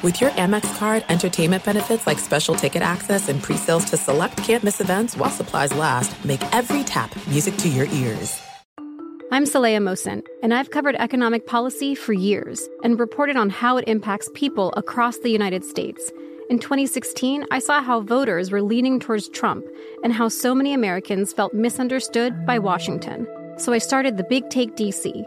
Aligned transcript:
With 0.00 0.20
your 0.20 0.30
Amex 0.30 0.78
card, 0.78 1.04
entertainment 1.08 1.64
benefits 1.64 2.06
like 2.06 2.20
special 2.20 2.54
ticket 2.54 2.82
access 2.82 3.28
and 3.28 3.42
pre-sales 3.42 3.84
to 3.86 3.96
select 3.96 4.36
campus 4.36 4.80
events 4.80 5.16
while 5.16 5.28
supplies 5.28 5.74
last, 5.74 6.24
make 6.24 6.40
every 6.54 6.84
tap 6.84 7.12
music 7.26 7.56
to 7.56 7.68
your 7.68 7.86
ears. 7.86 8.40
I'm 9.32 9.42
Saleha 9.42 9.78
Mohsin, 9.78 10.24
and 10.40 10.54
I've 10.54 10.70
covered 10.70 10.94
economic 10.94 11.48
policy 11.48 11.96
for 11.96 12.12
years 12.12 12.68
and 12.84 13.00
reported 13.00 13.36
on 13.36 13.50
how 13.50 13.76
it 13.76 13.88
impacts 13.88 14.30
people 14.34 14.72
across 14.76 15.18
the 15.18 15.30
United 15.30 15.64
States. 15.64 16.12
In 16.48 16.60
2016, 16.60 17.44
I 17.50 17.58
saw 17.58 17.82
how 17.82 18.00
voters 18.00 18.52
were 18.52 18.62
leaning 18.62 19.00
towards 19.00 19.28
Trump 19.28 19.66
and 20.04 20.12
how 20.12 20.28
so 20.28 20.54
many 20.54 20.72
Americans 20.72 21.32
felt 21.32 21.52
misunderstood 21.52 22.46
by 22.46 22.60
Washington. 22.60 23.26
So 23.56 23.72
I 23.72 23.78
started 23.78 24.16
the 24.16 24.22
Big 24.22 24.48
Take 24.48 24.76
DC. 24.76 25.26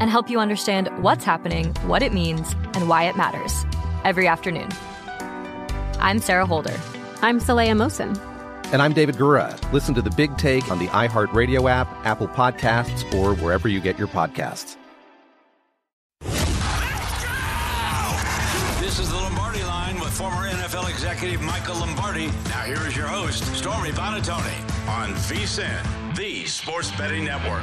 and 0.00 0.10
help 0.10 0.28
you 0.28 0.40
understand 0.40 0.88
what's 1.02 1.24
happening, 1.24 1.72
what 1.86 2.02
it 2.02 2.12
means, 2.12 2.54
and 2.74 2.88
why 2.88 3.04
it 3.04 3.16
matters 3.16 3.64
every 4.04 4.26
afternoon. 4.26 4.68
I'm 6.00 6.18
Sarah 6.18 6.46
Holder. 6.46 6.78
I'm 7.22 7.40
Saleha 7.40 7.72
Mohsin. 7.72 8.18
And 8.72 8.82
I'm 8.82 8.92
David 8.92 9.14
Gura. 9.16 9.56
Listen 9.72 9.94
to 9.94 10.02
the 10.02 10.10
big 10.10 10.36
take 10.36 10.70
on 10.70 10.78
the 10.78 10.88
iHeartRadio 10.88 11.70
app, 11.70 11.88
Apple 12.04 12.28
Podcasts, 12.28 13.12
or 13.14 13.34
wherever 13.36 13.68
you 13.68 13.80
get 13.80 13.98
your 13.98 14.08
podcasts. 14.08 14.76
This 18.80 18.98
is 18.98 19.08
the 19.08 19.16
Lombardi 19.16 19.62
line 19.64 19.98
with 20.00 20.10
former 20.10 20.48
NFL 20.48 20.90
executive 20.90 21.40
Michael 21.42 21.76
Lombardi. 21.76 22.26
Now, 22.26 22.62
here 22.62 22.86
is 22.86 22.96
your 22.96 23.06
host, 23.06 23.44
Stormy 23.54 23.90
Buonantony, 23.90 24.88
on 24.88 25.10
VSIN, 25.14 26.16
the 26.16 26.44
Sports 26.46 26.90
Betting 26.92 27.24
Network. 27.24 27.62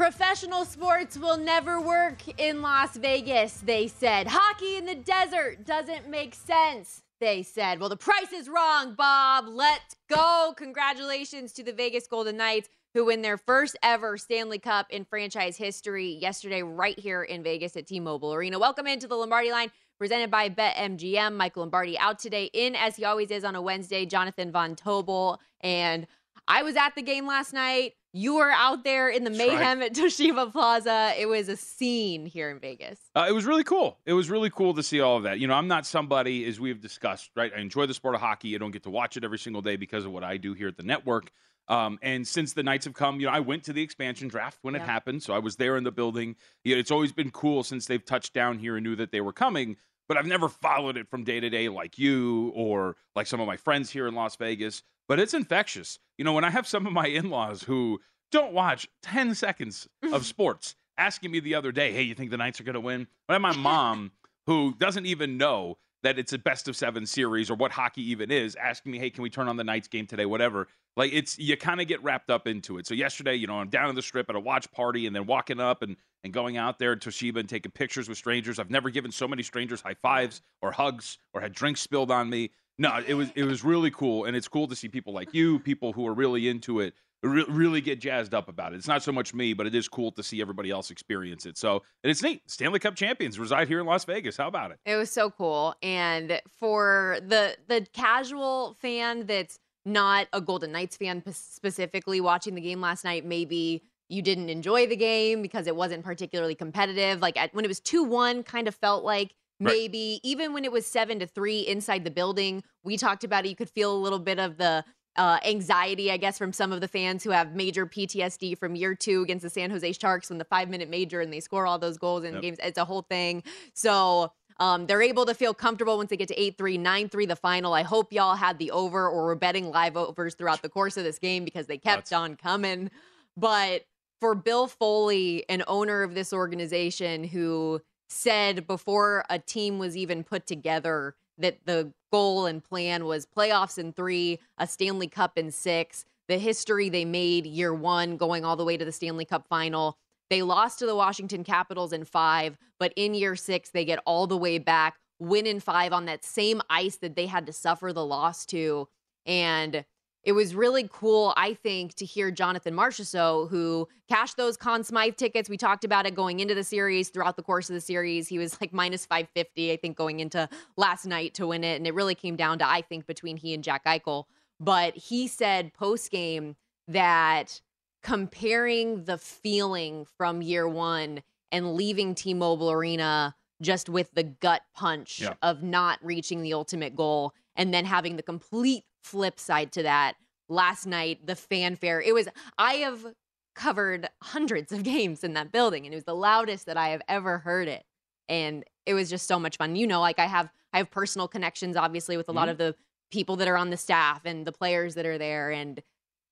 Professional 0.00 0.64
sports 0.64 1.18
will 1.18 1.36
never 1.36 1.78
work 1.78 2.22
in 2.40 2.62
Las 2.62 2.96
Vegas, 2.96 3.58
they 3.58 3.86
said. 3.86 4.28
Hockey 4.28 4.78
in 4.78 4.86
the 4.86 4.94
desert 4.94 5.66
doesn't 5.66 6.08
make 6.08 6.34
sense, 6.34 7.02
they 7.20 7.42
said. 7.42 7.78
Well, 7.78 7.90
the 7.90 7.98
price 7.98 8.32
is 8.32 8.48
wrong, 8.48 8.94
Bob. 8.94 9.44
Let's 9.46 9.96
go. 10.08 10.54
Congratulations 10.56 11.52
to 11.52 11.62
the 11.62 11.74
Vegas 11.74 12.06
Golden 12.06 12.38
Knights 12.38 12.70
who 12.94 13.04
win 13.04 13.20
their 13.20 13.36
first 13.36 13.76
ever 13.82 14.16
Stanley 14.16 14.58
Cup 14.58 14.86
in 14.88 15.04
franchise 15.04 15.58
history 15.58 16.12
yesterday, 16.12 16.62
right 16.62 16.98
here 16.98 17.22
in 17.22 17.42
Vegas 17.42 17.76
at 17.76 17.86
T 17.86 18.00
Mobile 18.00 18.32
Arena. 18.32 18.58
Welcome 18.58 18.86
into 18.86 19.06
the 19.06 19.16
Lombardi 19.16 19.50
line 19.50 19.70
presented 19.98 20.30
by 20.30 20.48
BetMGM. 20.48 21.34
Michael 21.34 21.64
Lombardi 21.64 21.98
out 21.98 22.18
today 22.18 22.48
in, 22.54 22.74
as 22.74 22.96
he 22.96 23.04
always 23.04 23.30
is 23.30 23.44
on 23.44 23.54
a 23.54 23.60
Wednesday, 23.60 24.06
Jonathan 24.06 24.50
Von 24.50 24.76
Tobel. 24.76 25.36
And 25.60 26.06
I 26.48 26.62
was 26.62 26.76
at 26.76 26.94
the 26.94 27.02
game 27.02 27.26
last 27.26 27.52
night. 27.52 27.92
You 28.12 28.36
were 28.36 28.50
out 28.50 28.82
there 28.82 29.08
in 29.08 29.22
the 29.22 29.30
mayhem 29.30 29.82
at 29.82 29.94
Toshiba 29.94 30.50
Plaza. 30.50 31.14
It 31.16 31.26
was 31.26 31.48
a 31.48 31.56
scene 31.56 32.26
here 32.26 32.50
in 32.50 32.58
Vegas. 32.58 32.98
Uh, 33.14 33.26
it 33.28 33.32
was 33.32 33.44
really 33.44 33.62
cool. 33.62 33.98
It 34.04 34.14
was 34.14 34.28
really 34.28 34.50
cool 34.50 34.74
to 34.74 34.82
see 34.82 35.00
all 35.00 35.16
of 35.16 35.22
that. 35.22 35.38
You 35.38 35.46
know, 35.46 35.54
I'm 35.54 35.68
not 35.68 35.86
somebody, 35.86 36.44
as 36.46 36.58
we've 36.58 36.80
discussed, 36.80 37.30
right? 37.36 37.52
I 37.56 37.60
enjoy 37.60 37.86
the 37.86 37.94
sport 37.94 38.16
of 38.16 38.20
hockey. 38.20 38.54
I 38.54 38.58
don't 38.58 38.72
get 38.72 38.82
to 38.82 38.90
watch 38.90 39.16
it 39.16 39.22
every 39.22 39.38
single 39.38 39.62
day 39.62 39.76
because 39.76 40.04
of 40.04 40.12
what 40.12 40.24
I 40.24 40.38
do 40.38 40.54
here 40.54 40.66
at 40.66 40.76
the 40.76 40.82
network. 40.82 41.30
Um, 41.68 42.00
and 42.02 42.26
since 42.26 42.52
the 42.52 42.64
Knights 42.64 42.84
have 42.86 42.94
come, 42.94 43.20
you 43.20 43.26
know, 43.26 43.32
I 43.32 43.38
went 43.38 43.62
to 43.64 43.72
the 43.72 43.82
expansion 43.82 44.26
draft 44.26 44.58
when 44.62 44.74
yeah. 44.74 44.82
it 44.82 44.86
happened, 44.86 45.22
so 45.22 45.32
I 45.32 45.38
was 45.38 45.54
there 45.54 45.76
in 45.76 45.84
the 45.84 45.92
building. 45.92 46.34
You 46.64 46.74
know, 46.74 46.80
it's 46.80 46.90
always 46.90 47.12
been 47.12 47.30
cool 47.30 47.62
since 47.62 47.86
they've 47.86 48.04
touched 48.04 48.34
down 48.34 48.58
here 48.58 48.76
and 48.76 48.84
knew 48.84 48.96
that 48.96 49.12
they 49.12 49.20
were 49.20 49.32
coming. 49.32 49.76
But 50.08 50.16
I've 50.16 50.26
never 50.26 50.48
followed 50.48 50.96
it 50.96 51.08
from 51.08 51.22
day 51.22 51.38
to 51.38 51.48
day 51.48 51.68
like 51.68 51.96
you 51.96 52.50
or 52.56 52.96
like 53.14 53.28
some 53.28 53.38
of 53.38 53.46
my 53.46 53.56
friends 53.56 53.88
here 53.88 54.08
in 54.08 54.16
Las 54.16 54.34
Vegas 54.34 54.82
but 55.10 55.18
it's 55.18 55.34
infectious. 55.34 55.98
You 56.18 56.24
know, 56.24 56.32
when 56.32 56.44
I 56.44 56.50
have 56.50 56.68
some 56.68 56.86
of 56.86 56.92
my 56.92 57.08
in 57.08 57.30
laws 57.30 57.64
who 57.64 58.00
don't 58.30 58.52
watch 58.52 58.86
10 59.02 59.34
seconds 59.34 59.88
of 60.12 60.24
sports 60.34 60.76
asking 60.96 61.32
me 61.32 61.40
the 61.40 61.56
other 61.56 61.72
day, 61.72 61.92
hey, 61.92 62.02
you 62.02 62.14
think 62.14 62.30
the 62.30 62.36
Knights 62.36 62.60
are 62.60 62.62
going 62.62 62.74
to 62.74 62.80
win? 62.80 63.08
I 63.28 63.32
have 63.32 63.42
my 63.42 63.56
mom 63.56 64.12
who 64.46 64.72
doesn't 64.78 65.06
even 65.06 65.36
know 65.36 65.78
that 66.04 66.16
it's 66.16 66.32
a 66.32 66.38
best 66.38 66.68
of 66.68 66.76
seven 66.76 67.06
series 67.06 67.50
or 67.50 67.56
what 67.56 67.72
hockey 67.72 68.08
even 68.08 68.30
is, 68.30 68.54
asking 68.54 68.92
me, 68.92 69.00
hey, 69.00 69.10
can 69.10 69.24
we 69.24 69.30
turn 69.30 69.48
on 69.48 69.56
the 69.56 69.64
Knights 69.64 69.88
game 69.88 70.06
today? 70.06 70.26
Whatever. 70.26 70.68
Like 70.96 71.12
it's 71.12 71.36
you 71.40 71.56
kind 71.56 71.80
of 71.80 71.88
get 71.88 72.00
wrapped 72.04 72.30
up 72.30 72.46
into 72.46 72.78
it. 72.78 72.86
So 72.86 72.94
yesterday, 72.94 73.34
you 73.34 73.48
know, 73.48 73.58
I'm 73.58 73.68
down 73.68 73.88
in 73.88 73.96
the 73.96 74.02
strip 74.02 74.30
at 74.30 74.36
a 74.36 74.40
watch 74.40 74.70
party 74.70 75.08
and 75.08 75.16
then 75.16 75.26
walking 75.26 75.58
up 75.58 75.82
and 75.82 75.96
and 76.22 76.32
going 76.32 76.56
out 76.56 76.78
there 76.78 76.94
to 76.94 77.08
Toshiba 77.08 77.40
and 77.40 77.48
taking 77.48 77.72
pictures 77.72 78.08
with 78.08 78.18
strangers. 78.18 78.58
I've 78.60 78.70
never 78.70 78.90
given 78.90 79.10
so 79.10 79.26
many 79.26 79.42
strangers 79.42 79.80
high 79.80 79.94
fives 79.94 80.42
or 80.62 80.70
hugs 80.70 81.18
or 81.32 81.40
had 81.40 81.52
drinks 81.52 81.80
spilled 81.80 82.10
on 82.10 82.30
me. 82.30 82.50
No, 82.80 82.98
it 83.06 83.12
was 83.12 83.30
it 83.34 83.44
was 83.44 83.62
really 83.62 83.90
cool, 83.90 84.24
and 84.24 84.34
it's 84.34 84.48
cool 84.48 84.66
to 84.66 84.74
see 84.74 84.88
people 84.88 85.12
like 85.12 85.34
you, 85.34 85.58
people 85.58 85.92
who 85.92 86.06
are 86.06 86.14
really 86.14 86.48
into 86.48 86.80
it, 86.80 86.94
re- 87.22 87.44
really 87.46 87.82
get 87.82 88.00
jazzed 88.00 88.32
up 88.32 88.48
about 88.48 88.72
it. 88.72 88.76
It's 88.76 88.88
not 88.88 89.02
so 89.02 89.12
much 89.12 89.34
me, 89.34 89.52
but 89.52 89.66
it 89.66 89.74
is 89.74 89.86
cool 89.86 90.10
to 90.12 90.22
see 90.22 90.40
everybody 90.40 90.70
else 90.70 90.90
experience 90.90 91.44
it. 91.44 91.58
So, 91.58 91.82
and 92.02 92.10
it's 92.10 92.22
neat. 92.22 92.40
Stanley 92.50 92.78
Cup 92.78 92.96
champions 92.96 93.38
reside 93.38 93.68
here 93.68 93.80
in 93.80 93.86
Las 93.86 94.06
Vegas. 94.06 94.38
How 94.38 94.48
about 94.48 94.70
it? 94.70 94.78
It 94.86 94.96
was 94.96 95.10
so 95.10 95.28
cool, 95.28 95.74
and 95.82 96.40
for 96.58 97.18
the 97.20 97.54
the 97.68 97.86
casual 97.92 98.78
fan 98.80 99.26
that's 99.26 99.58
not 99.84 100.28
a 100.32 100.40
Golden 100.40 100.72
Knights 100.72 100.96
fan 100.96 101.22
specifically 101.32 102.22
watching 102.22 102.54
the 102.54 102.62
game 102.62 102.80
last 102.80 103.04
night, 103.04 103.26
maybe 103.26 103.82
you 104.08 104.22
didn't 104.22 104.48
enjoy 104.48 104.86
the 104.86 104.96
game 104.96 105.42
because 105.42 105.66
it 105.66 105.76
wasn't 105.76 106.02
particularly 106.02 106.54
competitive. 106.54 107.20
Like 107.20 107.36
at, 107.36 107.54
when 107.54 107.66
it 107.66 107.68
was 107.68 107.80
2 107.80 108.04
1, 108.04 108.42
kind 108.44 108.68
of 108.68 108.74
felt 108.74 109.04
like 109.04 109.34
maybe 109.60 110.14
right. 110.14 110.20
even 110.22 110.52
when 110.52 110.64
it 110.64 110.72
was 110.72 110.86
seven 110.86 111.18
to 111.18 111.26
three 111.26 111.60
inside 111.60 112.04
the 112.04 112.10
building 112.10 112.62
we 112.82 112.96
talked 112.96 113.24
about 113.24 113.44
it 113.44 113.48
you 113.48 113.56
could 113.56 113.70
feel 113.70 113.94
a 113.94 113.98
little 113.98 114.18
bit 114.18 114.38
of 114.38 114.56
the 114.56 114.84
uh, 115.16 115.38
anxiety 115.44 116.10
i 116.10 116.16
guess 116.16 116.38
from 116.38 116.52
some 116.52 116.72
of 116.72 116.80
the 116.80 116.88
fans 116.88 117.22
who 117.22 117.30
have 117.30 117.54
major 117.54 117.86
ptsd 117.86 118.56
from 118.56 118.74
year 118.74 118.94
two 118.94 119.22
against 119.22 119.42
the 119.42 119.50
san 119.50 119.70
jose 119.70 119.92
sharks 119.92 120.30
when 120.30 120.38
the 120.38 120.44
five 120.44 120.68
minute 120.68 120.88
major 120.88 121.20
and 121.20 121.32
they 121.32 121.40
score 121.40 121.66
all 121.66 121.78
those 121.78 121.98
goals 121.98 122.24
in 122.24 122.34
yep. 122.34 122.42
games 122.42 122.58
it's 122.62 122.78
a 122.78 122.84
whole 122.84 123.02
thing 123.02 123.42
so 123.74 124.32
um, 124.60 124.86
they're 124.86 125.00
able 125.00 125.24
to 125.24 125.34
feel 125.34 125.54
comfortable 125.54 125.96
once 125.96 126.10
they 126.10 126.18
get 126.18 126.28
to 126.28 126.38
8 126.38 126.58
3, 126.58 126.76
9 126.76 127.08
3, 127.08 127.26
the 127.26 127.34
final. 127.34 127.72
I 127.72 127.82
hope 127.82 128.12
y'all 128.12 128.36
had 128.36 128.58
the 128.58 128.70
over 128.72 129.08
or 129.08 129.24
were 129.24 129.34
betting 129.34 129.70
live 129.70 129.96
overs 129.96 130.34
throughout 130.34 130.60
the 130.60 130.68
course 130.68 130.98
of 130.98 131.02
this 131.02 131.18
game 131.18 131.46
because 131.46 131.66
they 131.66 131.78
kept 131.78 132.10
That's... 132.10 132.12
on 132.12 132.36
coming. 132.36 132.90
But 133.38 133.86
for 134.20 134.34
Bill 134.34 134.66
Foley, 134.66 135.46
an 135.48 135.64
owner 135.66 136.02
of 136.02 136.14
this 136.14 136.32
organization 136.32 137.24
who 137.24 137.80
said 138.10 138.66
before 138.66 139.24
a 139.30 139.38
team 139.38 139.78
was 139.78 139.96
even 139.96 140.24
put 140.24 140.46
together 140.46 141.14
that 141.38 141.58
the 141.64 141.92
goal 142.12 142.46
and 142.46 142.62
plan 142.62 143.04
was 143.06 143.24
playoffs 143.24 143.78
in 143.78 143.92
three, 143.92 144.38
a 144.58 144.66
Stanley 144.66 145.06
Cup 145.06 145.38
in 145.38 145.50
six. 145.50 146.04
The 146.28 146.38
history 146.38 146.88
they 146.88 147.04
made 147.04 147.46
year 147.46 147.72
one, 147.72 148.16
going 148.16 148.44
all 148.44 148.56
the 148.56 148.64
way 148.64 148.76
to 148.76 148.84
the 148.84 148.92
Stanley 148.92 149.24
Cup 149.24 149.46
final. 149.48 149.96
They 150.28 150.42
lost 150.42 150.78
to 150.80 150.86
the 150.86 150.94
Washington 150.94 151.42
Capitals 151.42 151.92
in 151.92 152.04
five, 152.04 152.56
but 152.78 152.92
in 152.94 153.14
year 153.14 153.36
six, 153.36 153.70
they 153.70 153.84
get 153.84 154.00
all 154.04 154.26
the 154.26 154.36
way 154.36 154.58
back, 154.58 154.96
win 155.18 155.46
in 155.46 155.60
five 155.60 155.92
on 155.92 156.04
that 156.04 156.24
same 156.24 156.60
ice 156.68 156.96
that 156.96 157.16
they 157.16 157.26
had 157.26 157.46
to 157.46 157.52
suffer 157.52 157.92
the 157.92 158.04
loss 158.04 158.46
to. 158.46 158.88
And 159.26 159.84
it 160.22 160.32
was 160.32 160.54
really 160.54 160.88
cool, 160.92 161.32
I 161.36 161.54
think, 161.54 161.94
to 161.94 162.04
hear 162.04 162.30
Jonathan 162.30 162.74
Marchessault, 162.74 163.48
who 163.48 163.88
cashed 164.08 164.36
those 164.36 164.56
Conn 164.56 164.84
Smythe 164.84 165.16
tickets. 165.16 165.48
We 165.48 165.56
talked 165.56 165.84
about 165.84 166.06
it 166.06 166.14
going 166.14 166.40
into 166.40 166.54
the 166.54 166.64
series. 166.64 167.08
Throughout 167.08 167.36
the 167.36 167.42
course 167.42 167.70
of 167.70 167.74
the 167.74 167.80
series, 167.80 168.28
he 168.28 168.38
was 168.38 168.60
like 168.60 168.72
minus 168.72 169.06
550, 169.06 169.72
I 169.72 169.76
think, 169.76 169.96
going 169.96 170.20
into 170.20 170.48
last 170.76 171.06
night 171.06 171.34
to 171.34 171.46
win 171.46 171.64
it. 171.64 171.76
And 171.76 171.86
it 171.86 171.94
really 171.94 172.14
came 172.14 172.36
down 172.36 172.58
to, 172.58 172.68
I 172.68 172.82
think, 172.82 173.06
between 173.06 173.38
he 173.38 173.54
and 173.54 173.64
Jack 173.64 173.84
Eichel. 173.86 174.24
But 174.58 174.94
he 174.94 175.26
said 175.26 175.72
post 175.72 176.10
game 176.10 176.56
that 176.88 177.60
comparing 178.02 179.04
the 179.04 179.16
feeling 179.16 180.06
from 180.18 180.42
year 180.42 180.68
one 180.68 181.22
and 181.50 181.74
leaving 181.74 182.14
T 182.14 182.34
Mobile 182.34 182.70
Arena 182.70 183.34
just 183.62 183.88
with 183.88 184.12
the 184.14 184.22
gut 184.22 184.62
punch 184.74 185.20
yeah. 185.20 185.34
of 185.42 185.62
not 185.62 185.98
reaching 186.02 186.42
the 186.42 186.54
ultimate 186.54 186.94
goal 186.94 187.34
and 187.56 187.74
then 187.74 187.84
having 187.84 188.16
the 188.16 188.22
complete 188.22 188.84
flip 189.02 189.38
side 189.38 189.72
to 189.72 189.82
that. 189.82 190.14
Last 190.48 190.86
night 190.86 191.26
the 191.26 191.36
fanfare 191.36 192.00
it 192.00 192.12
was 192.12 192.28
i 192.58 192.74
have 192.74 193.06
covered 193.54 194.08
hundreds 194.22 194.72
of 194.72 194.82
games 194.94 195.22
in 195.22 195.34
that 195.34 195.52
building 195.52 195.84
and 195.84 195.94
it 195.94 195.96
was 195.96 196.04
the 196.04 196.14
loudest 196.14 196.66
that 196.66 196.76
i 196.76 196.88
have 196.88 197.02
ever 197.08 197.38
heard 197.38 197.68
it. 197.68 197.84
And 198.28 198.64
it 198.86 198.94
was 198.94 199.10
just 199.10 199.26
so 199.26 199.38
much 199.38 199.56
fun. 199.56 199.76
You 199.76 199.86
know 199.86 200.00
like 200.00 200.18
i 200.18 200.26
have 200.26 200.50
i 200.72 200.78
have 200.78 200.90
personal 200.90 201.28
connections 201.28 201.76
obviously 201.76 202.16
with 202.16 202.28
a 202.28 202.30
mm-hmm. 202.30 202.38
lot 202.38 202.48
of 202.48 202.58
the 202.58 202.74
people 203.10 203.36
that 203.36 203.48
are 203.48 203.56
on 203.56 203.70
the 203.70 203.76
staff 203.76 204.22
and 204.24 204.46
the 204.46 204.52
players 204.52 204.94
that 204.94 205.06
are 205.06 205.18
there. 205.18 205.50
And 205.50 205.80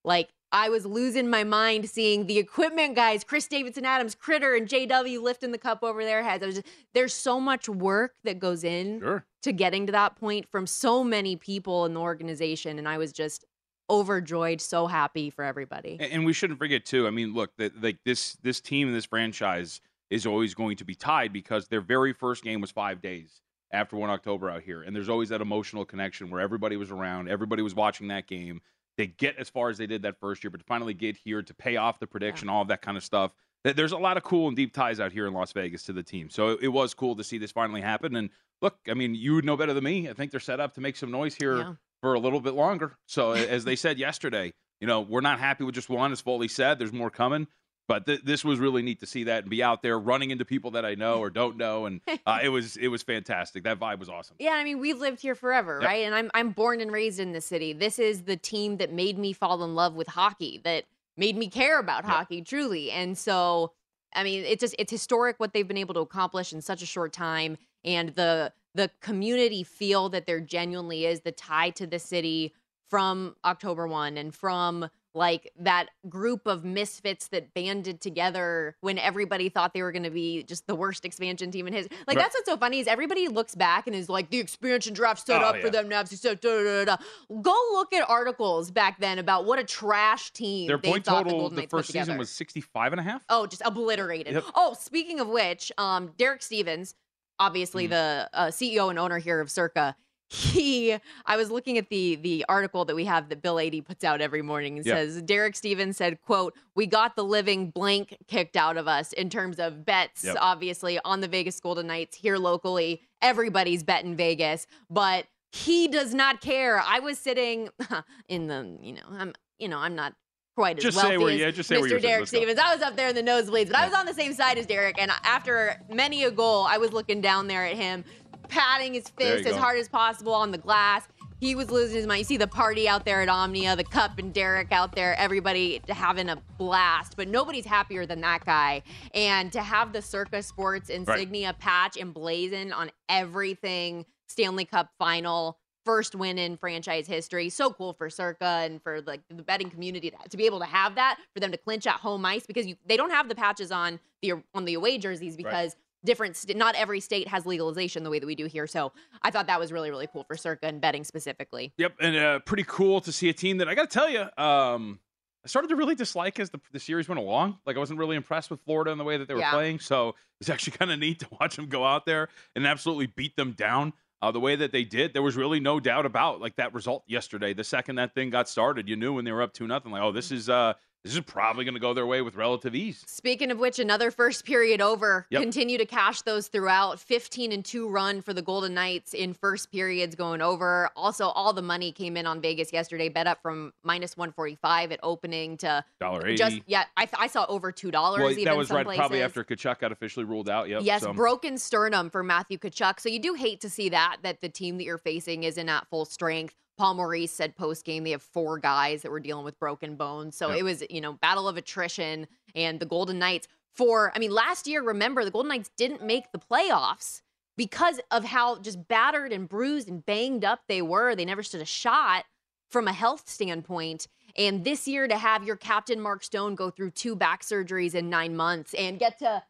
like 0.04 0.30
I 0.50 0.70
was 0.70 0.86
losing 0.86 1.28
my 1.28 1.44
mind 1.44 1.88
seeing 1.90 2.26
the 2.26 2.38
equipment 2.38 2.94
guys, 2.96 3.22
Chris 3.24 3.46
Davidson 3.46 3.84
Adams, 3.84 4.14
Critter, 4.14 4.54
and 4.54 4.66
JW 4.66 5.20
lifting 5.20 5.52
the 5.52 5.58
cup 5.58 5.82
over 5.82 6.02
their 6.04 6.22
heads. 6.22 6.42
I 6.42 6.46
was 6.46 6.54
just, 6.56 6.66
there's 6.94 7.12
so 7.12 7.38
much 7.38 7.68
work 7.68 8.14
that 8.24 8.38
goes 8.38 8.64
in 8.64 9.00
Sure. 9.00 9.24
to 9.42 9.52
getting 9.52 9.86
to 9.86 9.92
that 9.92 10.16
point 10.16 10.48
from 10.48 10.66
so 10.66 11.04
many 11.04 11.36
people 11.36 11.84
in 11.84 11.94
the 11.94 12.00
organization. 12.00 12.78
And 12.78 12.88
I 12.88 12.96
was 12.96 13.12
just 13.12 13.44
overjoyed, 13.90 14.60
so 14.60 14.86
happy 14.86 15.30
for 15.30 15.44
everybody. 15.44 15.96
And, 16.00 16.12
and 16.12 16.26
we 16.26 16.32
shouldn't 16.32 16.58
forget 16.58 16.84
too. 16.84 17.06
I 17.06 17.10
mean, 17.10 17.34
look, 17.34 17.56
that 17.56 17.82
like 17.82 17.98
this 18.04 18.36
this 18.42 18.60
team 18.60 18.88
and 18.88 18.96
this 18.96 19.06
franchise 19.06 19.80
is 20.10 20.26
always 20.26 20.54
going 20.54 20.76
to 20.78 20.84
be 20.84 20.94
tied 20.94 21.32
because 21.32 21.68
their 21.68 21.80
very 21.80 22.12
first 22.12 22.42
game 22.42 22.60
was 22.60 22.70
five 22.70 23.00
days 23.02 23.42
after 23.70 23.96
one 23.96 24.08
October 24.08 24.48
out 24.48 24.62
here, 24.62 24.82
and 24.82 24.96
there's 24.96 25.10
always 25.10 25.28
that 25.28 25.42
emotional 25.42 25.84
connection 25.84 26.30
where 26.30 26.40
everybody 26.40 26.76
was 26.78 26.90
around, 26.90 27.28
everybody 27.28 27.62
was 27.62 27.74
watching 27.74 28.08
that 28.08 28.26
game. 28.26 28.62
They 28.98 29.06
get 29.06 29.36
as 29.38 29.48
far 29.48 29.70
as 29.70 29.78
they 29.78 29.86
did 29.86 30.02
that 30.02 30.20
first 30.20 30.44
year, 30.44 30.50
but 30.50 30.58
to 30.58 30.64
finally 30.66 30.92
get 30.92 31.16
here 31.16 31.40
to 31.40 31.54
pay 31.54 31.76
off 31.76 31.98
the 32.00 32.06
prediction, 32.06 32.48
all 32.50 32.60
of 32.60 32.68
that 32.68 32.82
kind 32.82 32.96
of 32.98 33.02
stuff. 33.04 33.30
There's 33.64 33.92
a 33.92 33.96
lot 33.98 34.16
of 34.16 34.22
cool 34.24 34.48
and 34.48 34.56
deep 34.56 34.74
ties 34.74 35.00
out 35.00 35.12
here 35.12 35.26
in 35.26 35.32
Las 35.32 35.52
Vegas 35.52 35.84
to 35.84 35.92
the 35.92 36.02
team. 36.02 36.28
So 36.30 36.50
it, 36.50 36.58
it 36.64 36.68
was 36.68 36.94
cool 36.94 37.16
to 37.16 37.24
see 37.24 37.38
this 37.38 37.50
finally 37.52 37.80
happen. 37.80 38.14
And 38.16 38.30
look, 38.60 38.76
I 38.88 38.94
mean, 38.94 39.14
you 39.14 39.34
would 39.34 39.44
know 39.44 39.56
better 39.56 39.72
than 39.72 39.84
me. 39.84 40.08
I 40.08 40.12
think 40.12 40.30
they're 40.30 40.40
set 40.40 40.60
up 40.60 40.74
to 40.74 40.80
make 40.80 40.96
some 40.96 41.10
noise 41.10 41.34
here 41.34 41.56
Yeah. 41.58 41.72
for 42.02 42.14
a 42.14 42.18
little 42.20 42.40
bit 42.40 42.54
longer. 42.54 42.96
So 43.06 43.32
as 43.32 43.64
they 43.64 43.76
said 43.76 43.98
yesterday, 43.98 44.52
you 44.80 44.86
know, 44.86 45.00
we're 45.00 45.20
not 45.22 45.38
happy 45.40 45.64
with 45.64 45.74
just 45.74 45.88
one, 45.88 46.12
as 46.12 46.20
Foley 46.20 46.48
said. 46.48 46.78
There's 46.78 46.92
more 46.92 47.10
coming. 47.10 47.46
But 47.88 48.06
th- 48.06 48.20
this 48.22 48.44
was 48.44 48.58
really 48.60 48.82
neat 48.82 49.00
to 49.00 49.06
see 49.06 49.24
that 49.24 49.40
and 49.44 49.50
be 49.50 49.62
out 49.62 49.82
there 49.82 49.98
running 49.98 50.30
into 50.30 50.44
people 50.44 50.70
that 50.72 50.84
I 50.84 50.94
know 50.94 51.18
or 51.20 51.30
don't 51.30 51.56
know, 51.56 51.86
and 51.86 52.00
uh, 52.26 52.38
it 52.42 52.50
was 52.50 52.76
it 52.76 52.88
was 52.88 53.02
fantastic. 53.02 53.64
That 53.64 53.80
vibe 53.80 53.98
was 53.98 54.08
awesome. 54.08 54.36
Yeah, 54.38 54.52
I 54.52 54.62
mean, 54.62 54.78
we've 54.78 54.98
lived 54.98 55.20
here 55.20 55.34
forever, 55.34 55.78
Yep. 55.80 55.88
right? 55.88 56.04
And 56.04 56.14
I'm 56.14 56.30
I'm 56.34 56.50
born 56.50 56.80
and 56.80 56.92
raised 56.92 57.18
in 57.18 57.32
the 57.32 57.40
city. 57.40 57.72
This 57.72 57.98
is 57.98 58.22
the 58.22 58.36
team 58.36 58.76
that 58.76 58.92
made 58.92 59.18
me 59.18 59.32
fall 59.32 59.64
in 59.64 59.74
love 59.74 59.94
with 59.94 60.06
hockey, 60.08 60.60
that 60.64 60.84
made 61.16 61.36
me 61.36 61.48
care 61.48 61.80
about 61.80 62.04
Yep. 62.04 62.12
hockey 62.12 62.42
truly. 62.42 62.90
And 62.90 63.16
so, 63.18 63.72
I 64.14 64.22
mean, 64.22 64.44
it's 64.44 64.60
just 64.60 64.76
it's 64.78 64.92
historic 64.92 65.40
what 65.40 65.52
they've 65.54 65.66
been 65.66 65.78
able 65.78 65.94
to 65.94 66.00
accomplish 66.00 66.52
in 66.52 66.60
such 66.60 66.82
a 66.82 66.86
short 66.86 67.12
time 67.12 67.56
and 67.84 68.10
the 68.10 68.52
the 68.74 68.90
community 69.00 69.64
feel 69.64 70.10
that 70.10 70.26
there 70.26 70.40
genuinely 70.40 71.06
is 71.06 71.22
the 71.22 71.32
tie 71.32 71.70
to 71.70 71.86
the 71.86 71.98
city 71.98 72.52
from 72.88 73.34
October 73.44 73.88
1 73.88 74.16
and 74.16 74.34
from 74.34 74.88
like 75.14 75.50
that 75.58 75.86
group 76.08 76.46
of 76.46 76.64
misfits 76.64 77.28
that 77.28 77.54
banded 77.54 78.00
together 78.00 78.76
when 78.80 78.98
everybody 78.98 79.48
thought 79.48 79.72
they 79.72 79.82
were 79.82 79.92
going 79.92 80.02
to 80.02 80.10
be 80.10 80.42
just 80.42 80.66
the 80.66 80.74
worst 80.74 81.04
expansion 81.04 81.50
team 81.50 81.66
in 81.66 81.72
his 81.72 81.88
like 82.06 82.16
Right. 82.16 82.18
that's 82.18 82.34
what's 82.34 82.48
so 82.48 82.56
funny 82.56 82.78
is 82.78 82.86
everybody 82.86 83.26
looks 83.28 83.54
back 83.54 83.86
and 83.86 83.96
is 83.96 84.08
like 84.08 84.30
the 84.30 84.38
expansion 84.38 84.92
draft 84.94 85.26
set 85.26 85.42
Oh, 85.42 85.46
up 85.46 85.60
for 85.60 85.70
them 85.70 85.88
da, 85.88 86.02
da, 86.02 86.84
da. 86.84 86.96
go 87.40 87.54
look 87.72 87.92
at 87.94 88.08
articles 88.08 88.70
back 88.70 89.00
then 89.00 89.18
about 89.18 89.44
what 89.46 89.58
a 89.58 89.64
trash 89.64 90.30
team 90.32 90.68
Their 90.68 90.78
they 90.78 90.90
point 90.90 91.04
the 91.04 91.10
total 91.10 91.38
Golden 91.38 91.56
the 91.56 91.66
first 91.66 91.88
season 91.88 92.02
together. 92.02 92.18
was 92.18 92.30
65 92.30 92.92
and 92.92 93.00
a 93.00 93.02
half. 93.04 93.24
Oh, 93.28 93.46
just 93.46 93.62
obliterated. 93.64 94.34
Yep. 94.34 94.44
Oh, 94.54 94.76
speaking 94.78 95.20
of 95.20 95.28
which, 95.28 95.72
um, 95.78 96.12
Derek 96.18 96.42
Stevens, 96.42 96.94
obviously 97.38 97.86
Mhm. 97.86 97.90
the 97.90 98.30
uh, 98.32 98.46
CEO 98.50 98.90
and 98.90 98.98
owner 98.98 99.18
here 99.18 99.40
of 99.40 99.50
Circa, 99.50 99.96
he 100.30 100.96
I 101.26 101.36
was 101.36 101.50
looking 101.50 101.78
at 101.78 101.88
the 101.88 102.16
the 102.16 102.44
article 102.48 102.84
that 102.84 102.94
we 102.94 103.04
have 103.06 103.28
that 103.30 103.40
Bill 103.42 103.58
Adee 103.58 103.80
puts 103.80 104.04
out 104.04 104.20
every 104.20 104.42
morning 104.42 104.76
and 104.76 104.86
Yeah. 104.86 104.94
says 104.96 105.22
Derek 105.22 105.56
Stevens 105.56 105.96
said, 105.96 106.20
quote, 106.22 106.54
we 106.74 106.86
got 106.86 107.16
the 107.16 107.24
living 107.24 107.70
blank 107.70 108.16
kicked 108.26 108.56
out 108.56 108.76
of 108.76 108.86
us 108.86 109.12
in 109.14 109.30
terms 109.30 109.58
of 109.58 109.84
bets, 109.86 110.24
Yep. 110.24 110.36
obviously, 110.40 110.98
on 111.04 111.20
the 111.20 111.28
Vegas 111.28 111.58
Golden 111.60 111.86
Knights 111.86 112.16
here 112.16 112.36
locally. 112.36 113.02
Everybody's 113.22 113.82
betting 113.82 114.14
Vegas, 114.16 114.66
but 114.90 115.26
he 115.50 115.88
does 115.88 116.12
not 116.12 116.40
care. 116.42 116.78
I 116.84 117.00
was 117.00 117.18
sitting 117.18 117.70
in 118.28 118.48
the, 118.48 118.76
you 118.82 118.92
know, 118.92 119.02
I'm 119.10 119.32
you 119.58 119.68
know, 119.68 119.78
I'm 119.78 119.94
not 119.96 120.14
quite 120.56 120.76
as 120.78 120.84
Just 120.84 120.96
wealthy 120.96 121.10
say 121.14 121.18
where- 121.18 121.32
as 121.34 121.40
yeah, 121.40 121.50
just 121.50 121.68
say 121.68 121.80
where 121.80 121.88
Mr. 121.90 122.02
Derek 122.02 122.26
Stevens. 122.28 122.58
I 122.58 122.72
was 122.74 122.82
up 122.82 122.96
there 122.96 123.08
in 123.08 123.14
the 123.14 123.22
nosebleeds, 123.22 123.68
but 123.68 123.76
I 123.76 123.86
was 123.86 123.94
on 123.94 124.06
the 124.06 124.14
same 124.14 124.34
side 124.34 124.58
as 124.58 124.66
Derek. 124.66 125.00
And 125.00 125.10
after 125.24 125.80
many 125.92 126.24
a 126.24 126.30
goal, 126.30 126.64
I 126.68 126.78
was 126.78 126.92
looking 126.92 127.20
down 127.20 127.46
there 127.48 127.64
at 127.64 127.76
him, 127.76 128.04
patting 128.48 128.94
his 128.94 129.08
fist 129.08 129.46
as 129.46 129.54
go. 129.54 129.58
hard 129.58 129.78
as 129.78 129.88
possible 129.88 130.34
on 130.34 130.50
the 130.50 130.58
glass. 130.58 131.06
He 131.40 131.54
was 131.54 131.70
losing 131.70 131.96
his 131.96 132.06
mind. 132.06 132.20
You 132.20 132.24
see 132.24 132.36
the 132.36 132.48
party 132.48 132.88
out 132.88 133.04
there 133.04 133.22
at 133.22 133.28
Omnia, 133.28 133.76
the 133.76 133.84
Cup 133.84 134.18
and 134.18 134.34
Derek 134.34 134.72
out 134.72 134.96
there, 134.96 135.14
everybody 135.16 135.80
having 135.88 136.28
a 136.28 136.36
blast. 136.58 137.16
But 137.16 137.28
nobody's 137.28 137.64
happier 137.64 138.06
than 138.06 138.20
that 138.22 138.44
guy. 138.44 138.82
And 139.14 139.52
to 139.52 139.62
have 139.62 139.92
the 139.92 140.02
Circa 140.02 140.42
Sports 140.42 140.90
insignia 140.90 141.54
patch 141.56 141.96
emblazoned 141.96 142.72
on 142.72 142.90
everything 143.08 144.04
Stanley 144.26 144.64
Cup 144.64 144.90
final, 144.98 145.58
first 145.84 146.14
win 146.14 146.38
in 146.38 146.56
franchise 146.56 147.06
history. 147.06 147.48
So 147.48 147.70
cool 147.72 147.94
for 147.94 148.10
Circa 148.10 148.44
and 148.44 148.82
for 148.82 149.00
like 149.02 149.22
the 149.30 149.42
betting 149.42 149.70
community 149.70 150.10
to, 150.10 150.16
to 150.28 150.36
be 150.36 150.44
able 150.44 150.58
to 150.58 150.66
have 150.66 150.96
that 150.96 151.18
for 151.32 151.40
them 151.40 151.50
to 151.52 151.56
clinch 151.56 151.86
at 151.86 151.94
home 151.94 152.26
ice 152.26 152.46
because 152.46 152.66
you 152.66 152.76
they 152.86 152.96
don't 152.96 153.10
have 153.10 153.28
the 153.28 153.34
patches 153.34 153.72
on 153.72 153.98
the 154.20 154.34
on 154.54 154.64
the 154.66 154.74
away 154.74 154.98
jerseys 154.98 155.36
because 155.36 155.76
different 156.04 156.36
st- 156.36 156.56
not 156.56 156.74
every 156.74 157.00
state 157.00 157.28
has 157.28 157.44
legalization 157.46 158.04
the 158.04 158.10
way 158.10 158.18
that 158.18 158.26
we 158.26 158.34
do 158.34 158.46
here. 158.46 158.66
So 158.66 158.92
I 159.22 159.30
thought 159.30 159.46
that 159.48 159.58
was 159.60 159.72
really 159.72 159.90
really 159.90 160.06
cool 160.06 160.24
for 160.24 160.36
Circa 160.36 160.66
and 160.66 160.80
betting 160.80 161.04
specifically. 161.04 161.72
Yep, 161.78 161.94
and 162.00 162.16
uh, 162.16 162.38
pretty 162.40 162.64
cool 162.66 163.00
to 163.02 163.12
see 163.12 163.28
a 163.28 163.32
team 163.32 163.58
that 163.58 163.68
I 163.68 163.74
got 163.74 163.90
to 163.90 163.98
tell 163.98 164.08
you, 164.08 164.20
um, 164.42 165.00
I 165.44 165.48
started 165.48 165.68
to 165.68 165.76
really 165.76 165.94
dislike 165.94 166.38
as 166.40 166.50
the, 166.50 166.60
the 166.72 166.80
series 166.80 167.08
went 167.08 167.20
along. 167.20 167.58
Like 167.64 167.76
I 167.76 167.78
wasn't 167.78 167.98
really 167.98 168.16
impressed 168.16 168.50
with 168.50 168.60
Florida 168.60 168.90
and 168.90 169.00
the 169.00 169.04
way 169.04 169.16
that 169.16 169.28
they 169.28 169.34
were 169.34 169.40
Yeah. 169.40 169.52
playing. 169.52 169.78
So 169.80 170.14
it's 170.40 170.50
actually 170.50 170.72
kind 170.78 170.90
of 170.90 170.98
neat 170.98 171.20
to 171.20 171.28
watch 171.40 171.56
them 171.56 171.66
go 171.68 171.84
out 171.84 172.06
there 172.06 172.28
and 172.56 172.66
absolutely 172.66 173.06
beat 173.06 173.36
them 173.36 173.52
down. 173.52 173.92
Uh, 174.20 174.32
the 174.32 174.40
way 174.40 174.56
that 174.56 174.72
they 174.72 174.82
did, 174.82 175.12
there 175.14 175.22
was 175.22 175.36
really 175.36 175.60
no 175.60 175.78
doubt 175.78 176.04
about 176.04 176.40
like 176.40 176.56
that 176.56 176.74
result 176.74 177.04
yesterday. 177.06 177.54
The 177.54 177.62
second 177.62 177.96
that 177.96 178.14
thing 178.14 178.30
got 178.30 178.48
started, 178.48 178.88
you 178.88 178.96
knew 178.96 179.12
when 179.12 179.24
they 179.24 179.30
were 179.30 179.42
up 179.42 179.52
two 179.52 179.68
nothing, 179.68 179.92
like, 179.92 180.02
oh, 180.02 180.10
this 180.10 180.32
is 180.32 180.48
uh, 180.48 180.72
this 181.04 181.14
is 181.14 181.20
probably 181.20 181.64
going 181.64 181.74
to 181.74 181.80
go 181.80 181.94
their 181.94 182.06
way 182.06 182.22
with 182.22 182.34
relative 182.34 182.74
ease. 182.74 183.04
Speaking 183.06 183.50
of 183.50 183.58
which, 183.58 183.78
another 183.78 184.10
first 184.10 184.44
period 184.44 184.80
over. 184.80 185.26
Yep. 185.30 185.42
Continue 185.42 185.78
to 185.78 185.86
cash 185.86 186.22
those 186.22 186.48
throughout. 186.48 186.98
15 186.98 187.52
and 187.52 187.64
2 187.64 187.88
run 187.88 188.20
for 188.20 188.34
the 188.34 188.42
Golden 188.42 188.74
Knights 188.74 189.14
in 189.14 189.32
first 189.32 189.70
periods 189.70 190.14
going 190.16 190.42
over. 190.42 190.90
Also, 190.96 191.26
all 191.28 191.52
the 191.52 191.62
money 191.62 191.92
came 191.92 192.16
in 192.16 192.26
on 192.26 192.40
Vegas 192.40 192.72
yesterday, 192.72 193.08
bet 193.08 193.26
up 193.26 193.40
from 193.40 193.72
minus 193.84 194.16
145 194.16 194.92
at 194.92 195.00
opening 195.02 195.56
to 195.58 195.84
Dollar 196.00 196.26
eighty. 196.26 196.36
just, 196.36 196.60
yeah, 196.66 196.84
I, 196.96 197.08
I 197.16 197.26
saw 197.28 197.46
over 197.48 197.72
$2 197.72 197.92
well, 197.92 198.30
even 198.30 198.44
that 198.44 198.56
was 198.56 198.70
right 198.70 198.84
probably 198.84 199.22
after 199.22 199.44
Tkachuk 199.44 199.78
got 199.78 199.92
officially 199.92 200.24
ruled 200.24 200.48
out. 200.48 200.68
Yep. 200.68 200.82
Yes, 200.82 201.02
so- 201.02 201.12
broken 201.12 201.58
sternum 201.58 202.10
for 202.10 202.22
Matthew 202.22 202.58
Tkachuk. 202.58 203.00
So 203.00 203.08
you 203.08 203.20
do 203.20 203.34
hate 203.34 203.60
to 203.60 203.70
see 203.70 203.88
that 203.90 204.18
that 204.22 204.40
the 204.40 204.48
team 204.48 204.78
that 204.78 204.84
you're 204.84 204.98
facing 204.98 205.44
isn't 205.44 205.68
at 205.68 205.86
full 205.88 206.04
strength. 206.04 206.54
Paul 206.78 206.94
Maurice 206.94 207.32
said 207.32 207.56
post 207.56 207.84
game 207.84 208.04
they 208.04 208.12
have 208.12 208.22
four 208.22 208.58
guys 208.58 209.02
that 209.02 209.10
were 209.10 209.20
dealing 209.20 209.44
with 209.44 209.58
broken 209.58 209.96
bones. 209.96 210.36
So 210.36 210.48
Yep. 210.50 210.58
it 210.58 210.62
was, 210.62 210.84
you 210.88 211.00
know, 211.00 211.12
battle 211.14 211.48
of 211.48 211.56
attrition 211.56 212.26
and 212.54 212.80
the 212.80 212.86
Golden 212.86 213.18
Knights 213.18 213.48
for 213.74 214.12
I 214.14 214.18
mean 214.18 214.30
last 214.30 214.66
year 214.66 214.82
remember 214.82 215.24
the 215.24 215.30
Golden 215.30 215.48
Knights 215.50 215.70
didn't 215.76 216.02
make 216.02 216.32
the 216.32 216.38
playoffs 216.38 217.20
because 217.56 218.00
of 218.12 218.24
how 218.24 218.58
just 218.60 218.86
battered 218.88 219.32
and 219.32 219.48
bruised 219.48 219.88
and 219.88 220.06
banged 220.06 220.44
up 220.44 220.60
they 220.68 220.80
were. 220.80 221.14
They 221.14 221.24
never 221.24 221.42
stood 221.42 221.60
a 221.60 221.66
shot 221.66 222.24
from 222.70 222.86
a 222.86 222.92
health 222.92 223.28
standpoint. 223.28 224.06
And 224.36 224.64
this 224.64 224.86
year 224.86 225.08
to 225.08 225.18
have 225.18 225.42
your 225.42 225.56
captain 225.56 226.00
Mark 226.00 226.22
Stone 226.22 226.54
go 226.54 226.70
through 226.70 226.92
two 226.92 227.16
back 227.16 227.42
surgeries 227.42 227.94
in 227.94 228.08
9 228.08 228.36
months 228.36 228.72
and 228.74 228.98
get 228.98 229.18
to 229.18 229.42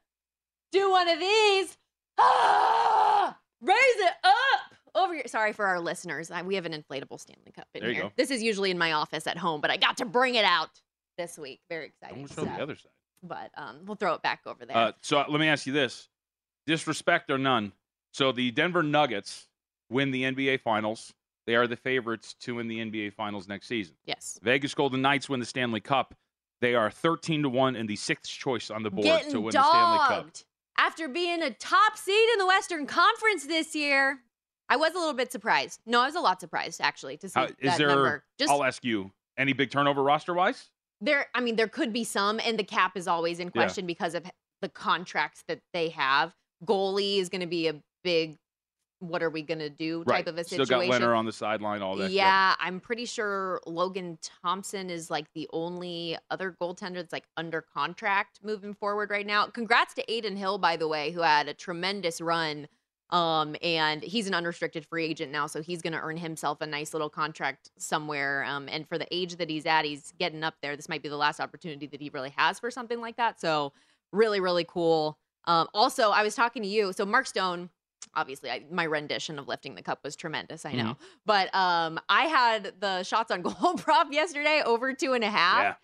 do 0.73 0.91
one 0.91 1.09
of 1.09 1.19
these. 1.21 1.77
Ah, 2.17 3.37
raise 3.61 3.77
it 3.79 4.15
up 4.25 4.75
over 4.95 5.15
here. 5.15 5.25
Sorry 5.27 5.53
for 5.53 5.67
our 5.67 5.81
listeners. 5.81 6.31
I, 6.31 6.43
we 6.43 6.55
have 6.57 6.67
an 6.67 6.73
inflatable 6.73 7.21
Stanley 7.21 7.53
Cup 7.55 7.67
in 7.75 7.81
There 7.81 7.91
you 7.91 7.95
here. 7.95 8.05
go. 8.05 8.13
This 8.17 8.31
is 8.31 8.43
usually 8.43 8.71
in 8.71 8.79
my 8.79 8.93
office 8.93 9.27
at 9.27 9.37
home, 9.39 9.61
but 9.61 9.71
I 9.71 9.77
got 9.77 9.97
to 9.99 10.05
bring 10.05 10.35
it 10.37 10.45
out 10.45 10.71
this 11.17 11.39
week. 11.39 11.61
Very 11.69 11.87
exciting. 11.87 12.25
Gonna 12.27 12.29
show 12.35 12.45
the 12.57 12.63
other 12.63 12.77
side. 12.77 12.91
But 13.23 13.51
um, 13.57 13.79
we'll 13.85 13.97
throw 13.97 14.15
it 14.15 14.23
back 14.23 14.41
over 14.47 14.65
there. 14.65 14.77
Uh, 14.77 14.93
so 15.03 15.25
let 15.29 15.41
me 15.41 15.49
ask 15.49 15.67
you 15.67 15.73
this: 15.73 16.09
disrespect 16.67 17.31
or 17.31 17.39
none? 17.39 17.73
So 18.13 18.33
the 18.33 18.51
Denver 18.51 18.83
Nuggets 18.83 19.49
win 19.91 20.11
the 20.11 20.23
NBA 20.25 20.61
Finals. 20.61 21.13
They 21.47 21.55
are 21.55 21.67
the 21.67 21.77
favorites 21.77 22.35
to 22.41 22.57
win 22.57 22.69
the 22.69 22.79
NBA 22.79 23.15
Finals 23.15 23.49
next 23.49 23.69
season. 23.69 23.95
yes. 24.05 24.39
Vegas 24.43 24.75
Golden 24.75 25.01
Knights 25.01 25.29
win 25.29 25.41
the 25.41 25.47
Stanley 25.47 25.81
Cup. 25.81 26.15
They 26.61 26.75
are 26.75 26.91
13 26.91 27.43
to 27.45 27.49
one 27.49 27.75
and 27.77 27.89
the 27.89 27.97
sixth 27.97 28.31
choice 28.31 28.71
on 28.71 28.83
the 28.83 28.91
board 28.91 29.05
Getting 29.05 29.31
to 29.33 29.41
win 29.41 29.53
the 29.53 29.63
Stanley 29.63 29.99
Cup. 29.99 30.29
after 30.77 31.09
being 31.09 31.43
a 31.43 31.51
top 31.51 31.97
seed 31.97 32.29
in 32.35 32.39
the 32.39 32.47
Western 32.47 32.87
Conference 32.87 33.47
this 33.47 33.75
year. 33.75 34.19
I 34.69 34.77
was 34.77 34.95
a 34.95 34.99
little 34.99 35.15
bit 35.15 35.33
surprised. 35.33 35.81
No, 35.87 36.01
I 36.03 36.07
was 36.07 36.15
a 36.15 36.21
lot 36.21 36.41
surprised 36.41 36.81
actually 36.81 37.17
to 37.19 37.29
see 37.29 37.41
Uh, 37.41 37.47
that 37.47 37.73
is 37.73 37.79
there? 37.79 37.89
number. 37.89 38.25
Just 38.39 38.51
I'll 38.53 38.65
ask 38.65 38.85
you. 38.85 39.13
Any 39.37 39.53
big 39.53 39.71
turnover 39.71 40.03
roster 40.03 40.35
wise? 40.35 40.71
there 41.01 41.27
i 41.33 41.41
mean 41.41 41.55
there 41.55 41.69
could 41.69 41.93
be 41.93 42.03
some 42.03 42.41
and 42.45 42.59
the 42.59 42.65
cap 42.65 42.97
is 42.97 43.07
always 43.07 43.39
in 43.39 43.47
Yeah. 43.47 43.53
question 43.53 43.87
because 43.87 44.15
of 44.17 44.27
the 44.63 44.69
contracts 44.69 45.45
that 45.47 45.61
they 45.73 45.91
have 45.91 46.35
goalie 46.65 47.19
is 47.21 47.29
going 47.29 47.41
to 47.41 47.47
be 47.47 47.69
a 47.69 47.77
big 48.03 48.37
what 48.99 49.23
are 49.23 49.31
we 49.31 49.43
going 49.43 49.61
to 49.61 49.71
do 49.71 50.03
type 50.03 50.27
of 50.27 50.39
a 50.39 50.43
Still 50.43 50.67
situation 50.67 50.91
got 50.91 51.01
Lehner 51.01 51.17
on 51.17 51.25
the 51.25 51.31
sideline. 51.31 51.83
All 51.83 51.95
that. 51.99 52.11
Yeah 52.11 52.57
i'm 52.59 52.81
pretty 52.81 53.05
sure 53.05 53.61
logan 53.65 54.19
thompson 54.43 54.91
is 54.91 55.09
like 55.09 55.27
the 55.35 55.49
only 55.53 56.19
other 56.33 56.57
goaltender 56.61 56.95
that's 56.95 57.13
like 57.13 57.29
under 57.37 57.63
contract 57.63 58.41
moving 58.43 58.75
forward 58.75 59.11
right 59.11 59.25
now 59.27 59.47
congrats 59.47 59.95
to 59.95 60.13
adin 60.13 60.37
hill 60.37 60.59
by 60.59 60.77
the 60.77 60.89
way 60.89 61.13
who 61.13 61.21
had 61.21 61.47
a 61.47 61.55
tremendous 61.55 62.21
run 62.21 62.67
Um, 63.11 63.57
and 63.63 64.03
he's 64.03 64.27
an 64.29 64.35
unrestricted 64.35 64.85
free 64.85 65.05
agent 65.07 65.33
now, 65.33 65.47
so 65.47 65.63
he's 65.63 65.81
going 65.81 65.95
to 65.95 66.01
earn 66.01 66.19
himself 66.19 66.61
a 66.61 66.67
nice 66.67 66.93
little 66.93 67.09
contract 67.09 67.71
somewhere. 67.79 68.45
Um, 68.45 68.69
and 68.69 68.87
for 68.87 68.99
the 68.99 69.07
age 69.11 69.37
that 69.37 69.49
he's 69.49 69.65
at, 69.65 69.85
he's 69.87 70.13
getting 70.19 70.45
up 70.45 70.55
there. 70.61 70.77
This 70.77 70.89
might 70.91 71.03
be 71.03 71.09
the 71.09 71.17
last 71.17 71.41
opportunity 71.41 71.87
that 71.87 72.03
he 72.03 72.11
really 72.11 72.35
has 72.37 72.59
for 72.59 72.71
something 72.71 73.01
like 73.01 73.17
that. 73.17 73.41
So 73.41 73.73
really, 74.13 74.41
really 74.41 74.67
cool. 74.69 75.19
Um, 75.47 75.69
also, 75.73 76.11
I 76.11 76.23
was 76.23 76.35
talking 76.35 76.63
to 76.63 76.69
you. 76.69 76.93
So 76.93 77.07
Mark 77.07 77.27
Stone, 77.27 77.71
obviously, 78.15 78.51
I, 78.51 78.65
my 78.71 78.85
rendition 78.85 79.39
of 79.39 79.49
lifting 79.49 79.75
the 79.75 79.81
cup 79.83 80.01
was 80.05 80.15
tremendous. 80.15 80.67
I 80.67 80.73
know, 80.73 80.85
Mm-hmm. 80.85 81.05
but 81.25 81.55
um, 81.55 81.99
I 82.11 82.25
had 82.25 82.75
the 82.81 83.03
shots 83.05 83.31
on 83.31 83.41
goal 83.43 83.75
prop 83.79 84.13
yesterday 84.13 84.63
over 84.67 84.93
two 84.93 85.15
and 85.15 85.25
a 85.25 85.31
half. 85.31 85.79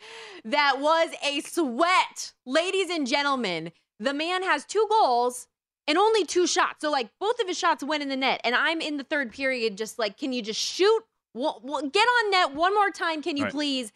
Yeah. 0.44 0.50
That 0.50 0.76
was 0.80 1.08
a 1.24 1.40
sweat, 1.40 2.32
ladies 2.44 2.90
and 2.90 3.06
gentlemen. 3.06 3.72
The 3.98 4.12
man 4.12 4.42
has 4.42 4.66
two 4.66 4.86
goals 4.90 5.46
and 5.86 5.98
only 5.98 6.24
two 6.24 6.46
shots. 6.46 6.80
So 6.80 6.90
like 6.90 7.10
both 7.20 7.38
of 7.40 7.48
his 7.48 7.58
shots 7.58 7.82
went 7.84 8.02
in 8.02 8.08
the 8.08 8.16
net, 8.16 8.40
and 8.44 8.54
I'm 8.54 8.80
in 8.80 8.96
the 8.96 9.04
third 9.04 9.32
period, 9.32 9.76
just 9.76 9.98
like, 9.98 10.16
can 10.16 10.32
you 10.32 10.42
just 10.42 10.60
shoot? 10.60 11.02
Well, 11.34 11.60
well, 11.64 11.82
get 11.82 12.06
on 12.06 12.30
net 12.30 12.52
one 12.54 12.74
more 12.74 12.90
time, 12.90 13.22
can 13.22 13.36
you 13.36 13.44
Right. 13.44 13.52
please? 13.52 13.92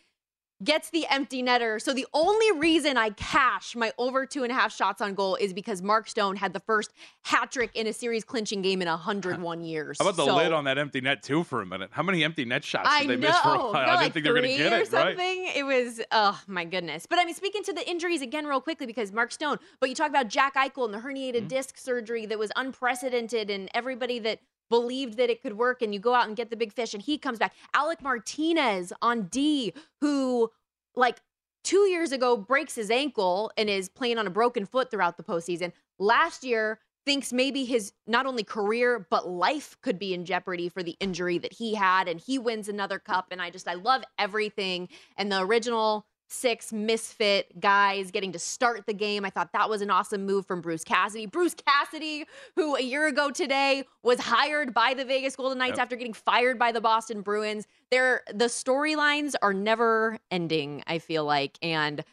Gets 0.64 0.90
the 0.90 1.06
empty 1.08 1.40
netter. 1.40 1.80
So 1.80 1.92
the 1.94 2.04
only 2.12 2.50
reason 2.58 2.96
I 2.96 3.10
cash 3.10 3.76
my 3.76 3.92
over 3.96 4.26
two 4.26 4.42
and 4.42 4.50
a 4.50 4.54
half 4.56 4.74
shots 4.74 5.00
on 5.00 5.14
goal 5.14 5.36
is 5.36 5.52
because 5.52 5.82
Mark 5.82 6.08
Stone 6.08 6.34
had 6.34 6.52
the 6.52 6.58
first 6.58 6.90
hat 7.22 7.52
trick 7.52 7.70
in 7.76 7.86
a 7.86 7.92
series 7.92 8.24
clinching 8.24 8.60
game 8.60 8.82
in 8.82 8.88
101 8.88 9.60
years. 9.62 9.98
How 10.00 10.06
about 10.08 10.16
the 10.16 10.24
So- 10.26 10.34
lid 10.34 10.52
on 10.52 10.64
that 10.64 10.76
empty 10.76 11.00
net 11.00 11.22
too 11.22 11.44
for 11.44 11.62
a 11.62 11.66
minute? 11.66 11.90
How 11.92 12.02
many 12.02 12.24
empty 12.24 12.44
net 12.44 12.64
shots 12.64 12.88
I 12.90 13.02
did 13.02 13.10
they 13.10 13.16
know. 13.18 13.28
miss 13.28 13.38
for 13.38 13.48
a 13.50 13.56
No, 13.56 13.64
while? 13.66 13.76
I 13.76 13.86
like 13.86 14.00
didn't 14.00 14.12
think 14.14 14.24
they 14.24 14.30
were 14.32 14.38
going 14.40 14.50
to 14.50 14.56
get 14.56 14.72
or 14.72 14.76
it. 14.78 14.78
Right. 14.92 15.16
something. 15.16 15.46
It 15.54 15.64
was, 15.64 16.00
oh 16.10 16.40
my 16.48 16.64
goodness. 16.64 17.06
But 17.06 17.20
I 17.20 17.24
mean, 17.24 17.34
speaking 17.36 17.62
to 17.62 17.72
the 17.72 17.88
injuries 17.88 18.20
again, 18.20 18.44
real 18.44 18.60
quickly, 18.60 18.86
because 18.86 19.12
Mark 19.12 19.30
Stone. 19.30 19.58
But 19.78 19.90
you 19.90 19.94
talk 19.94 20.08
about 20.10 20.26
Jack 20.26 20.56
Eichel 20.56 20.86
and 20.86 20.92
the 20.92 20.98
herniated 20.98 21.34
Mm-hmm. 21.42 21.46
disc 21.48 21.78
surgery 21.78 22.26
that 22.26 22.38
was 22.38 22.50
unprecedented, 22.56 23.48
and 23.48 23.68
everybody 23.74 24.18
that 24.18 24.40
believed 24.70 25.16
that 25.16 25.30
it 25.30 25.42
could 25.42 25.56
work, 25.56 25.82
and 25.82 25.92
you 25.92 26.00
go 26.00 26.14
out 26.14 26.26
and 26.26 26.36
get 26.36 26.50
the 26.50 26.56
big 26.56 26.72
fish, 26.72 26.94
and 26.94 27.02
he 27.02 27.18
comes 27.18 27.38
back. 27.38 27.54
Alec 27.74 28.02
Martinez 28.02 28.92
on 29.02 29.24
D, 29.24 29.72
who 30.00 30.50
like 30.94 31.20
two 31.64 31.88
years 31.88 32.12
ago 32.12 32.36
breaks 32.36 32.74
his 32.74 32.90
ankle 32.90 33.52
and 33.56 33.68
is 33.68 33.88
playing 33.88 34.18
on 34.18 34.26
a 34.26 34.30
broken 34.30 34.64
foot 34.66 34.90
throughout 34.90 35.16
the 35.16 35.22
postseason. 35.22 35.72
Last 35.98 36.44
year, 36.44 36.80
thinks 37.08 37.32
maybe 37.32 37.64
his 37.64 37.94
not 38.06 38.26
only 38.26 38.44
career 38.44 39.06
but 39.08 39.26
life 39.26 39.78
could 39.80 39.98
be 39.98 40.12
in 40.12 40.26
jeopardy 40.26 40.68
for 40.68 40.82
the 40.82 40.94
injury 41.00 41.38
that 41.38 41.54
he 41.54 41.74
had 41.74 42.06
and 42.06 42.20
he 42.20 42.38
wins 42.38 42.68
another 42.68 42.98
cup 42.98 43.28
and 43.30 43.40
I 43.40 43.48
just 43.48 43.66
I 43.66 43.72
love 43.72 44.02
everything 44.18 44.90
and 45.16 45.32
the 45.32 45.40
original 45.40 46.04
six 46.28 46.72
misfit 46.72 47.58
guys 47.58 48.10
getting 48.10 48.32
to 48.32 48.38
start 48.38 48.86
the 48.86 48.92
game. 48.92 49.24
I 49.24 49.30
thought 49.30 49.52
that 49.54 49.68
was 49.68 49.80
an 49.80 49.90
awesome 49.90 50.26
move 50.26 50.46
from 50.46 50.60
Bruce 50.60 50.84
Cassidy. 50.84 51.26
Bruce 51.26 51.54
Cassidy, 51.54 52.26
who 52.54 52.76
a 52.76 52.82
year 52.82 53.06
ago 53.06 53.30
today 53.30 53.84
was 54.02 54.20
hired 54.20 54.74
by 54.74 54.94
the 54.94 55.04
Vegas 55.04 55.36
Golden 55.36 55.58
Knights 55.58 55.78
Yep. 55.78 55.80
after 55.80 55.96
getting 55.96 56.12
fired 56.12 56.58
by 56.58 56.70
the 56.72 56.80
Boston 56.80 57.22
Bruins. 57.22 57.66
They're 57.90 58.22
the 58.32 58.46
storylines 58.46 59.34
are 59.42 59.54
never 59.54 60.18
ending, 60.30 60.82
I 60.86 60.98
feel 60.98 61.24
like. 61.24 61.58
And 61.62 62.04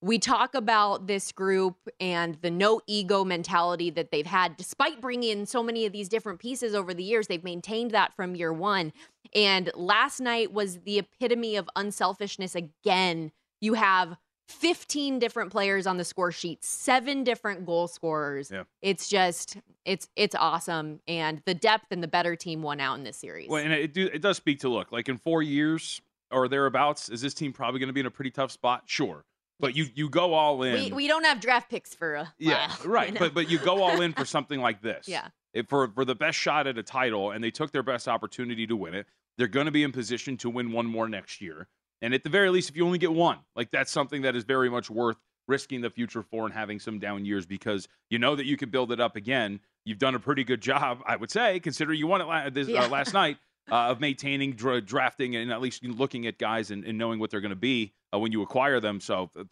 we 0.00 0.18
talk 0.18 0.54
about 0.54 1.06
this 1.06 1.32
group 1.32 1.76
and 1.98 2.36
the 2.36 2.50
no 2.50 2.80
ego 2.86 3.24
mentality 3.24 3.90
that 3.90 4.10
they've 4.10 4.26
had 4.26 4.56
despite 4.56 5.00
bringing 5.00 5.30
in 5.40 5.46
so 5.46 5.62
many 5.62 5.86
of 5.86 5.92
these 5.92 6.08
different 6.08 6.38
pieces 6.38 6.74
over 6.74 6.94
the 6.94 7.02
years 7.02 7.26
they've 7.26 7.42
maintained 7.42 7.90
that 7.90 8.14
from 8.14 8.36
year 8.36 8.52
one 8.52 8.92
and 9.34 9.70
last 9.74 10.20
night 10.20 10.52
was 10.52 10.78
the 10.80 10.98
epitome 10.98 11.56
of 11.56 11.68
unselfishness 11.74 12.54
again 12.54 13.32
you 13.60 13.74
have 13.74 14.16
15 14.48 15.18
different 15.18 15.50
players 15.50 15.86
on 15.86 15.98
the 15.98 16.04
score 16.04 16.32
sheet 16.32 16.64
seven 16.64 17.22
different 17.22 17.66
goal 17.66 17.86
scorers 17.86 18.50
Yeah. 18.50 18.62
it's 18.80 19.08
just 19.08 19.58
it's 19.84 20.08
it's 20.16 20.34
awesome 20.34 21.00
and 21.06 21.42
the 21.44 21.52
depth 21.54 21.86
and 21.90 22.02
the 22.02 22.08
better 22.08 22.34
team 22.34 22.62
won 22.62 22.80
out 22.80 22.96
in 22.96 23.04
this 23.04 23.18
series 23.18 23.48
Well, 23.50 23.62
and 23.62 23.72
it 23.72 23.92
do, 23.92 24.06
it 24.12 24.22
does 24.22 24.38
speak 24.38 24.60
to 24.60 24.68
look 24.70 24.90
like 24.90 25.08
in 25.08 25.18
four 25.18 25.42
years 25.42 26.00
or 26.30 26.48
thereabouts, 26.48 27.08
is 27.08 27.20
this 27.22 27.32
team 27.34 27.52
probably 27.52 27.78
going 27.80 27.88
to 27.88 27.92
be 27.94 28.00
in 28.00 28.06
a 28.06 28.10
pretty 28.10 28.30
tough 28.30 28.50
spot? 28.50 28.82
Sure, 28.84 29.24
but 29.60 29.74
you 29.74 29.86
you 29.94 30.10
go 30.10 30.34
all 30.34 30.62
in. 30.62 30.74
we, 30.74 30.92
we 30.92 31.08
don't 31.08 31.24
have 31.24 31.40
draft 31.40 31.70
picks 31.70 31.94
for 31.94 32.14
a 32.16 32.18
while, 32.20 32.32
yeah, 32.38 32.70
right. 32.84 33.08
you 33.08 33.14
know? 33.14 33.20
But 33.20 33.32
but 33.34 33.50
you 33.50 33.58
go 33.58 33.82
all 33.82 34.00
in 34.02 34.12
for 34.12 34.24
something 34.36 34.60
like 34.60 34.82
this. 34.82 35.08
yeah 35.08 35.28
If 35.54 35.68
for 35.68 35.88
for 35.88 36.04
the 36.04 36.14
best 36.14 36.36
shot 36.38 36.66
at 36.66 36.76
a 36.76 36.82
title, 36.82 37.30
and 37.32 37.42
they 37.42 37.50
took 37.50 37.70
their 37.72 37.82
best 37.82 38.08
opportunity 38.08 38.66
to 38.66 38.76
win 38.76 38.94
it. 38.94 39.06
They're 39.38 39.46
going 39.46 39.66
to 39.66 39.72
be 39.72 39.84
in 39.84 39.92
position 39.92 40.36
to 40.38 40.50
win 40.50 40.72
one 40.72 40.84
more 40.86 41.08
next 41.08 41.40
year. 41.40 41.68
And 42.02 42.14
at 42.14 42.22
the 42.22 42.30
very 42.30 42.50
least, 42.50 42.70
if 42.70 42.76
you 42.76 42.84
only 42.86 42.98
get 42.98 43.12
one, 43.12 43.38
like 43.56 43.70
that's 43.70 43.90
something 43.90 44.22
that 44.22 44.36
is 44.36 44.44
very 44.44 44.70
much 44.70 44.88
worth 44.90 45.16
risking 45.48 45.80
the 45.80 45.90
future 45.90 46.22
for 46.22 46.44
and 46.44 46.54
having 46.54 46.78
some 46.78 46.98
down 46.98 47.24
years 47.24 47.46
because 47.46 47.88
you 48.10 48.18
know 48.18 48.36
that 48.36 48.44
you 48.46 48.56
could 48.56 48.70
build 48.70 48.92
it 48.92 49.00
up 49.00 49.16
again. 49.16 49.60
You've 49.84 49.98
done 49.98 50.14
a 50.14 50.18
pretty 50.20 50.44
good 50.44 50.60
job, 50.60 51.00
I 51.06 51.16
would 51.16 51.30
say, 51.30 51.58
considering 51.60 51.98
you 51.98 52.06
won 52.06 52.20
it 52.20 52.24
la- 52.26 52.50
this, 52.50 52.68
Yeah. 52.68 52.84
uh, 52.84 52.88
last 52.88 53.12
night. 53.14 53.38
Uh, 53.70 53.90
of 53.90 54.00
maintaining, 54.00 54.52
dra- 54.54 54.80
drafting, 54.80 55.36
and 55.36 55.52
at 55.52 55.60
least 55.60 55.84
looking 55.84 56.26
at 56.26 56.38
guys 56.38 56.70
and, 56.70 56.86
and 56.86 56.96
knowing 56.96 57.18
what 57.18 57.28
they're 57.30 57.42
going 57.42 57.50
to 57.50 57.54
be 57.54 57.92
uh, 58.14 58.18
when 58.18 58.32
you 58.32 58.40
acquire 58.40 58.80
them. 58.80 58.98
So 58.98 59.28
uh, 59.38 59.44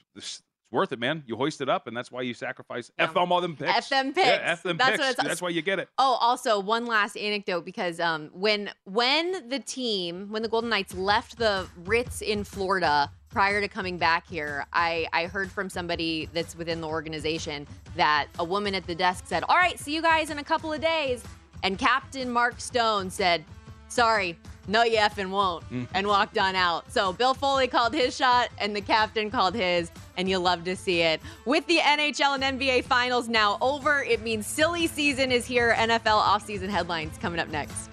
it's, 0.67 0.73
worth 0.73 0.93
it, 0.93 0.99
man. 0.99 1.23
You 1.27 1.37
hoist 1.37 1.61
it 1.61 1.69
up, 1.69 1.87
and 1.87 1.97
that's 1.97 2.11
why 2.11 2.23
you 2.23 2.35
sacrifice. 2.35 2.91
Yeah. 2.99 3.05
F 3.05 3.15
them 3.15 3.33
all 3.33 3.41
them 3.41 3.57
picks. 3.57 3.71
F 3.71 3.89
them 3.89 4.13
picks. 4.13 4.27
Yeah, 4.27 4.41
F 4.43 4.63
them 4.63 4.77
That's 4.77 4.91
picks. 4.91 4.99
what 5.01 5.11
it's- 5.11 5.27
That's 5.27 5.43
why 5.43 5.49
you 5.51 5.63
get 5.63 5.79
it. 5.79 5.89
Oh, 5.99 6.17
also 6.21 6.59
one 6.61 6.87
last 6.87 7.17
anecdote 7.17 7.65
because 7.65 8.01
um, 8.01 8.31
when 8.33 8.71
when 8.85 9.49
the 9.49 9.59
team 9.59 10.31
when 10.31 10.43
the 10.43 10.49
Golden 10.49 10.71
Knights 10.71 10.95
left 10.95 11.39
the 11.39 11.67
Ritz 11.85 12.21
in 12.23 12.45
Florida 12.45 13.11
prior 13.31 13.61
to 13.61 13.69
coming 13.69 13.99
back 13.99 14.27
here, 14.29 14.67
I 14.73 15.07
I 15.13 15.27
heard 15.27 15.51
from 15.51 15.69
somebody 15.71 16.29
that's 16.33 16.57
within 16.57 16.81
the 16.81 16.89
organization 16.89 17.67
that 17.97 18.27
a 18.39 18.45
woman 18.45 18.75
at 18.75 18.87
the 18.87 18.95
desk 18.95 19.25
said, 19.27 19.45
"All 19.49 19.57
right, 19.57 19.79
see 19.79 19.95
you 19.95 20.03
guys 20.03 20.31
in 20.31 20.39
a 20.39 20.45
couple 20.45 20.73
of 20.73 20.81
days," 20.81 21.23
and 21.63 21.79
Captain 21.79 22.31
Mark 22.31 22.61
Stone 22.61 23.11
said, 23.11 23.45
"Sorry." 23.89 24.39
No, 24.69 24.83
you 24.83 24.97
effing 24.99 25.31
won't, 25.31 25.63
and 25.95 26.09
walked 26.09 26.37
on 26.39 26.57
out. 26.57 26.91
So 26.91 27.13
Bill 27.13 27.35
Foley 27.35 27.69
called 27.69 27.95
his 27.95 28.17
shot, 28.17 28.49
and 28.59 28.75
the 28.75 28.81
captain 28.81 29.31
called 29.31 29.55
his, 29.55 29.93
and 30.17 30.29
you 30.29 30.39
love 30.39 30.65
to 30.65 30.77
see 30.77 31.03
it. 31.03 31.21
With 31.45 31.67
the 31.67 31.79
NHL 31.79 32.41
and 32.41 32.59
NBA 32.59 32.85
finals 32.85 33.29
now 33.29 33.59
over, 33.61 34.03
it 34.03 34.23
means 34.23 34.47
silly 34.47 34.87
season 34.87 35.33
is 35.33 35.45
here. 35.45 35.75
NFL 35.79 36.23
offseason 36.23 36.69
headlines 36.69 37.19
coming 37.19 37.41
up 37.41 37.49
next. 37.49 37.91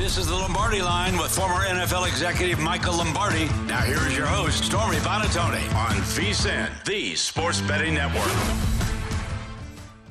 This 0.00 0.16
is 0.16 0.28
the 0.28 0.34
Lombardi 0.34 0.80
line 0.80 1.18
with 1.18 1.30
former 1.30 1.62
NFL 1.66 2.08
executive 2.08 2.58
Michael 2.58 2.96
Lombardi. 2.96 3.44
Now 3.66 3.82
here 3.82 4.00
is 4.08 4.16
your 4.16 4.26
host, 4.26 4.64
Stormy 4.64 4.96
Buonantony 4.96 5.62
on 5.74 5.96
VSIN, 5.96 6.84
the 6.84 7.14
Sports 7.16 7.60
Betting 7.60 7.94
Network. 7.94 8.89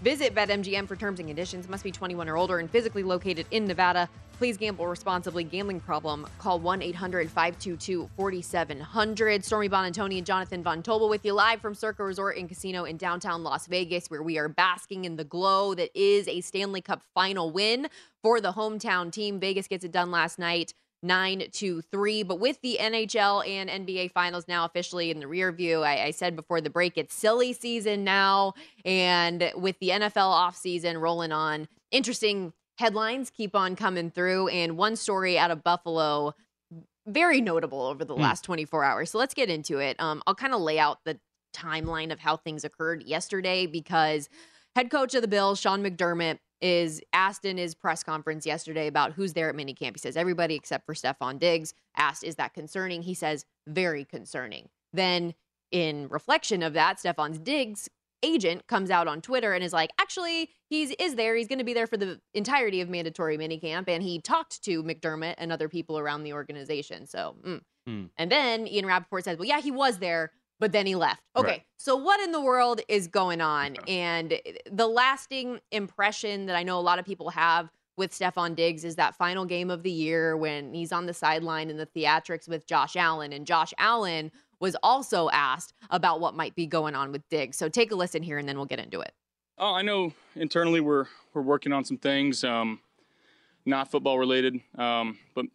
Visit 0.00 0.34
BetMGM 0.34 0.86
for 0.86 0.94
terms 0.94 1.20
and 1.20 1.28
conditions. 1.28 1.68
Must 1.68 1.82
be 1.82 1.90
21 1.90 2.28
or 2.28 2.36
older 2.36 2.58
and 2.58 2.70
physically 2.70 3.02
located 3.02 3.46
in 3.50 3.64
Nevada. 3.66 4.08
Please 4.36 4.58
gamble 4.58 4.86
responsibly. 4.86 5.42
Gambling 5.42 5.80
problem? 5.80 6.26
Call 6.38 6.58
1 6.58 6.82
800 6.82 7.30
522 7.30 8.10
4700. 8.14 9.42
Stormy 9.42 9.70
Buonantony 9.70 10.18
and 10.18 10.26
Jonathan 10.26 10.62
Von 10.62 10.82
Tobel 10.82 11.08
with 11.08 11.24
you 11.24 11.32
live 11.32 11.62
from 11.62 11.74
Circa 11.74 12.04
Resort 12.04 12.36
and 12.36 12.46
Casino 12.46 12.84
in 12.84 12.98
downtown 12.98 13.42
Las 13.42 13.66
Vegas, 13.66 14.08
where 14.10 14.22
we 14.22 14.36
are 14.36 14.50
basking 14.50 15.06
in 15.06 15.16
the 15.16 15.24
glow 15.24 15.74
that 15.74 15.88
is 15.98 16.28
a 16.28 16.42
Stanley 16.42 16.82
Cup 16.82 17.02
final 17.14 17.50
win 17.50 17.88
for 18.22 18.38
the 18.38 18.52
hometown 18.52 19.10
team. 19.10 19.40
Vegas 19.40 19.66
gets 19.66 19.84
it 19.86 19.92
done 19.92 20.10
last 20.10 20.38
night. 20.38 20.74
9 21.06 21.44
to 21.52 21.80
3. 21.82 22.22
But 22.24 22.40
with 22.40 22.60
the 22.62 22.78
NHL 22.80 23.46
and 23.48 23.70
NBA 23.86 24.12
finals 24.12 24.46
now 24.48 24.64
officially 24.64 25.10
in 25.10 25.20
the 25.20 25.26
rear 25.28 25.52
view, 25.52 25.82
I, 25.82 26.04
I 26.06 26.10
said 26.10 26.36
before 26.36 26.60
the 26.60 26.70
break, 26.70 26.98
it's 26.98 27.14
silly 27.14 27.52
season 27.52 28.04
now. 28.04 28.54
And 28.84 29.52
with 29.56 29.78
the 29.78 29.90
NFL 29.90 30.12
offseason 30.34 31.00
rolling 31.00 31.32
on, 31.32 31.68
interesting 31.90 32.52
headlines 32.78 33.30
keep 33.30 33.54
on 33.54 33.76
coming 33.76 34.10
through. 34.10 34.48
And 34.48 34.76
one 34.76 34.96
story 34.96 35.38
out 35.38 35.50
of 35.50 35.62
Buffalo, 35.64 36.34
very 37.06 37.40
notable 37.40 37.82
over 37.82 38.04
the 38.04 38.14
Hmm. 38.14 38.22
last 38.22 38.44
24 38.44 38.84
hours. 38.84 39.10
So 39.10 39.18
let's 39.18 39.34
get 39.34 39.48
into 39.48 39.78
it. 39.78 39.98
Um, 40.00 40.22
I'll 40.26 40.34
kind 40.34 40.52
of 40.54 40.60
lay 40.60 40.78
out 40.78 41.04
the 41.04 41.18
timeline 41.54 42.12
of 42.12 42.18
how 42.18 42.36
things 42.36 42.64
occurred 42.64 43.02
yesterday 43.04 43.66
because 43.66 44.28
head 44.74 44.90
coach 44.90 45.14
of 45.14 45.22
the 45.22 45.28
Bills, 45.28 45.58
Sean 45.58 45.82
McDermott, 45.82 46.38
is 46.60 47.00
asked 47.12 47.44
in 47.44 47.58
his 47.58 47.74
press 47.74 48.02
conference 48.02 48.46
yesterday 48.46 48.86
about 48.86 49.12
who's 49.12 49.34
there 49.34 49.48
at 49.48 49.56
minicamp. 49.56 49.92
He 49.92 49.98
says 49.98 50.16
everybody 50.16 50.54
except 50.54 50.86
for 50.86 50.94
Stefon 50.94 51.38
Diggs. 51.38 51.74
Asked, 51.96 52.24
is 52.24 52.36
that 52.36 52.54
concerning? 52.54 53.02
He 53.02 53.14
says 53.14 53.44
very 53.66 54.04
concerning. 54.04 54.68
Then, 54.92 55.34
in 55.70 56.08
reflection 56.08 56.62
of 56.62 56.72
that, 56.74 56.98
Stefon 56.98 57.42
Diggs 57.44 57.88
agent 58.22 58.66
comes 58.66 58.90
out 58.90 59.06
on 59.06 59.20
Twitter 59.20 59.52
and 59.52 59.62
is 59.62 59.72
like, 59.72 59.90
actually, 59.98 60.50
he's 60.68 60.90
is 60.98 61.14
there. 61.14 61.36
He's 61.36 61.48
going 61.48 61.58
to 61.58 61.64
be 61.64 61.74
there 61.74 61.86
for 61.86 61.96
the 61.96 62.20
entirety 62.34 62.80
of 62.80 62.88
mandatory 62.88 63.36
minicamp, 63.38 63.88
and 63.88 64.02
he 64.02 64.20
talked 64.20 64.62
to 64.64 64.82
McDermott 64.82 65.34
and 65.38 65.52
other 65.52 65.68
people 65.68 65.98
around 65.98 66.22
the 66.22 66.32
organization. 66.32 67.06
So, 67.06 67.36
mm. 67.44 67.60
Hmm. 67.86 68.06
and 68.16 68.32
then 68.32 68.66
Ian 68.66 68.86
Rapoport 68.86 69.24
says, 69.24 69.38
well, 69.38 69.46
yeah, 69.46 69.60
he 69.60 69.70
was 69.70 69.98
there, 69.98 70.32
but 70.58 70.72
then 70.72 70.86
he 70.86 70.94
left. 70.94 71.22
Okay, 71.36 71.48
Right. 71.48 71.62
so 71.76 71.96
what 71.96 72.20
in 72.20 72.32
the 72.32 72.40
world 72.40 72.80
is 72.88 73.08
going 73.08 73.40
on? 73.40 73.74
Yeah. 73.74 73.82
And 73.88 74.40
the 74.70 74.86
lasting 74.86 75.60
impression 75.70 76.46
that 76.46 76.56
I 76.56 76.62
know 76.62 76.78
a 76.78 76.80
lot 76.80 76.98
of 76.98 77.04
people 77.04 77.30
have 77.30 77.70
with 77.96 78.12
Stefon 78.12 78.54
Diggs 78.54 78.84
is 78.84 78.96
that 78.96 79.14
final 79.16 79.44
game 79.46 79.70
of 79.70 79.82
the 79.82 79.90
year 79.90 80.36
when 80.36 80.74
he's 80.74 80.92
on 80.92 81.06
the 81.06 81.14
sideline 81.14 81.70
in 81.70 81.76
the 81.78 81.86
theatrics 81.86 82.46
with 82.48 82.66
Josh 82.66 82.94
Allen, 82.96 83.32
and 83.32 83.46
Josh 83.46 83.72
Allen 83.78 84.30
was 84.60 84.76
also 84.82 85.28
asked 85.30 85.72
about 85.90 86.20
what 86.20 86.34
might 86.34 86.54
be 86.54 86.66
going 86.66 86.94
on 86.94 87.12
with 87.12 87.26
Diggs. 87.28 87.56
So 87.56 87.68
take 87.68 87.90
a 87.92 87.94
listen 87.94 88.22
here, 88.22 88.38
and 88.38 88.48
then 88.48 88.56
we'll 88.56 88.66
get 88.66 88.78
into 88.78 89.00
it. 89.00 89.12
Oh, 89.58 89.72
I 89.72 89.80
know 89.82 90.12
internally 90.34 90.80
we're 90.80 91.06
we're 91.32 91.42
working 91.42 91.72
on 91.72 91.84
some 91.84 91.96
things, 91.96 92.44
um, 92.44 92.80
not 93.64 93.90
football 93.90 94.18
related. 94.18 94.60
Um, 94.76 95.18
but 95.34 95.46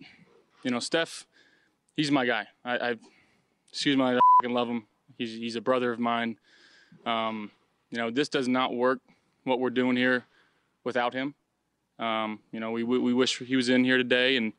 you 0.63 0.71
know, 0.71 0.79
Steph, 0.79 1.25
he's 1.95 2.09
my 2.11 2.25
guy. 2.25 2.47
I, 2.65 2.77
I 2.77 2.95
excuse 3.69 3.95
me, 3.97 4.03
I 4.03 4.19
love 4.47 4.67
him. 4.67 4.87
He's 5.21 5.37
he's 5.37 5.55
a 5.55 5.61
brother 5.61 5.91
of 5.91 5.99
mine. 5.99 6.37
Um, 7.05 7.51
you 7.91 7.99
know, 7.99 8.09
this 8.09 8.27
does 8.27 8.47
not 8.47 8.73
work. 8.73 8.99
What 9.43 9.59
we're 9.59 9.69
doing 9.69 9.95
here 9.95 10.25
without 10.83 11.13
him. 11.13 11.35
Um, 11.99 12.39
you 12.51 12.59
know, 12.59 12.71
we, 12.71 12.83
we 12.83 13.13
wish 13.13 13.37
he 13.37 13.55
was 13.55 13.69
in 13.69 13.83
here 13.83 13.97
today 13.97 14.35
and 14.37 14.53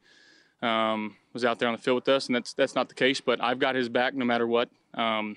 um, 0.62 1.16
was 1.32 1.44
out 1.44 1.58
there 1.58 1.68
on 1.68 1.74
the 1.74 1.80
field 1.80 1.96
with 1.96 2.08
us, 2.08 2.26
and 2.26 2.36
that's 2.36 2.52
that's 2.52 2.76
not 2.76 2.88
the 2.88 2.94
case. 2.94 3.20
But 3.20 3.42
I've 3.42 3.58
got 3.58 3.74
his 3.74 3.88
back 3.88 4.14
no 4.14 4.24
matter 4.24 4.46
what. 4.46 4.70
Um, 4.94 5.36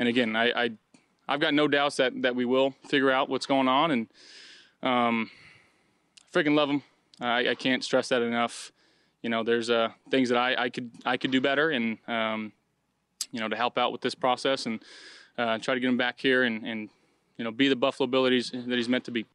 and 0.00 0.08
again, 0.08 0.34
I, 0.36 0.64
I 0.64 0.70
I've 1.28 1.40
got 1.40 1.52
no 1.52 1.68
doubts 1.68 1.96
that, 1.96 2.22
that 2.22 2.34
we 2.34 2.46
will 2.46 2.74
figure 2.88 3.10
out 3.10 3.28
what's 3.28 3.46
going 3.46 3.68
on, 3.68 3.90
and 3.90 4.08
um, 4.82 5.30
freaking 6.32 6.54
love 6.54 6.70
him. 6.70 6.82
I, 7.20 7.50
I 7.50 7.54
can't 7.54 7.84
stress 7.84 8.08
that 8.08 8.22
enough. 8.22 8.72
You 9.20 9.28
know, 9.28 9.42
there's 9.42 9.68
uh, 9.68 9.90
things 10.10 10.30
that 10.30 10.38
I, 10.38 10.64
I 10.64 10.70
could 10.70 10.90
I 11.04 11.18
could 11.18 11.30
do 11.30 11.42
better, 11.42 11.68
and 11.68 11.98
um, 12.08 12.52
you 13.34 13.40
know, 13.40 13.48
to 13.48 13.56
help 13.56 13.76
out 13.76 13.90
with 13.92 14.00
this 14.00 14.14
process 14.14 14.64
and 14.66 14.80
uh, 15.36 15.58
try 15.58 15.74
to 15.74 15.80
get 15.80 15.88
him 15.88 15.96
back 15.96 16.20
here 16.20 16.44
and, 16.44 16.64
and 16.64 16.88
you 17.36 17.44
know 17.44 17.50
be 17.50 17.68
the 17.68 17.74
Buffalo 17.76 18.06
Bill 18.06 18.22
that 18.22 18.32
he's 18.32 18.50
that 18.52 18.76
he's 18.76 18.88
meant 18.88 19.04
to 19.04 19.10
be. 19.10 19.26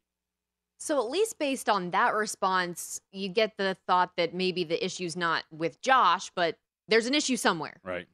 So 0.78 0.98
at 0.98 1.10
least 1.10 1.38
based 1.38 1.68
on 1.68 1.90
that 1.90 2.14
response, 2.14 3.02
you 3.12 3.28
get 3.28 3.58
the 3.58 3.76
thought 3.86 4.12
that 4.16 4.32
maybe 4.34 4.64
the 4.64 4.82
issue's 4.82 5.14
not 5.14 5.44
with 5.50 5.82
Josh, 5.82 6.30
but 6.34 6.56
there's 6.88 7.04
an 7.04 7.14
issue 7.14 7.36
somewhere. 7.36 7.78
Right. 7.84 8.06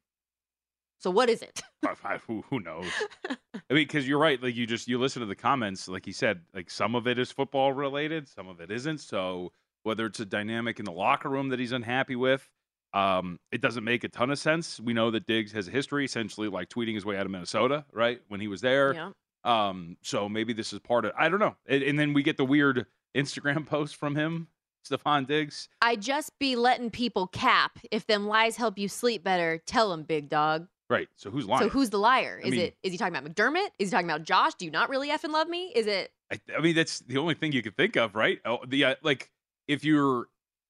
So 0.98 1.10
what 1.10 1.30
is 1.30 1.42
it? 1.42 1.62
I- 1.86 1.94
I- 2.14 2.18
who, 2.26 2.42
who 2.50 2.58
knows? 2.58 2.86
I 3.28 3.36
mean, 3.70 3.86
because 3.86 4.08
you're 4.08 4.18
right. 4.18 4.42
Like 4.42 4.56
you 4.56 4.66
just 4.66 4.88
you 4.88 4.98
listen 4.98 5.20
to 5.20 5.26
the 5.26 5.36
comments, 5.36 5.86
like 5.86 6.04
he 6.04 6.10
said, 6.12 6.40
like 6.52 6.68
some 6.70 6.96
of 6.96 7.06
it 7.06 7.18
is 7.20 7.30
football 7.30 7.72
related, 7.72 8.26
some 8.28 8.48
of 8.48 8.60
it 8.60 8.72
isn't. 8.72 8.98
So 8.98 9.52
whether 9.84 10.04
it's 10.06 10.18
a 10.18 10.26
dynamic 10.26 10.80
in 10.80 10.84
the 10.84 10.90
locker 10.92 11.28
room 11.28 11.50
that 11.50 11.60
he's 11.60 11.70
unhappy 11.70 12.16
with, 12.16 12.48
um, 12.96 13.38
it 13.52 13.60
doesn't 13.60 13.84
make 13.84 14.04
a 14.04 14.08
ton 14.08 14.30
of 14.30 14.38
sense. 14.38 14.80
We 14.80 14.92
know 14.94 15.10
that 15.10 15.26
Diggs 15.26 15.52
has 15.52 15.68
a 15.68 15.70
history, 15.70 16.04
essentially 16.04 16.48
like 16.48 16.68
tweeting 16.68 16.94
his 16.94 17.04
way 17.04 17.16
out 17.16 17.26
of 17.26 17.32
Minnesota, 17.32 17.84
right? 17.92 18.20
When 18.28 18.40
he 18.40 18.48
was 18.48 18.60
there. 18.60 18.94
Yeah. 18.94 19.10
Um, 19.44 19.96
so 20.02 20.28
maybe 20.28 20.52
this 20.52 20.72
is 20.72 20.80
part 20.80 21.04
of. 21.04 21.12
I 21.18 21.28
don't 21.28 21.38
know. 21.40 21.56
And, 21.66 21.82
and 21.82 21.98
then 21.98 22.14
we 22.14 22.22
get 22.22 22.36
the 22.36 22.44
weird 22.44 22.86
Instagram 23.16 23.66
post 23.74 23.96
from 23.96 24.16
him, 24.16 24.48
Stefon 24.88 25.26
Diggs. 25.26 25.68
I 25.82 25.96
just 25.96 26.38
be 26.38 26.56
letting 26.56 26.90
people 26.90 27.26
cap. 27.26 27.78
If 27.90 28.06
them 28.06 28.26
lies 28.26 28.56
help 28.56 28.78
you 28.78 28.88
sleep 28.88 29.22
better, 29.22 29.60
tell 29.66 29.90
them, 29.90 30.02
big 30.02 30.28
dog. 30.28 30.66
Right. 30.88 31.08
So 31.16 31.30
who's 31.30 31.46
lying? 31.46 31.64
So 31.64 31.68
who's 31.68 31.90
the 31.90 31.98
liar? 31.98 32.40
I 32.42 32.46
Is 32.46 32.52
mean- 32.52 32.60
it 32.60 32.76
is 32.82 32.92
he 32.92 32.98
talking 32.98 33.14
about 33.14 33.30
McDermott? 33.30 33.68
Is 33.78 33.88
he 33.88 33.90
talking 33.90 34.08
about 34.08 34.22
Josh? 34.22 34.54
Do 34.54 34.64
you 34.64 34.70
not 34.70 34.88
really 34.88 35.10
effing 35.10 35.32
love 35.32 35.48
me? 35.48 35.72
Is 35.74 35.86
it 35.86 36.12
I, 36.32 36.40
I 36.56 36.60
mean, 36.60 36.74
that's 36.74 37.00
the 37.00 37.18
only 37.18 37.34
thing 37.34 37.52
you 37.52 37.62
could 37.62 37.76
think 37.76 37.96
of, 37.96 38.14
right? 38.14 38.38
Oh, 38.44 38.58
the 38.66 38.84
uh, 38.84 38.94
like, 39.02 39.30
if 39.68 39.84
you're, 39.84 40.26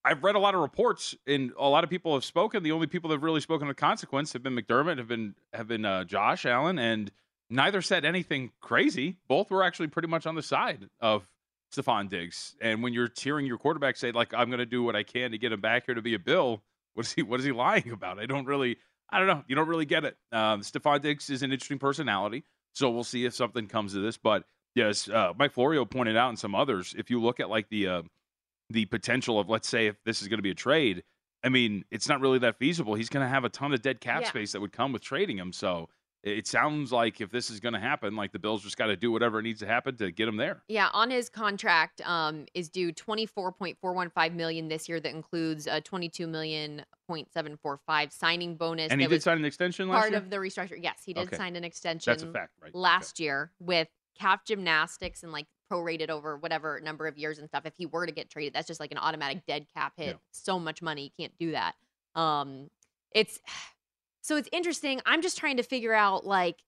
I've 0.06 0.22
read 0.22 0.36
a 0.36 0.38
lot 0.38 0.54
of 0.54 0.60
reports, 0.60 1.16
and 1.26 1.52
a 1.58 1.68
lot 1.68 1.82
of 1.82 1.90
people 1.90 2.14
have 2.14 2.24
spoken. 2.24 2.62
The 2.62 2.70
only 2.70 2.86
people 2.86 3.08
that 3.08 3.16
have 3.16 3.24
really 3.24 3.40
spoken 3.40 3.68
of 3.68 3.74
consequence 3.74 4.32
have 4.34 4.42
been 4.42 4.54
McDermott, 4.54 4.98
have 4.98 5.08
been 5.08 5.34
have 5.52 5.66
been 5.66 5.84
uh, 5.84 6.04
Josh 6.04 6.46
Allen, 6.46 6.78
and 6.78 7.10
neither 7.50 7.82
said 7.82 8.04
anything 8.04 8.52
crazy. 8.60 9.16
Both 9.26 9.50
were 9.50 9.64
actually 9.64 9.88
pretty 9.88 10.06
much 10.06 10.24
on 10.24 10.36
the 10.36 10.44
side 10.44 10.88
of 11.00 11.28
Stefon 11.74 12.08
Diggs. 12.08 12.54
And 12.60 12.84
when 12.84 12.92
you're 12.92 13.10
hearing 13.18 13.46
your 13.46 13.58
quarterback 13.58 13.96
say, 13.96 14.12
like, 14.12 14.32
"I'm 14.32 14.48
going 14.48 14.60
to 14.60 14.66
do 14.66 14.84
what 14.84 14.94
I 14.94 15.02
can 15.02 15.32
to 15.32 15.38
get 15.38 15.50
him 15.50 15.60
back 15.60 15.86
here 15.86 15.96
to 15.96 16.02
be 16.02 16.14
a 16.14 16.20
Bill," 16.20 16.62
what 16.94 17.06
is 17.06 17.12
he? 17.12 17.22
What 17.22 17.40
is 17.40 17.46
he 17.46 17.52
lying 17.66 17.90
about? 17.90 18.20
I 18.20 18.26
don't 18.26 18.46
really, 18.46 18.76
I 19.10 19.18
don't 19.18 19.26
know. 19.26 19.42
You 19.48 19.56
don't 19.56 19.68
really 19.68 19.86
get 19.86 20.04
it. 20.04 20.16
Um, 20.30 20.60
Stefon 20.60 21.02
Diggs 21.02 21.30
is 21.30 21.42
an 21.42 21.50
interesting 21.50 21.80
personality, 21.80 22.44
so 22.74 22.90
we'll 22.90 23.02
see 23.02 23.24
if 23.24 23.34
something 23.34 23.66
comes 23.66 23.92
to 23.94 24.00
this, 24.00 24.16
but. 24.16 24.44
Yes, 24.74 25.08
uh, 25.08 25.32
Mike 25.38 25.52
Florio 25.52 25.86
pointed 25.86 26.18
out, 26.18 26.28
and 26.28 26.38
some 26.38 26.54
others. 26.54 26.94
If 26.98 27.08
you 27.08 27.18
look 27.18 27.40
at 27.40 27.48
like 27.48 27.70
the 27.70 27.86
uh, 27.86 28.02
the 28.70 28.84
potential 28.86 29.38
of, 29.38 29.48
let's 29.48 29.68
say, 29.68 29.86
if 29.86 29.96
this 30.04 30.22
is 30.22 30.28
going 30.28 30.38
to 30.38 30.42
be 30.42 30.50
a 30.50 30.54
trade, 30.54 31.02
I 31.44 31.48
mean, 31.48 31.84
it's 31.90 32.08
not 32.08 32.20
really 32.20 32.38
that 32.40 32.58
feasible. 32.58 32.94
He's 32.94 33.08
going 33.08 33.24
to 33.24 33.28
have 33.28 33.44
a 33.44 33.48
ton 33.48 33.72
of 33.72 33.82
dead 33.82 34.00
cap 34.00 34.22
Yeah. 34.22 34.28
space 34.28 34.52
that 34.52 34.60
would 34.60 34.72
come 34.72 34.92
with 34.92 35.02
trading 35.02 35.38
him. 35.38 35.52
So 35.52 35.88
it 36.24 36.48
sounds 36.48 36.90
like 36.90 37.20
if 37.20 37.30
this 37.30 37.50
is 37.50 37.60
going 37.60 37.74
to 37.74 37.78
happen, 37.78 38.16
like 38.16 38.32
the 38.32 38.40
Bills 38.40 38.64
just 38.64 38.76
got 38.76 38.86
to 38.86 38.96
do 38.96 39.12
whatever 39.12 39.40
needs 39.40 39.60
to 39.60 39.66
happen 39.66 39.96
to 39.98 40.10
get 40.10 40.26
him 40.26 40.36
there. 40.36 40.64
Yeah, 40.66 40.88
on 40.92 41.10
his 41.10 41.28
contract 41.28 42.00
um, 42.04 42.46
is 42.52 42.68
due 42.68 42.90
twenty 42.90 43.26
four 43.26 43.52
point 43.52 43.78
four 43.80 43.92
one 43.92 44.10
five 44.10 44.34
million 44.34 44.66
this 44.66 44.88
year. 44.88 44.98
That 44.98 45.14
includes 45.14 45.68
a 45.68 45.80
twenty 45.80 46.08
two 46.08 46.26
million 46.26 46.84
point 47.06 47.32
seven 47.32 47.56
four 47.56 47.78
five 47.86 48.12
signing 48.12 48.56
bonus. 48.56 48.90
And 48.90 49.00
he 49.00 49.06
did 49.06 49.22
sign 49.22 49.38
an 49.38 49.44
extension 49.44 49.88
last 49.88 49.94
year 49.96 50.00
part 50.00 50.10
year. 50.12 50.18
of 50.18 50.30
the 50.30 50.36
restructure. 50.38 50.82
Yes, 50.82 51.02
he 51.06 51.12
did 51.12 51.28
Okay. 51.28 51.36
sign 51.36 51.54
an 51.54 51.62
extension. 51.62 52.10
That's 52.10 52.24
a 52.24 52.32
fact, 52.32 52.54
right? 52.60 52.70
Okay. 52.70 52.78
last 52.78 53.20
year 53.20 53.52
with 53.60 53.86
cap 54.18 54.44
gymnastics 54.46 55.22
and 55.22 55.30
like 55.30 55.46
prorated 55.70 56.08
over 56.10 56.36
whatever 56.36 56.80
number 56.80 57.06
of 57.06 57.18
years 57.18 57.38
and 57.38 57.48
stuff. 57.48 57.64
If 57.66 57.74
he 57.76 57.86
were 57.86 58.06
to 58.06 58.12
get 58.12 58.30
traded, 58.30 58.54
that's 58.54 58.66
just 58.66 58.80
like 58.80 58.92
an 58.92 58.98
automatic 58.98 59.46
dead 59.46 59.66
cap 59.74 59.94
hit. 59.96 60.08
Yeah. 60.08 60.12
So 60.32 60.58
much 60.58 60.82
money, 60.82 61.04
you 61.04 61.10
can't 61.18 61.36
do 61.38 61.52
that. 61.52 61.74
Um, 62.14 62.70
it's 63.12 63.40
so 64.22 64.36
it's 64.36 64.48
interesting. 64.52 65.00
I'm 65.06 65.22
just 65.22 65.38
trying 65.38 65.56
to 65.58 65.62
figure 65.62 65.94
out 65.94 66.26
like 66.26 66.62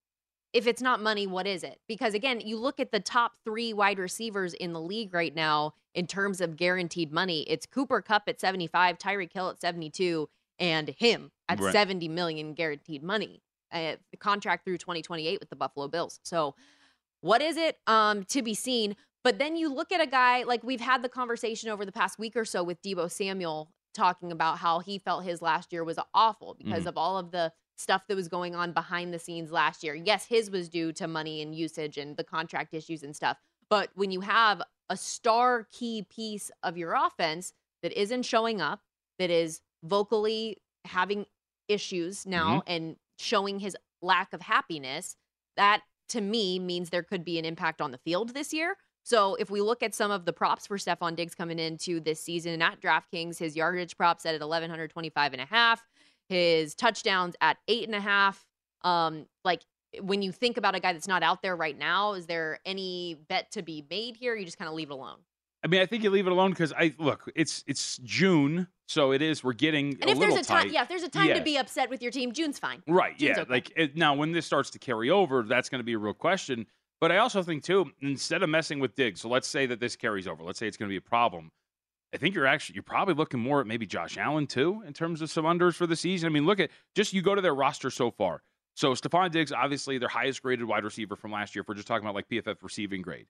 if 0.52 0.66
it's 0.66 0.80
not 0.80 1.02
money, 1.02 1.26
what 1.26 1.46
is 1.46 1.62
it? 1.62 1.80
Because 1.88 2.14
again, 2.14 2.40
you 2.40 2.56
look 2.58 2.80
at 2.80 2.90
the 2.90 3.00
top 3.00 3.32
three 3.44 3.72
wide 3.72 3.98
receivers 3.98 4.54
in 4.54 4.72
the 4.72 4.80
league 4.80 5.12
right 5.12 5.34
now 5.34 5.74
in 5.94 6.06
terms 6.06 6.40
of 6.40 6.56
guaranteed 6.56 7.12
money. 7.12 7.42
It's 7.42 7.66
Cooper 7.66 8.00
Kupp 8.00 8.22
at 8.28 8.40
75, 8.40 8.98
Tyreek 8.98 9.32
Hill 9.32 9.50
at 9.50 9.60
72, 9.60 10.28
and 10.58 10.88
him 10.88 11.30
at 11.48 11.60
Right. 11.60 11.72
70 11.72 12.08
million 12.08 12.54
guaranteed 12.54 13.02
money. 13.02 13.42
Uh, 13.70 13.96
contract 14.18 14.64
through 14.64 14.78
2028 14.78 15.38
with 15.38 15.50
the 15.50 15.56
Buffalo 15.56 15.88
Bills. 15.88 16.20
So, 16.22 16.54
what 17.20 17.42
is 17.42 17.56
it? 17.56 17.78
Um, 17.86 18.24
to 18.24 18.42
be 18.42 18.54
seen. 18.54 18.96
But 19.24 19.38
then 19.38 19.56
you 19.56 19.72
look 19.72 19.92
at 19.92 20.00
a 20.00 20.06
guy 20.06 20.44
like 20.44 20.62
we've 20.62 20.80
had 20.80 21.02
the 21.02 21.08
conversation 21.08 21.68
over 21.68 21.84
the 21.84 21.92
past 21.92 22.18
week 22.18 22.36
or 22.36 22.44
so 22.44 22.62
with 22.62 22.80
Deebo 22.82 23.10
Samuel 23.10 23.70
talking 23.94 24.30
about 24.30 24.58
how 24.58 24.78
he 24.78 24.98
felt 24.98 25.24
his 25.24 25.42
last 25.42 25.72
year 25.72 25.82
was 25.82 25.98
awful 26.14 26.54
because 26.54 26.84
Mhm. 26.84 26.88
of 26.88 26.96
all 26.96 27.18
of 27.18 27.30
the 27.32 27.52
stuff 27.76 28.06
that 28.08 28.14
was 28.16 28.28
going 28.28 28.54
on 28.54 28.72
behind 28.72 29.12
the 29.12 29.18
scenes 29.18 29.50
last 29.50 29.82
year. 29.82 29.94
Yes, 29.94 30.26
his 30.26 30.50
was 30.50 30.68
due 30.68 30.92
to 30.92 31.06
money 31.08 31.42
and 31.42 31.54
usage 31.54 31.98
and 31.98 32.16
the 32.16 32.24
contract 32.24 32.74
issues 32.74 33.02
and 33.02 33.14
stuff. 33.14 33.38
But 33.68 33.90
when 33.94 34.10
you 34.10 34.20
have 34.20 34.62
a 34.88 34.96
star 34.96 35.64
key 35.70 36.02
piece 36.08 36.50
of 36.62 36.76
your 36.76 36.94
offense 36.94 37.52
that 37.82 37.92
isn't 37.92 38.22
showing 38.22 38.60
up, 38.60 38.82
that 39.18 39.30
is 39.30 39.60
vocally 39.82 40.58
having 40.84 41.26
issues 41.68 42.24
now 42.24 42.62
and 42.66 42.96
showing 43.18 43.58
his 43.60 43.76
lack 44.00 44.32
of 44.32 44.42
happiness, 44.42 45.16
that 45.56 45.82
to 46.08 46.20
me 46.20 46.58
means 46.58 46.90
there 46.90 47.02
could 47.02 47.24
be 47.24 47.38
an 47.38 47.44
impact 47.44 47.80
on 47.80 47.90
the 47.90 47.98
field 47.98 48.34
this 48.34 48.52
year. 48.52 48.76
So 49.02 49.36
if 49.36 49.50
we 49.50 49.60
look 49.62 49.82
at 49.82 49.94
some 49.94 50.10
of 50.10 50.26
the 50.26 50.32
props 50.32 50.66
for 50.66 50.76
Stefon 50.76 51.16
Diggs 51.16 51.34
coming 51.34 51.58
into 51.58 51.98
this 51.98 52.22
season 52.22 52.60
at 52.60 52.80
DraftKings, 52.80 53.38
his 53.38 53.56
yardage 53.56 53.96
prop 53.96 54.20
set 54.20 54.34
at 54.34 54.40
1,125 54.40 55.32
and 55.32 55.40
a 55.40 55.46
half, 55.46 55.82
his 56.28 56.74
touchdowns 56.74 57.34
at 57.40 57.56
eight 57.68 57.84
and 57.84 57.94
a 57.94 58.00
half. 58.00 58.44
Um, 58.82 59.26
like 59.44 59.62
when 60.00 60.20
you 60.20 60.32
think 60.32 60.56
about 60.56 60.74
a 60.74 60.80
guy 60.80 60.92
that's 60.92 61.08
not 61.08 61.22
out 61.22 61.40
there 61.42 61.56
right 61.56 61.76
now, 61.76 62.12
is 62.12 62.26
there 62.26 62.58
any 62.66 63.16
bet 63.28 63.50
to 63.52 63.62
be 63.62 63.84
made 63.88 64.16
here? 64.16 64.36
You 64.36 64.44
just 64.44 64.58
kind 64.58 64.68
of 64.68 64.74
leave 64.74 64.90
it 64.90 64.94
alone. 64.94 65.18
I 65.68 65.70
mean, 65.70 65.82
I 65.82 65.86
think 65.86 66.02
you 66.02 66.08
leave 66.08 66.26
it 66.26 66.32
alone 66.32 66.50
because 66.50 66.72
I 66.72 66.94
look. 66.98 67.30
It's 67.36 67.62
it's 67.66 67.98
June, 67.98 68.68
so 68.86 69.12
it 69.12 69.20
is. 69.20 69.44
We're 69.44 69.52
getting 69.52 69.98
And 70.00 70.08
if 70.08 70.18
there's 70.18 70.34
a 70.34 70.42
time, 70.42 70.62
tight. 70.62 70.72
yeah, 70.72 70.80
if 70.82 70.88
there's 70.88 71.02
a 71.02 71.10
time 71.10 71.26
Yeah. 71.28 71.34
to 71.34 71.42
be 71.42 71.58
upset 71.58 71.90
with 71.90 72.00
your 72.00 72.10
team, 72.10 72.32
June's 72.32 72.58
fine. 72.58 72.82
Right. 72.88 73.18
June's 73.18 73.36
yeah. 73.36 73.42
okay. 73.42 73.50
Like 73.52 73.72
it, 73.76 73.94
now, 73.94 74.14
when 74.14 74.32
this 74.32 74.46
starts 74.46 74.70
to 74.70 74.78
carry 74.78 75.10
over, 75.10 75.42
that's 75.42 75.68
going 75.68 75.80
to 75.80 75.84
be 75.84 75.92
a 75.92 75.98
real 75.98 76.14
question. 76.14 76.64
But 77.02 77.12
I 77.12 77.18
also 77.18 77.42
think 77.42 77.64
too, 77.64 77.92
instead 78.00 78.42
of 78.42 78.48
messing 78.48 78.80
with 78.80 78.94
Diggs, 78.94 79.20
so 79.20 79.28
let's 79.28 79.46
say 79.46 79.66
that 79.66 79.78
this 79.78 79.94
carries 79.94 80.26
over. 80.26 80.42
Let's 80.42 80.58
say 80.58 80.66
it's 80.66 80.78
going 80.78 80.88
to 80.88 80.92
be 80.92 80.96
a 80.96 81.02
problem. 81.02 81.50
I 82.14 82.16
think 82.16 82.34
you're 82.34 82.46
actually 82.46 82.76
you're 82.76 82.82
probably 82.82 83.12
looking 83.12 83.40
more 83.40 83.60
at 83.60 83.66
maybe 83.66 83.84
Josh 83.84 84.16
Allen 84.16 84.46
too 84.46 84.82
in 84.86 84.94
terms 84.94 85.20
of 85.20 85.30
some 85.30 85.44
unders 85.44 85.74
for 85.74 85.86
the 85.86 85.96
season. 85.96 86.26
I 86.28 86.30
mean, 86.30 86.46
look 86.46 86.60
at 86.60 86.70
just 86.94 87.12
you 87.12 87.20
go 87.20 87.34
to 87.34 87.42
their 87.42 87.54
roster 87.54 87.90
so 87.90 88.10
far. 88.10 88.42
So 88.74 88.92
Stefon 88.94 89.30
Diggs, 89.32 89.52
obviously 89.52 89.98
their 89.98 90.08
highest 90.08 90.40
graded 90.42 90.64
wide 90.64 90.84
receiver 90.84 91.14
from 91.14 91.32
last 91.32 91.54
year. 91.54 91.60
If 91.60 91.68
we're 91.68 91.74
just 91.74 91.86
talking 91.86 92.06
about 92.06 92.14
like 92.14 92.28
PFF 92.30 92.62
receiving 92.62 93.02
grade. 93.02 93.26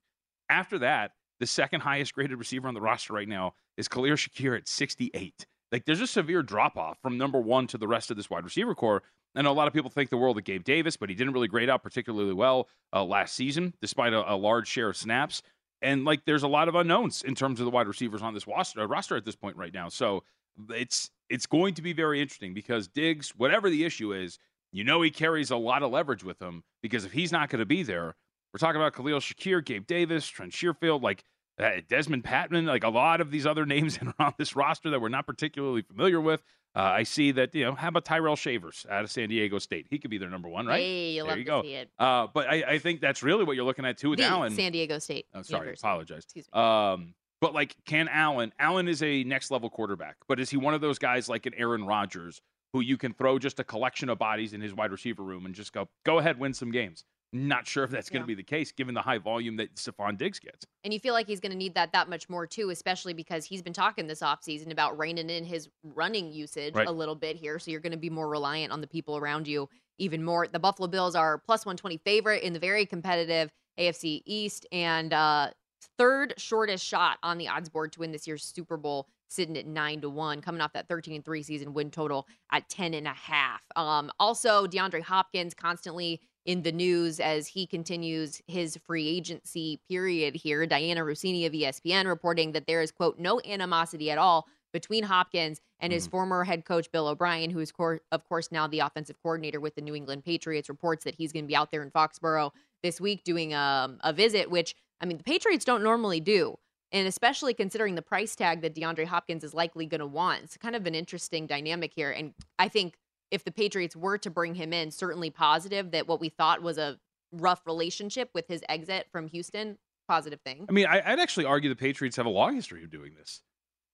After 0.49 0.79
that, 0.79 1.13
the 1.41 1.47
second 1.47 1.81
highest 1.81 2.15
graded 2.15 2.39
receiver 2.39 2.69
on 2.69 2.75
the 2.75 2.81
roster 2.81 3.13
right 3.13 3.29
now 3.29 3.55
is 3.77 3.89
Khalil 3.89 4.17
Shakir 4.17 4.57
at 4.57 4.69
68. 4.69 5.47
Like 5.71 5.85
there's 5.85 6.01
a 6.01 6.07
severe 6.07 6.43
drop 6.43 6.77
off 6.77 6.99
from 7.03 7.19
number 7.19 7.41
one 7.41 7.67
to 7.69 7.79
the 7.79 7.89
rest 7.89 8.11
of 8.11 8.17
this 8.17 8.31
wide 8.31 8.45
receiver 8.45 8.75
core. 8.75 9.03
I 9.37 9.43
know 9.43 9.53
a 9.53 9.55
lot 9.55 9.69
of 9.69 9.75
people 9.75 9.91
think 9.91 10.11
the 10.11 10.17
world 10.17 10.39
of 10.39 10.45
Gabe 10.45 10.65
Davis, 10.65 10.97
but 10.97 11.09
he 11.09 11.15
didn't 11.15 11.35
really 11.35 11.49
grade 11.49 11.69
out 11.69 11.83
particularly 11.83 12.33
well 12.33 12.69
uh, 12.93 13.05
last 13.05 13.35
season, 13.35 13.75
despite 13.81 14.13
a, 14.13 14.33
a, 14.33 14.35
large 14.35 14.67
share 14.67 14.89
of 14.89 14.97
snaps. 14.97 15.43
And 15.83 16.05
like, 16.05 16.25
there's 16.25 16.43
a 16.43 16.49
lot 16.49 16.69
of 16.69 16.75
unknowns 16.75 17.23
in 17.23 17.35
terms 17.35 17.61
of 17.61 17.65
the 17.65 17.71
wide 17.71 17.87
receivers 17.87 18.23
on 18.23 18.35
this 18.35 18.47
roster, 18.47 18.85
roster 18.87 19.17
at 19.17 19.25
this 19.25 19.37
point 19.37 19.57
right 19.57 19.73
now. 19.73 19.91
So 19.91 20.25
it's 20.71 21.11
it's 21.29 21.47
going 21.47 21.75
to 21.75 21.83
be 21.83 21.93
very 21.93 22.21
interesting 22.21 22.55
because 22.55 22.89
Diggs, 22.89 23.31
whatever 23.37 23.71
the 23.71 23.85
issue 23.85 24.13
is, 24.13 24.39
you 24.73 24.83
know 24.83 25.03
he 25.03 25.11
carries 25.11 25.51
a 25.51 25.57
lot 25.57 25.83
of 25.83 25.93
leverage 25.93 26.25
with 26.25 26.41
him 26.41 26.65
because 26.83 27.05
if 27.05 27.13
he's 27.13 27.33
not 27.33 27.49
going 27.49 27.61
to 27.61 27.67
be 27.67 27.83
there, 27.83 28.17
we're 28.53 28.59
talking 28.59 28.81
about 28.81 28.95
Khalil 28.95 29.21
Shakir, 29.21 29.65
Gabe 29.65 29.87
Davis, 29.87 30.27
Trent 30.27 30.53
Sherfield, 30.53 31.03
like 31.03 31.25
uh, 31.59 31.81
Dezmon 31.89 32.23
Patmon, 32.23 32.67
like 32.67 32.85
a 32.85 32.89
lot 32.89 33.21
of 33.21 33.31
these 33.31 33.47
other 33.47 33.67
names 33.75 33.99
around 33.99 34.35
this 34.39 34.57
roster 34.57 34.91
that 34.91 35.01
we're 35.01 35.09
not 35.09 35.27
particularly 35.27 35.83
familiar 35.83 36.21
with. 36.21 36.43
Uh, 36.77 36.81
I 36.81 37.03
see 37.03 37.33
that, 37.33 37.55
you 37.55 37.65
know, 37.65 37.75
how 37.75 37.89
about 37.89 38.05
Tyrell 38.05 38.37
Shavers 38.37 38.87
out 38.91 39.03
of 39.03 39.11
San 39.11 39.31
Diego 39.31 39.59
State? 39.59 39.87
He 39.91 39.99
could 39.99 40.11
be 40.11 40.19
their 40.19 40.31
number 40.31 40.49
one, 40.49 40.67
right? 40.67 40.79
Hey, 40.79 41.11
you 41.11 41.23
there 41.23 41.31
love 41.31 41.39
you 41.39 41.45
to 41.45 41.51
go. 41.51 41.63
see 41.63 41.75
it. 41.75 41.91
Uh, 41.99 42.27
but 42.33 42.47
I, 42.47 42.63
I, 42.63 42.79
think 42.79 43.01
that's 43.01 43.23
really 43.23 43.45
what 43.45 43.57
you're 43.57 43.65
looking 43.65 43.87
at 43.87 43.99
too 43.99 44.11
with 44.11 44.19
the 44.19 44.27
Allen. 44.27 44.53
San 44.55 44.71
Diego 44.73 44.99
State. 44.99 45.27
Oh, 45.35 45.43
sorry, 45.43 45.63
University. 45.63 45.87
apologize. 45.87 46.25
Excuse 46.25 46.47
me. 46.55 46.61
Um, 46.61 47.15
but 47.41 47.55
like, 47.55 47.75
can 47.87 48.09
Allen? 48.09 48.53
Allen 48.59 48.87
is 48.87 49.03
a 49.03 49.25
next 49.25 49.51
level 49.51 49.71
quarterback, 49.71 50.17
but 50.29 50.39
is 50.39 50.51
he 50.51 50.57
one 50.57 50.75
of 50.75 50.81
those 50.81 50.99
guys 50.99 51.29
like 51.29 51.47
an 51.47 51.55
Aaron 51.57 51.85
Rodgers 51.85 52.41
who 52.73 52.81
you 52.81 52.97
can 52.97 53.15
throw 53.15 53.39
just 53.39 53.59
a 53.59 53.65
collection 53.65 54.09
of 54.09 54.19
bodies 54.19 54.53
in 54.53 54.61
his 54.61 54.75
wide 54.75 54.93
receiver 54.93 55.23
room 55.23 55.47
and 55.47 55.55
just 55.55 55.73
go, 55.73 55.89
go 56.05 56.19
ahead, 56.19 56.39
win 56.39 56.53
some 56.53 56.71
games? 56.71 57.05
Not 57.33 57.67
sure 57.67 57.85
if 57.85 57.91
that's 57.91 58.09
going 58.09 58.23
to 58.23 58.25
Yeah. 58.25 58.35
be 58.37 58.43
the 58.43 58.43
case 58.43 58.73
given 58.73 58.95
the 58.95 59.03
high 59.03 59.19
volume 59.19 59.57
that 59.57 59.75
Stefon 59.75 60.17
Diggs 60.17 60.39
gets. 60.39 60.65
And 60.85 60.95
you 60.95 60.99
feel 61.01 61.13
like 61.13 61.27
he's 61.27 61.41
going 61.41 61.53
to 61.53 61.59
need 61.59 61.75
that 61.75 61.93
that 61.93 62.09
much 62.09 62.29
more 62.31 62.47
too, 62.47 62.71
especially 62.71 63.13
because 63.13 63.45
he's 63.45 63.61
been 63.61 63.75
talking 63.75 64.07
this 64.07 64.21
offseason 64.21 64.71
about 64.73 64.97
reining 64.97 65.29
in 65.29 65.45
his 65.45 65.69
running 65.83 66.33
usage 66.33 66.75
Right. 66.75 66.89
a 66.89 66.93
little 66.93 67.15
bit 67.15 67.37
here. 67.37 67.59
So 67.59 67.71
you're 67.71 67.81
going 67.81 67.93
to 67.93 67.99
be 67.99 68.09
more 68.11 68.29
reliant 68.29 68.73
on 68.73 68.81
the 68.81 68.87
people 68.87 69.17
around 69.19 69.47
you 69.47 69.69
even 69.99 70.25
more. 70.25 70.47
The 70.49 70.59
Buffalo 70.59 70.89
Bills 70.89 71.15
are 71.15 71.39
plus 71.39 71.67
120 71.67 71.99
favorite 71.99 72.43
in 72.43 72.55
the 72.55 72.59
very 72.61 72.87
competitive 72.87 73.51
AFC 73.79 74.23
East 74.25 74.67
and 74.73 75.13
uh, 75.13 75.51
third 75.99 76.33
shortest 76.39 76.85
shot 76.85 77.19
on 77.23 77.37
the 77.37 77.49
odds 77.49 77.69
board 77.69 77.93
to 77.93 78.01
win 78.01 78.11
this 78.13 78.27
year's 78.27 78.43
Super 78.45 78.77
Bowl, 78.77 79.07
sitting 79.29 79.57
at 79.59 79.67
nine 79.67 80.01
to 80.01 80.09
one, 80.09 80.41
coming 80.41 80.61
off 80.61 80.73
that 80.73 80.89
13 80.89 81.15
and 81.17 81.25
three 81.25 81.43
season 81.43 81.75
win 81.75 81.91
total 81.91 82.27
at 82.51 82.69
10 82.71 82.95
and 82.95 83.07
a 83.07 83.13
half. 83.13 83.61
Um, 83.77 84.11
also, 84.19 84.67
DeAndre 84.67 85.03
Hopkins 85.03 85.53
constantly 85.55 86.21
in 86.49 86.63
the 86.63 86.73
news 86.73 87.21
as 87.21 87.47
he 87.47 87.67
continues 87.67 88.41
his 88.47 88.79
free 88.87 89.07
agency 89.07 89.79
period 89.87 90.35
here. 90.35 90.67
Dianna 90.67 91.01
Russini 91.01 91.45
of 91.45 91.53
ESPN 91.53 92.07
reporting 92.07 92.53
that 92.53 92.67
there 92.67 92.81
is, 92.81 92.91
quote, 92.91 93.19
no 93.19 93.39
animosity 93.47 94.11
at 94.11 94.17
all 94.17 94.47
between 94.73 95.05
Hopkins 95.05 95.61
and 95.79 95.93
his 95.93 96.07
former 96.07 96.45
head 96.45 96.65
coach, 96.65 96.91
Bill 96.91 97.07
O'Brien, 97.07 97.51
who 97.51 97.59
is, 97.59 97.71
cor- 97.71 98.01
of 98.11 98.27
course, 98.27 98.51
now 98.51 98.67
the 98.67 98.81
offensive 98.81 99.17
coordinator 99.23 99.61
with 99.61 99.75
the 99.75 99.83
New 99.83 99.95
England 99.95 100.25
Patriots, 100.25 100.71
reports 100.71 101.05
that 101.05 101.17
he's 101.17 101.33
going 101.33 101.45
to 101.45 101.49
be 101.49 101.55
out 101.55 101.71
there 101.71 101.83
in 101.83 101.91
Foxborough 101.91 102.53
this 102.83 102.99
week 102.99 103.25
doing 103.25 103.53
um, 103.53 103.99
a 104.01 104.15
visit, 104.15 104.51
which, 104.51 104.75
I 105.03 105.05
mean, 105.07 105.19
the 105.19 105.25
Patriots 105.25 105.67
don't 105.67 105.83
normally 105.83 106.21
do. 106.21 106.57
And 106.93 107.07
especially 107.07 107.53
considering 107.53 107.95
the 107.95 108.01
price 108.01 108.35
tag 108.35 108.63
that 108.63 108.75
DeAndre 108.75 109.05
Hopkins 109.05 109.45
is 109.45 109.53
likely 109.53 109.85
going 109.85 110.01
to 110.01 110.07
want. 110.07 110.45
It's 110.45 110.57
kind 110.57 110.75
of 110.75 110.87
an 110.87 110.95
interesting 110.95 111.47
dynamic 111.47 111.93
here. 111.95 112.11
And 112.11 112.33
I 112.59 112.69
think 112.69 112.97
if 113.31 113.45
the 113.45 113.53
Patriots 113.53 113.95
were 113.97 114.19
to 114.19 114.31
bring 114.31 114.55
him 114.55 114.73
in, 114.73 114.91
certainly 114.91 115.31
positive 115.31 115.91
that 115.93 116.09
what 116.09 116.21
we 116.21 116.29
thought 116.29 116.63
was 116.63 116.79
a 116.79 116.99
rough 117.33 117.67
relationship 117.67 118.31
with 118.35 118.49
his 118.49 118.63
exit 118.69 119.07
from 119.13 119.29
Houston, 119.29 119.79
positive 120.09 120.41
thing. 120.41 120.67
I 120.69 120.73
mean, 120.73 120.87
I, 120.87 121.03
I'd 121.05 121.21
actually 121.21 121.45
argue 121.47 121.69
the 121.69 121.77
Patriots 121.77 122.17
have 122.17 122.27
a 122.27 122.31
long 122.31 122.55
history 122.55 122.85
of 122.85 122.91
doing 122.91 123.13
this. 123.15 123.43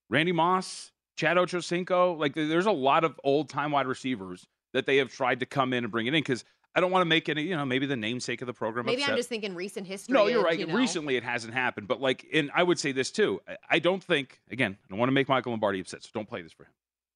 Randy 0.09 0.33
Moss, 0.33 0.93
Chad 1.17 1.37
Ochocinco, 1.37 2.19
like 2.19 2.35
there's 2.35 2.67
a 2.67 2.73
lot 2.73 3.05
of 3.05 3.19
old 3.25 3.49
time 3.49 3.73
wide 3.73 3.87
receivers 3.87 4.47
that 4.73 4.87
they 4.87 4.99
have 4.99 5.13
tried 5.13 5.41
to 5.41 5.47
come 5.47 5.73
in 5.73 5.85
and 5.85 5.91
bring 5.91 6.07
it 6.07 6.15
in 6.15 6.21
because 6.23 6.45
I 6.77 6.81
don't 6.81 6.91
want 6.91 7.03
to 7.03 7.07
make 7.07 7.29
any, 7.29 7.43
you 7.43 7.57
know, 7.57 7.65
maybe 7.65 7.87
the 7.87 7.97
namesake 7.97 8.43
of 8.43 8.47
the 8.47 8.53
program. 8.53 8.87
Maybe 8.87 9.03
I'm 9.03 9.11
upset. 9.11 9.17
just 9.19 9.29
thinking 9.29 9.55
recent 9.55 9.87
history. 9.87 10.13
No, 10.13 10.27
you're 10.27 10.43
right. 10.43 10.59
you 10.59 10.67
know. 10.67 10.75
Recently, 10.75 11.17
it 11.17 11.23
hasn't 11.23 11.55
happened, 11.55 11.87
but 11.87 12.01
like, 12.01 12.27
and 12.33 12.51
I 12.55 12.65
would 12.65 12.79
say 12.81 12.91
this 12.93 13.11
too. 13.13 13.41
I- 13.47 13.57
I 13.71 13.79
don't 13.79 14.03
think, 14.03 14.41
again, 14.51 14.77
I 14.85 14.87
don't 14.89 14.99
want 14.99 15.09
to 15.09 15.13
make 15.13 15.29
Michael 15.29 15.53
Lombardi 15.53 15.81
upset, 15.81 16.03
so 16.03 16.11
don't 16.13 16.29
play 16.29 16.43
this 16.43 16.53
for 16.53 16.65
him. 16.65 16.73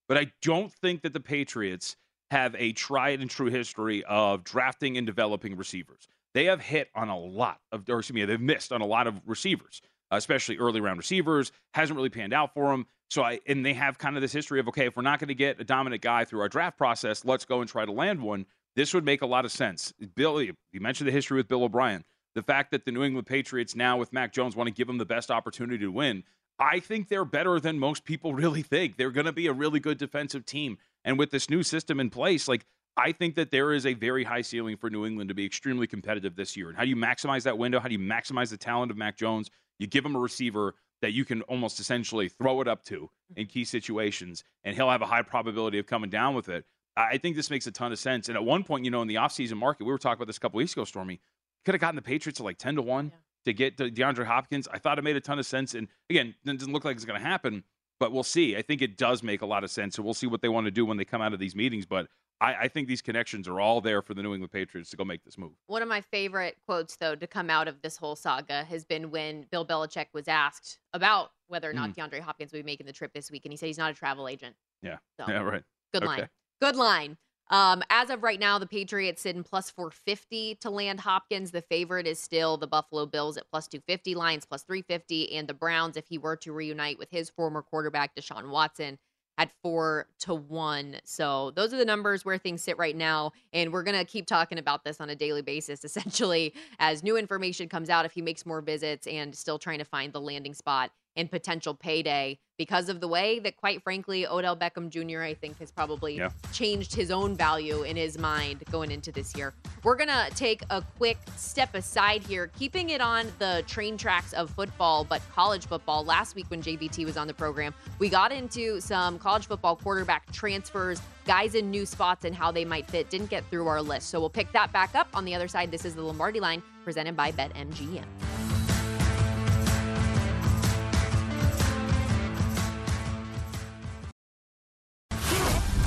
But 0.09 0.19
I 0.19 0.33
don't 0.43 0.73
think 0.73 1.03
that 1.03 1.13
the 1.13 1.21
Patriots 1.21 1.97
have 2.31 2.55
a 2.59 2.73
tried 2.73 3.21
and 3.21 3.31
true 3.31 3.51
history 3.51 4.05
of 4.05 4.45
drafting 4.45 4.97
and 4.97 5.07
developing 5.07 5.57
receivers. 5.57 6.09
They 6.35 6.45
have 6.47 6.61
hit 6.61 6.89
on 6.95 7.09
a 7.09 7.19
lot 7.19 7.61
of, 7.73 7.89
or 7.89 7.99
excuse 7.99 8.15
me, 8.15 8.25
they've 8.25 8.41
missed 8.41 8.73
on 8.73 8.81
a 8.81 8.87
lot 8.87 9.07
of 9.07 9.21
receivers, 9.27 9.81
especially 10.11 10.59
early 10.59 10.81
round 10.81 10.99
receivers. 10.99 11.53
Hasn't 11.75 11.97
really 11.97 12.11
panned 12.11 12.35
out 12.35 12.53
for 12.55 12.71
them. 12.71 12.87
So 13.11 13.23
I, 13.23 13.41
and 13.47 13.65
they 13.65 13.73
have 13.73 13.97
kind 13.97 14.17
of 14.17 14.23
this 14.23 14.33
history 14.33 14.61
of 14.61 14.69
okay, 14.69 14.87
if 14.87 14.97
we're 14.97 15.03
not 15.03 15.19
going 15.19 15.29
to 15.29 15.35
get 15.35 15.61
a 15.61 15.65
dominant 15.65 16.03
guy 16.03 16.25
through 16.25 16.41
our 16.41 16.49
draft 16.49 16.77
process, 16.77 17.25
let's 17.25 17.45
go 17.45 17.61
and 17.61 17.69
try 17.69 17.85
to 17.85 17.93
land 17.93 18.21
one. 18.21 18.45
This 18.77 18.93
would 18.95 19.05
make 19.05 19.23
a 19.23 19.27
lot 19.27 19.45
of 19.45 19.51
sense. 19.51 19.93
Bill, 20.15 20.41
you 20.43 20.55
mentioned 20.75 21.09
the 21.09 21.13
history 21.13 21.39
with 21.39 21.49
Bill 21.49 21.65
O'Brien. 21.65 22.05
The 22.35 22.43
fact 22.43 22.71
that 22.71 22.85
the 22.85 22.93
New 22.93 23.03
England 23.03 23.27
Patriots 23.27 23.75
now 23.75 23.97
with 23.97 24.13
Mac 24.13 24.33
Jones 24.33 24.55
want 24.55 24.69
to 24.69 24.75
give 24.75 24.89
him 24.89 24.99
the 24.99 25.07
best 25.07 25.31
opportunity 25.31 25.79
to 25.79 25.91
win. 25.91 26.23
I 26.61 26.81
think 26.81 27.09
they're 27.09 27.25
better 27.25 27.59
than 27.59 27.79
most 27.79 28.05
people 28.05 28.35
really 28.35 28.63
think. 28.63 28.97
They're 28.97 29.11
going 29.11 29.27
to 29.27 29.33
be 29.33 29.47
a 29.47 29.53
really 29.53 29.81
good 29.81 29.99
defensive 29.99 30.45
team. 30.45 30.79
And 31.09 31.19
with 31.19 31.31
this 31.31 31.49
new 31.49 31.63
system 31.63 32.01
in 32.01 32.11
place, 32.11 32.49
like 32.49 32.67
I 32.99 33.13
think 33.13 33.37
that 33.37 33.51
there 33.51 33.73
is 33.73 33.87
a 33.87 33.95
very 33.95 34.25
high 34.25 34.43
ceiling 34.43 34.77
for 34.77 34.91
New 34.91 35.07
England 35.07 35.29
to 35.29 35.35
be 35.35 35.47
extremely 35.47 35.87
competitive 35.87 36.37
this 36.37 36.55
year. 36.55 36.69
And 36.69 36.77
how 36.77 36.85
do 36.85 36.91
you 36.91 36.97
maximize 36.97 37.45
that 37.45 37.57
window? 37.57 37.81
How 37.81 37.89
do 37.89 37.95
you 37.95 37.99
maximize 37.99 38.51
the 38.51 38.59
talent 38.59 38.91
of 38.91 38.99
Mac 38.99 39.17
Jones? 39.17 39.49
You 39.79 39.87
give 39.87 40.05
him 40.05 40.15
a 40.15 40.19
receiver 40.19 40.75
that 41.01 41.15
you 41.15 41.25
can 41.25 41.41
almost 41.43 41.81
essentially 41.81 42.29
throw 42.29 42.61
it 42.61 42.69
up 42.69 42.85
to 42.85 43.09
in 43.37 43.47
key 43.47 43.65
situations, 43.65 44.45
and 44.65 44.77
he'll 44.77 44.91
have 44.91 45.01
a 45.01 45.07
high 45.07 45.23
probability 45.23 45.79
of 45.79 45.87
coming 45.87 46.11
down 46.11 46.35
with 46.35 46.51
it. 46.51 46.67
I 46.95 47.17
think 47.17 47.37
this 47.37 47.49
makes 47.49 47.67
a 47.67 47.73
ton 47.73 47.91
of 47.91 47.99
sense. 47.99 48.29
And 48.29 48.37
at 48.37 48.45
one 48.45 48.63
point, 48.63 48.85
you 48.85 48.91
know, 48.91 49.01
in 49.01 49.09
the 49.09 49.15
offseason 49.15 49.57
market, 49.57 49.85
we 49.85 49.93
were 49.93 49.99
talking 49.99 50.19
about 50.19 50.27
this 50.27 50.37
a 50.37 50.41
couple 50.41 50.59
weeks 50.59 50.75
ago, 50.75 50.85
Stormy, 50.85 51.21
could 51.65 51.75
have 51.75 51.81
gotten 51.81 51.97
the 51.97 52.03
Patriots 52.03 52.39
at 52.39 52.45
like 52.45 52.59
10 52.59 52.75
to 52.75 52.83
1 52.83 53.13
to 53.47 53.53
get 53.55 53.79
to 53.79 53.91
DeAndre 53.91 54.27
Hopkins. 54.27 54.69
I 54.71 54.79
thought 54.79 54.99
it 54.99 55.05
made 55.05 55.17
a 55.17 55.23
ton 55.23 55.39
of 55.39 55.47
sense. 55.47 55.73
And 55.75 55.89
again, 56.11 56.35
it 56.45 56.59
doesn't 56.59 56.71
look 56.71 56.85
like 56.85 56.97
it's 56.97 57.07
going 57.07 57.19
to 57.19 57.27
happen, 57.27 57.65
but 58.01 58.13
we'll 58.13 58.23
see. 58.23 58.57
I 58.57 58.63
think 58.63 58.83
it 58.83 58.97
does 58.97 59.23
make 59.23 59.43
a 59.43 59.47
lot 59.47 59.65
of 59.65 59.71
sense. 59.71 59.97
So 59.97 60.03
we'll 60.03 60.15
see 60.15 60.27
what 60.27 60.43
they 60.43 60.49
want 60.49 60.67
to 60.67 60.71
do 60.71 60.85
when 60.87 60.97
they 60.97 61.05
come 61.05 61.21
out 61.21 61.33
of 61.33 61.39
these 61.39 61.55
meetings. 61.57 61.87
But 61.87 62.07
I, 62.41 62.55
I 62.55 62.69
think 62.69 62.89
these 62.89 63.03
connections 63.03 63.49
are 63.49 63.61
all 63.61 63.81
there 63.81 64.03
for 64.03 64.15
the 64.15 64.23
New 64.23 64.33
England 64.33 64.53
Patriots 64.53 64.91
to 64.91 64.97
go 64.97 65.05
make 65.05 65.25
this 65.25 65.37
move. 65.37 65.53
One 65.67 65.83
of 65.83 65.89
my 65.89 66.01
favorite 66.01 66.57
quotes, 66.67 66.97
though, 66.97 67.15
to 67.17 67.27
come 67.27 67.51
out 67.51 67.69
of 67.69 67.83
this 67.83 67.97
whole 67.97 68.17
saga 68.17 68.65
has 68.65 68.85
been 68.85 69.11
when 69.11 69.47
Bill 69.51 69.67
Belichick 69.67 70.07
was 70.13 70.29
asked 70.29 70.79
about 70.93 71.33
whether 71.49 71.69
or 71.69 71.73
not 71.73 71.91
mm. 71.91 71.97
DeAndre 71.97 72.21
Hopkins 72.21 72.53
would 72.53 72.65
be 72.65 72.71
making 72.71 72.87
the 72.87 72.93
trip 72.93 73.13
this 73.13 73.31
week, 73.31 73.45
and 73.45 73.53
he 73.53 73.57
said 73.57 73.67
he's 73.67 73.79
not 73.79 73.91
a 73.91 73.95
travel 73.95 74.29
agent. 74.29 74.55
Yeah. 74.83 74.99
So, 75.19 75.25
Yeah, 75.29 75.41
right. 75.41 75.63
Good 75.93 76.05
Okay. 76.05 76.07
line. 76.07 76.29
Good 76.61 76.77
line. 76.77 77.17
Um, 77.51 77.83
as 77.91 78.11
of 78.11 78.23
right 78.23 78.39
now, 78.39 78.59
the 78.59 78.67
Patriots 78.67 79.23
sit 79.23 79.37
in 79.37 79.43
plus 79.43 79.71
450 79.71 80.57
to 80.57 80.71
land 80.71 81.01
Hopkins. 81.01 81.51
The 81.51 81.63
favorite 81.63 82.07
is 82.07 82.19
still 82.19 82.57
the 82.57 82.67
Buffalo 82.67 83.07
Bills 83.07 83.37
at 83.37 83.51
plus 83.51 83.67
250, 83.69 84.15
Lions 84.15 84.45
plus 84.45 84.63
350, 84.63 85.33
and 85.35 85.49
the 85.49 85.55
Browns, 85.55 85.97
if 85.97 86.07
he 86.09 86.19
were 86.19 86.37
to 86.37 86.53
reunite 86.53 86.99
with 86.99 87.11
his 87.11 87.31
former 87.31 87.63
quarterback, 87.63 88.15
Deshaun 88.15 88.51
Watson, 88.51 88.99
at 89.39 89.51
four 89.63 90.09
to 90.19 90.35
one. 90.35 90.97
So 91.05 91.53
those 91.53 91.73
are 91.73 91.79
the 91.79 91.85
numbers 91.85 92.25
where 92.25 92.37
things 92.39 92.63
sit 92.63 92.77
right 92.77 92.97
now. 92.97 93.33
And 93.53 93.73
we're 93.73 93.85
going 93.85 93.99
to 93.99 94.05
keep 94.05 94.27
talking 94.27 94.59
about 94.59 94.85
this 94.85 95.01
on 95.01 95.09
a 95.09 95.15
daily 95.15 95.43
basis, 95.43 95.85
essentially, 95.85 96.53
as 96.79 97.03
new 97.03 97.17
information 97.17 97.69
comes 97.69 97.89
out 97.89 98.05
if 98.05 98.13
he 98.13 98.21
makes 98.21 98.45
more 98.45 98.61
visits 98.61 99.07
and 99.07 99.35
still 99.35 99.59
trying 99.59 99.79
to 99.79 99.85
find 99.85 100.13
the 100.13 100.21
landing 100.21 100.55
spot 100.55 100.91
and 101.19 101.31
potential 101.31 101.75
payday 101.75 102.39
because 102.57 102.89
of 102.89 103.01
the 103.01 103.07
way 103.07 103.39
that, 103.41 103.57
quite 103.57 103.83
frankly, 103.83 104.27
Odell 104.27 104.57
Beckham 104.57 104.89
Jr., 104.89 105.23
I 105.23 105.35
think, 105.35 105.59
has 105.59 105.71
probably 105.71 106.17
Yeah. 106.17 106.31
changed 106.53 106.95
his 106.95 107.11
own 107.11 107.37
value 107.37 107.83
in 107.83 107.97
his 107.97 108.19
mind 108.19 108.65
going 108.73 108.91
into 108.91 109.13
this 109.13 109.37
year. 109.37 109.53
We're 109.85 109.95
going 109.97 110.09
to 110.09 110.29
take 110.35 110.63
a 110.71 110.83
quick 110.97 111.19
step 111.37 111.75
aside 111.75 112.23
here, 112.25 112.49
keeping 112.59 112.91
it 112.91 113.01
on 113.01 113.31
the 113.39 113.63
train 113.69 113.97
tracks 113.97 114.33
of 114.33 114.51
football, 114.51 115.05
but 115.05 115.23
college 115.35 115.67
football. 115.67 116.05
Last 116.05 116.35
week 116.35 116.47
when 116.49 116.63
JVT 116.63 117.05
was 117.05 117.17
on 117.17 117.27
the 117.27 117.35
program, 117.35 117.75
we 117.99 118.09
got 118.09 118.33
into 118.33 118.81
some 118.81 119.19
college 119.19 119.47
football 119.47 119.77
quarterback 119.77 120.31
transfers, 120.33 121.01
guys 121.27 121.55
in 121.55 121.71
new 121.71 121.87
spots, 121.87 122.25
and 122.25 122.35
how 122.35 122.51
they 122.51 122.65
might 122.65 122.89
fit. 122.91 123.11
Didn't 123.11 123.31
get 123.31 123.45
through 123.51 123.67
our 123.69 123.83
list. 123.83 124.11
So 124.11 124.19
we'll 124.19 124.31
pick 124.31 124.51
that 124.53 124.73
back 124.73 124.95
up 124.97 125.09
on 125.15 125.25
the 125.25 125.35
other 125.35 125.47
side. 125.49 125.71
This 125.71 125.85
is 125.85 125.95
the 125.95 126.03
Lombardi 126.03 126.41
line 126.41 126.63
presented 126.85 127.17
by 127.17 127.31
BetMGM. 127.33 128.05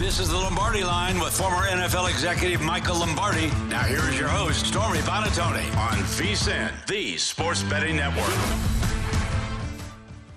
This 0.02 0.20
is 0.20 0.30
the 0.30 0.36
Lombardi 0.36 0.84
line 0.84 1.20
with 1.20 1.32
former 1.32 1.68
NFL 1.68 2.10
executive 2.10 2.60
Michael 2.60 2.98
Lombardi. 2.98 3.52
Now 3.70 3.84
here 3.84 4.02
is 4.10 4.18
your 4.20 4.30
host, 4.30 4.66
Stormy 4.66 4.98
Buonantony 5.02 5.64
on 5.78 6.00
VSIN, 6.00 6.88
the 6.88 7.18
sports 7.18 7.62
betting 7.62 7.98
network. 7.98 8.34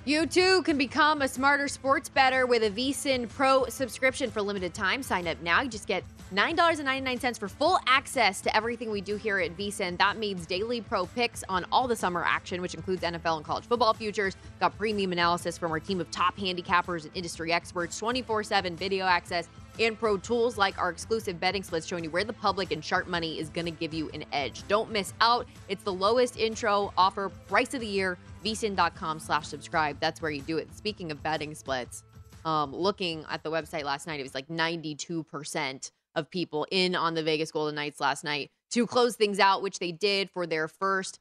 You 0.05 0.27
too 0.27 0.63
can 0.65 0.77
become 0.77 1.23
a 1.23 1.29
smarter 1.29 1.67
sports 1.67 2.11
better 2.11 2.45
with 2.45 2.63
a 2.63 2.71
VSIN 2.71 3.27
Pro 3.27 3.65
subscription 3.69 4.31
for 4.31 4.43
limited 4.43 4.75
time. 4.75 5.03
Sign 5.03 5.27
up 5.27 5.41
now. 5.41 5.63
You 5.63 5.71
just 5.71 5.89
get 5.89 6.05
$9.99 6.35 7.39
for 7.39 7.49
full 7.49 7.79
access 7.87 8.41
to 8.41 8.55
everything 8.57 8.91
we 8.91 9.01
do 9.01 9.17
here 9.17 9.39
at 9.39 9.57
VSIN. 9.57 9.97
That 9.99 10.19
means 10.19 10.47
daily 10.47 10.81
pro 10.81 11.07
picks 11.07 11.45
on 11.49 11.65
all 11.71 11.87
the 11.87 11.95
summer 11.95 12.25
action, 12.27 12.61
which 12.61 12.75
includes 12.75 13.03
NFL 13.03 13.37
and 13.37 13.45
college 13.45 13.65
football 13.65 13.95
futures. 13.95 14.37
Got 14.59 14.77
premium 14.77 15.13
analysis 15.13 15.57
from 15.57 15.71
our 15.71 15.79
team 15.79 16.01
of 16.01 16.11
top 16.11 16.37
handicappers 16.37 17.05
and 17.05 17.13
industry 17.15 17.53
experts, 17.53 17.97
24 17.99 18.43
7 18.43 18.77
video 18.77 19.07
access, 19.07 19.49
and 19.79 19.99
pro 19.99 20.17
tools 20.17 20.59
like 20.59 20.77
our 20.79 20.91
exclusive 20.91 21.39
betting 21.39 21.63
splits 21.63 21.87
showing 21.87 22.03
you 22.03 22.11
where 22.11 22.25
the 22.25 22.33
public 22.33 22.73
and 22.73 22.85
sharp 22.85 23.07
money 23.07 23.39
is 23.39 23.49
going 23.51 23.67
to 23.67 23.71
give 23.71 23.95
you 23.95 24.11
an 24.13 24.25
edge. 24.33 24.67
Don't 24.67 24.91
miss 24.91 25.13
out. 25.21 25.47
It's 25.69 25.85
the 25.85 25.93
lowest 25.93 26.37
intro 26.37 26.93
offer 26.99 27.29
price 27.47 27.75
of 27.75 27.81
the 27.81 27.87
year. 27.87 28.19
vsin.com 28.45 29.21
slash 29.21 29.47
subscribe. 29.47 29.99
That's 30.01 30.21
where 30.21 30.31
you 30.33 30.43
do 30.43 30.59
it. 30.59 30.75
Speaking 30.75 31.13
of 31.13 31.23
betting 31.23 31.55
splits, 31.55 32.03
um, 32.45 32.75
looking 32.75 33.25
at 33.31 33.43
the 33.43 33.51
website 33.51 33.85
last 33.85 34.07
night, 34.07 34.21
it 34.21 34.25
was 34.25 34.35
like 34.35 34.49
92% 34.49 35.91
of 36.15 36.31
people 36.31 36.67
in 36.71 36.95
on 36.95 37.15
the 37.15 37.23
Vegas 37.23 37.51
Golden 37.51 37.75
Knights 37.75 38.01
last 38.01 38.25
night 38.25 38.51
to 38.71 38.87
close 38.87 39.17
things 39.17 39.39
out, 39.39 39.63
which 39.63 39.79
they 39.79 39.93
did 39.93 40.31
for 40.31 40.47
their 40.47 40.69
first 40.69 41.19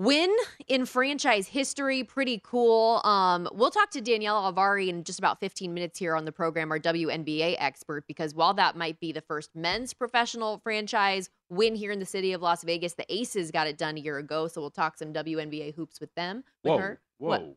win 0.00 0.34
in 0.66 0.86
franchise 0.86 1.46
history. 1.48 2.02
Pretty 2.02 2.40
cool. 2.42 3.02
Um, 3.04 3.46
we'll 3.52 3.70
talk 3.70 3.90
to 3.90 4.00
Danielle 4.00 4.50
Alvari 4.50 4.88
in 4.88 5.04
just 5.04 5.18
about 5.18 5.38
15 5.40 5.74
minutes 5.74 5.98
here 5.98 6.16
on 6.16 6.24
the 6.24 6.32
program, 6.32 6.72
our 6.72 6.78
WNBA 6.78 7.56
expert, 7.58 8.06
because 8.08 8.34
while 8.34 8.54
that 8.54 8.76
might 8.76 8.98
be 8.98 9.12
the 9.12 9.20
first 9.20 9.50
men's 9.54 9.92
professional 9.92 10.58
franchise 10.58 11.28
win 11.50 11.74
here 11.74 11.92
in 11.92 11.98
the 11.98 12.06
city 12.06 12.32
of 12.32 12.40
Las 12.40 12.64
Vegas, 12.64 12.94
the 12.94 13.04
Aces 13.12 13.50
got 13.50 13.66
it 13.66 13.76
done 13.76 13.98
a 13.98 14.00
year 14.00 14.16
ago. 14.16 14.48
So 14.48 14.62
we'll 14.62 14.70
talk 14.70 14.96
some 14.96 15.12
WNBA 15.12 15.74
hoops 15.74 16.00
with 16.00 16.14
them, 16.14 16.44
with 16.64 16.70
whoa, 16.72 16.78
her. 16.78 17.00
whoa. 17.18 17.28
What? 17.28 17.56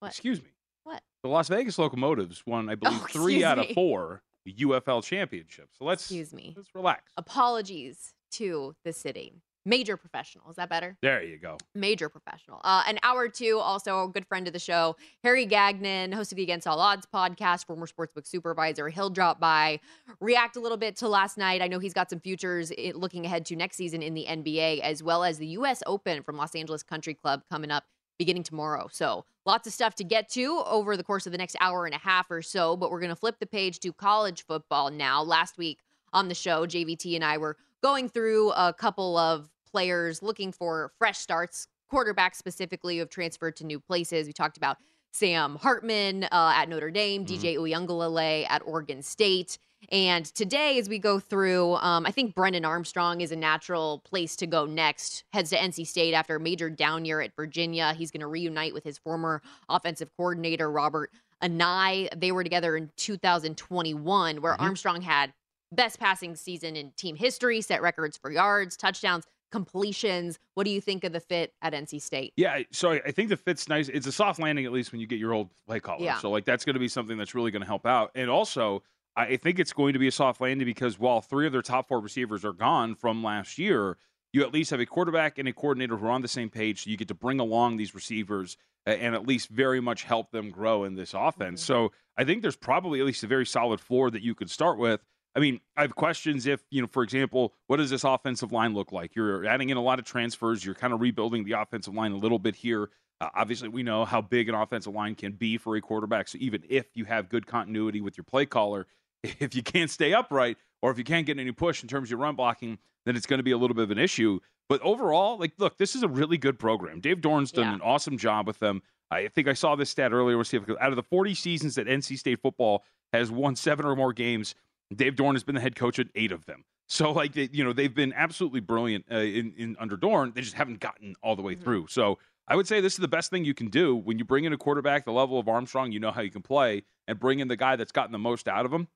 What? 0.00 0.08
Excuse 0.12 0.42
me. 0.42 0.48
What? 0.84 1.02
The 1.22 1.28
Las 1.28 1.48
Vegas 1.48 1.78
Locomotives 1.78 2.42
won, 2.46 2.70
I 2.70 2.74
believe, 2.74 3.00
Oh, 3.02 3.06
three 3.10 3.44
out 3.44 3.58
me. 3.58 3.68
of 3.68 3.74
four 3.74 4.22
UFL 4.52 5.02
championship. 5.04 5.68
So 5.78 5.84
let's 5.84 6.02
Excuse 6.04 6.32
me. 6.32 6.54
let's 6.56 6.74
relax. 6.74 7.12
Apologies 7.16 8.14
to 8.32 8.74
the 8.84 8.92
city. 8.92 9.32
Major 9.64 9.96
professional. 9.96 10.48
Is 10.48 10.54
that 10.56 10.68
better? 10.68 10.96
There 11.02 11.24
you 11.24 11.38
go. 11.38 11.56
major 11.74 12.08
professional. 12.08 12.60
Uh, 12.62 12.84
an 12.86 13.00
hour 13.02 13.28
two, 13.28 13.58
also 13.58 14.04
a 14.04 14.08
good 14.08 14.24
friend 14.24 14.46
of 14.46 14.52
the 14.52 14.60
show, 14.60 14.94
Harry 15.24 15.44
Gagnon, 15.44 16.12
host 16.12 16.30
of 16.30 16.36
the 16.36 16.44
Against 16.44 16.68
All 16.68 16.78
Odds 16.78 17.04
podcast, 17.12 17.66
former 17.66 17.86
sportsbook 17.86 18.28
supervisor. 18.28 18.88
He'll 18.90 19.10
drop 19.10 19.40
by, 19.40 19.80
react 20.20 20.54
a 20.54 20.60
little 20.60 20.78
bit 20.78 20.94
to 20.98 21.08
last 21.08 21.36
night. 21.36 21.62
I 21.62 21.66
know 21.66 21.80
he's 21.80 21.94
got 21.94 22.10
some 22.10 22.20
futures 22.20 22.70
looking 22.94 23.26
ahead 23.26 23.44
to 23.46 23.56
next 23.56 23.76
season 23.76 24.02
in 24.02 24.14
the 24.14 24.26
NBA, 24.28 24.80
as 24.82 25.02
well 25.02 25.24
as 25.24 25.38
the 25.38 25.48
U.S. 25.48 25.82
Open 25.84 26.22
from 26.22 26.36
Los 26.36 26.54
Angeles 26.54 26.84
Country 26.84 27.14
Club 27.14 27.42
coming 27.50 27.72
up 27.72 27.82
beginning 28.18 28.42
tomorrow. 28.42 28.88
So 28.90 29.24
lots 29.44 29.66
of 29.66 29.72
stuff 29.72 29.94
to 29.96 30.04
get 30.04 30.28
to 30.30 30.62
over 30.66 30.96
the 30.96 31.04
course 31.04 31.26
of 31.26 31.32
the 31.32 31.38
next 31.38 31.56
hour 31.60 31.86
and 31.86 31.94
a 31.94 31.98
half 31.98 32.30
or 32.30 32.42
so. 32.42 32.76
But 32.76 32.90
we're 32.90 33.00
going 33.00 33.10
to 33.10 33.16
flip 33.16 33.36
the 33.40 33.46
page 33.46 33.80
to 33.80 33.92
college 33.92 34.44
football 34.44 34.90
now. 34.90 35.22
Last 35.22 35.58
week 35.58 35.80
on 36.12 36.28
the 36.28 36.34
show, 36.34 36.66
JVT 36.66 37.14
and 37.14 37.24
I 37.24 37.38
were 37.38 37.56
going 37.82 38.08
through 38.08 38.50
a 38.52 38.72
couple 38.72 39.16
of 39.16 39.50
players 39.70 40.22
looking 40.22 40.52
for 40.52 40.92
fresh 40.98 41.18
starts, 41.18 41.68
quarterbacks 41.92 42.36
specifically 42.36 42.96
who 42.96 43.00
have 43.00 43.10
transferred 43.10 43.56
to 43.56 43.64
new 43.64 43.78
places. 43.78 44.26
We 44.26 44.32
talked 44.32 44.56
about 44.56 44.78
Sam 45.12 45.56
Hartman 45.56 46.24
uh, 46.24 46.52
at 46.54 46.68
Notre 46.68 46.90
Dame, 46.90 47.24
DJ 47.24 47.56
Uiagalelei 47.56 48.46
at 48.48 48.62
Oregon 48.64 49.02
State. 49.02 49.58
And 49.90 50.24
today, 50.24 50.78
as 50.78 50.88
we 50.88 50.98
go 50.98 51.20
through, 51.20 51.74
um, 51.76 52.06
I 52.06 52.10
think 52.10 52.34
Brennan 52.34 52.64
Armstrong 52.64 53.20
is 53.20 53.30
a 53.30 53.36
natural 53.36 54.00
place 54.04 54.34
to 54.36 54.46
go 54.46 54.66
next. 54.66 55.24
Heads 55.32 55.50
to 55.50 55.56
NC 55.56 55.86
State 55.86 56.14
after 56.14 56.36
a 56.36 56.40
major 56.40 56.68
down 56.70 57.04
year 57.04 57.20
at 57.20 57.34
Virginia. 57.36 57.94
He's 57.94 58.10
going 58.10 58.20
to 58.20 58.26
reunite 58.26 58.74
with 58.74 58.84
his 58.84 58.98
former 58.98 59.42
offensive 59.68 60.10
coordinator, 60.16 60.70
Robert 60.70 61.10
Anae. 61.42 62.08
They 62.18 62.32
were 62.32 62.42
together 62.42 62.76
in 62.76 62.90
2021, 62.96 64.40
where 64.40 64.60
Armstrong 64.60 65.02
had 65.02 65.32
best 65.72 66.00
passing 66.00 66.36
season 66.36 66.76
in 66.76 66.92
team 66.92 67.16
history, 67.16 67.60
set 67.60 67.82
records 67.82 68.16
for 68.16 68.30
yards, 68.30 68.76
touchdowns, 68.76 69.24
completions. 69.52 70.38
What 70.54 70.64
do 70.64 70.70
you 70.70 70.80
think 70.80 71.04
of 71.04 71.12
the 71.12 71.20
fit 71.20 71.52
at 71.62 71.72
NC 71.72 72.02
State? 72.02 72.32
Yeah, 72.36 72.60
so 72.72 72.92
I 72.92 73.02
I 73.06 73.10
think 73.10 73.28
the 73.28 73.36
fit's 73.36 73.68
nice. 73.68 73.88
It's 73.88 74.06
a 74.06 74.12
soft 74.12 74.40
landing 74.40 74.64
at 74.64 74.72
least 74.72 74.92
when 74.92 75.00
you 75.00 75.06
get 75.06 75.18
your 75.18 75.32
old 75.32 75.50
play 75.66 75.80
caller. 75.80 76.04
Yeah. 76.04 76.18
So 76.18 76.30
like 76.30 76.44
that's 76.44 76.64
going 76.64 76.74
to 76.74 76.80
be 76.80 76.88
something 76.88 77.16
that's 77.16 77.34
really 77.34 77.50
going 77.50 77.62
to 77.62 77.66
help 77.66 77.86
out. 77.86 78.10
And 78.14 78.30
also, 78.30 78.82
I 79.16 79.36
think 79.36 79.58
it's 79.58 79.72
going 79.72 79.94
to 79.94 79.98
be 79.98 80.08
a 80.08 80.12
soft 80.12 80.40
landing 80.40 80.66
because 80.66 80.98
while 80.98 81.22
three 81.22 81.46
of 81.46 81.52
their 81.52 81.62
top 81.62 81.88
four 81.88 82.00
receivers 82.00 82.44
are 82.44 82.52
gone 82.52 82.94
from 82.94 83.24
last 83.24 83.56
year, 83.56 83.96
you 84.32 84.42
at 84.42 84.52
least 84.52 84.70
have 84.70 84.80
a 84.80 84.86
quarterback 84.86 85.38
and 85.38 85.48
a 85.48 85.52
coordinator 85.54 85.96
who 85.96 86.06
are 86.06 86.10
on 86.10 86.20
the 86.20 86.28
same 86.28 86.50
page. 86.50 86.84
So 86.84 86.90
you 86.90 86.98
get 86.98 87.08
to 87.08 87.14
bring 87.14 87.40
along 87.40 87.78
these 87.78 87.94
receivers 87.94 88.58
and 88.84 89.14
at 89.14 89.26
least 89.26 89.48
very 89.48 89.80
much 89.80 90.04
help 90.04 90.30
them 90.30 90.50
grow 90.50 90.84
in 90.84 90.94
this 90.94 91.14
offense. 91.14 91.62
So 91.62 91.92
I 92.18 92.24
think 92.24 92.42
there's 92.42 92.56
probably 92.56 93.00
at 93.00 93.06
least 93.06 93.24
a 93.24 93.26
very 93.26 93.46
solid 93.46 93.80
floor 93.80 94.10
that 94.10 94.22
you 94.22 94.34
could 94.34 94.50
start 94.50 94.78
with. 94.78 95.00
I 95.34 95.38
mean, 95.38 95.60
I 95.76 95.82
have 95.82 95.96
questions 95.96 96.46
if, 96.46 96.62
you 96.70 96.80
know, 96.80 96.86
for 96.86 97.02
example, 97.02 97.54
what 97.66 97.78
does 97.78 97.90
this 97.90 98.04
offensive 98.04 98.52
line 98.52 98.74
look 98.74 98.92
like? 98.92 99.14
You're 99.14 99.44
adding 99.46 99.70
in 99.70 99.76
a 99.76 99.82
lot 99.82 99.98
of 99.98 100.04
transfers. 100.04 100.64
You're 100.64 100.74
kind 100.74 100.92
of 100.92 101.00
rebuilding 101.00 101.44
the 101.44 101.52
offensive 101.52 101.94
line 101.94 102.12
a 102.12 102.16
little 102.16 102.38
bit 102.38 102.54
here. 102.54 102.90
Uh, 103.20 103.28
obviously, 103.34 103.68
we 103.68 103.82
know 103.82 104.04
how 104.04 104.20
big 104.20 104.48
an 104.48 104.54
offensive 104.54 104.94
line 104.94 105.14
can 105.14 105.32
be 105.32 105.56
for 105.58 105.76
a 105.76 105.80
quarterback. 105.80 106.28
So 106.28 106.38
even 106.40 106.62
if 106.68 106.86
you 106.94 107.06
have 107.06 107.28
good 107.28 107.46
continuity 107.46 108.00
with 108.00 108.16
your 108.16 108.24
play 108.24 108.46
caller, 108.46 108.86
if 109.40 109.54
you 109.54 109.62
can't 109.62 109.90
stay 109.90 110.12
upright 110.12 110.56
or 110.82 110.90
if 110.90 110.98
you 110.98 111.04
can't 111.04 111.26
get 111.26 111.38
any 111.38 111.52
push 111.52 111.82
in 111.82 111.88
terms 111.88 112.06
of 112.06 112.10
your 112.10 112.18
run 112.20 112.36
blocking, 112.36 112.78
then 113.04 113.16
it's 113.16 113.26
going 113.26 113.38
to 113.38 113.44
be 113.44 113.52
a 113.52 113.56
little 113.58 113.74
bit 113.74 113.84
of 113.84 113.90
an 113.90 113.98
issue. 113.98 114.40
But 114.68 114.80
overall, 114.82 115.38
like, 115.38 115.52
look, 115.58 115.78
this 115.78 115.94
is 115.94 116.02
a 116.02 116.08
really 116.08 116.38
good 116.38 116.58
program. 116.58 117.00
Dave 117.00 117.18
Doeren's 117.20 117.52
done 117.52 117.66
Yeah. 117.66 117.74
an 117.74 117.80
awesome 117.82 118.18
job 118.18 118.46
with 118.46 118.58
them. 118.58 118.82
I 119.10 119.28
think 119.28 119.46
I 119.46 119.52
saw 119.52 119.76
this 119.76 119.90
stat 119.90 120.12
earlier. 120.12 120.36
We'll 120.36 120.44
see 120.44 120.56
if 120.56 120.68
out 120.68 120.90
of 120.90 120.96
the 120.96 121.02
40 121.02 121.34
seasons 121.34 121.76
that 121.76 121.86
NC 121.86 122.18
State 122.18 122.40
football 122.40 122.84
has 123.12 123.30
won 123.30 123.54
seven 123.54 123.86
or 123.86 123.94
more 123.94 124.12
games, 124.12 124.56
Dave 124.94 125.14
Doeren 125.14 125.34
has 125.34 125.44
been 125.44 125.54
the 125.54 125.60
head 125.60 125.76
coach 125.76 125.98
at 125.98 126.08
eight 126.14 126.32
of 126.32 126.44
them. 126.46 126.64
So, 126.88 127.10
like, 127.10 127.32
they, 127.32 127.48
you 127.50 127.64
know, 127.64 127.72
they've 127.72 127.92
been 127.92 128.12
absolutely 128.12 128.60
brilliant 128.60 129.06
uh, 129.10 129.16
in, 129.16 129.52
in 129.56 129.76
under 129.80 129.96
Doeren. 129.96 130.32
They 130.32 130.40
just 130.40 130.54
haven't 130.54 130.78
gotten 130.78 131.16
all 131.20 131.34
the 131.34 131.42
way 131.42 131.56
through. 131.56 131.88
So, 131.88 132.16
I 132.46 132.54
would 132.54 132.68
say 132.68 132.80
this 132.80 132.92
is 132.92 133.00
the 133.00 133.08
best 133.08 133.28
thing 133.28 133.44
you 133.44 133.54
can 133.54 133.66
do 133.70 133.96
when 133.96 134.20
you 134.20 134.24
bring 134.24 134.44
in 134.44 134.52
a 134.52 134.56
quarterback 134.56 135.04
the 135.04 135.10
level 135.10 135.36
of 135.36 135.48
Armstrong. 135.48 135.90
You 135.90 135.98
know 135.98 136.12
how 136.12 136.20
you 136.20 136.30
can 136.30 136.42
play, 136.42 136.84
and 137.08 137.18
bring 137.18 137.40
in 137.40 137.48
the 137.48 137.56
guy 137.56 137.74
that's 137.74 137.90
gotten 137.90 138.12
the 138.12 138.20
most 138.20 138.46
out 138.46 138.64
of 138.64 138.72
him. 138.72 138.86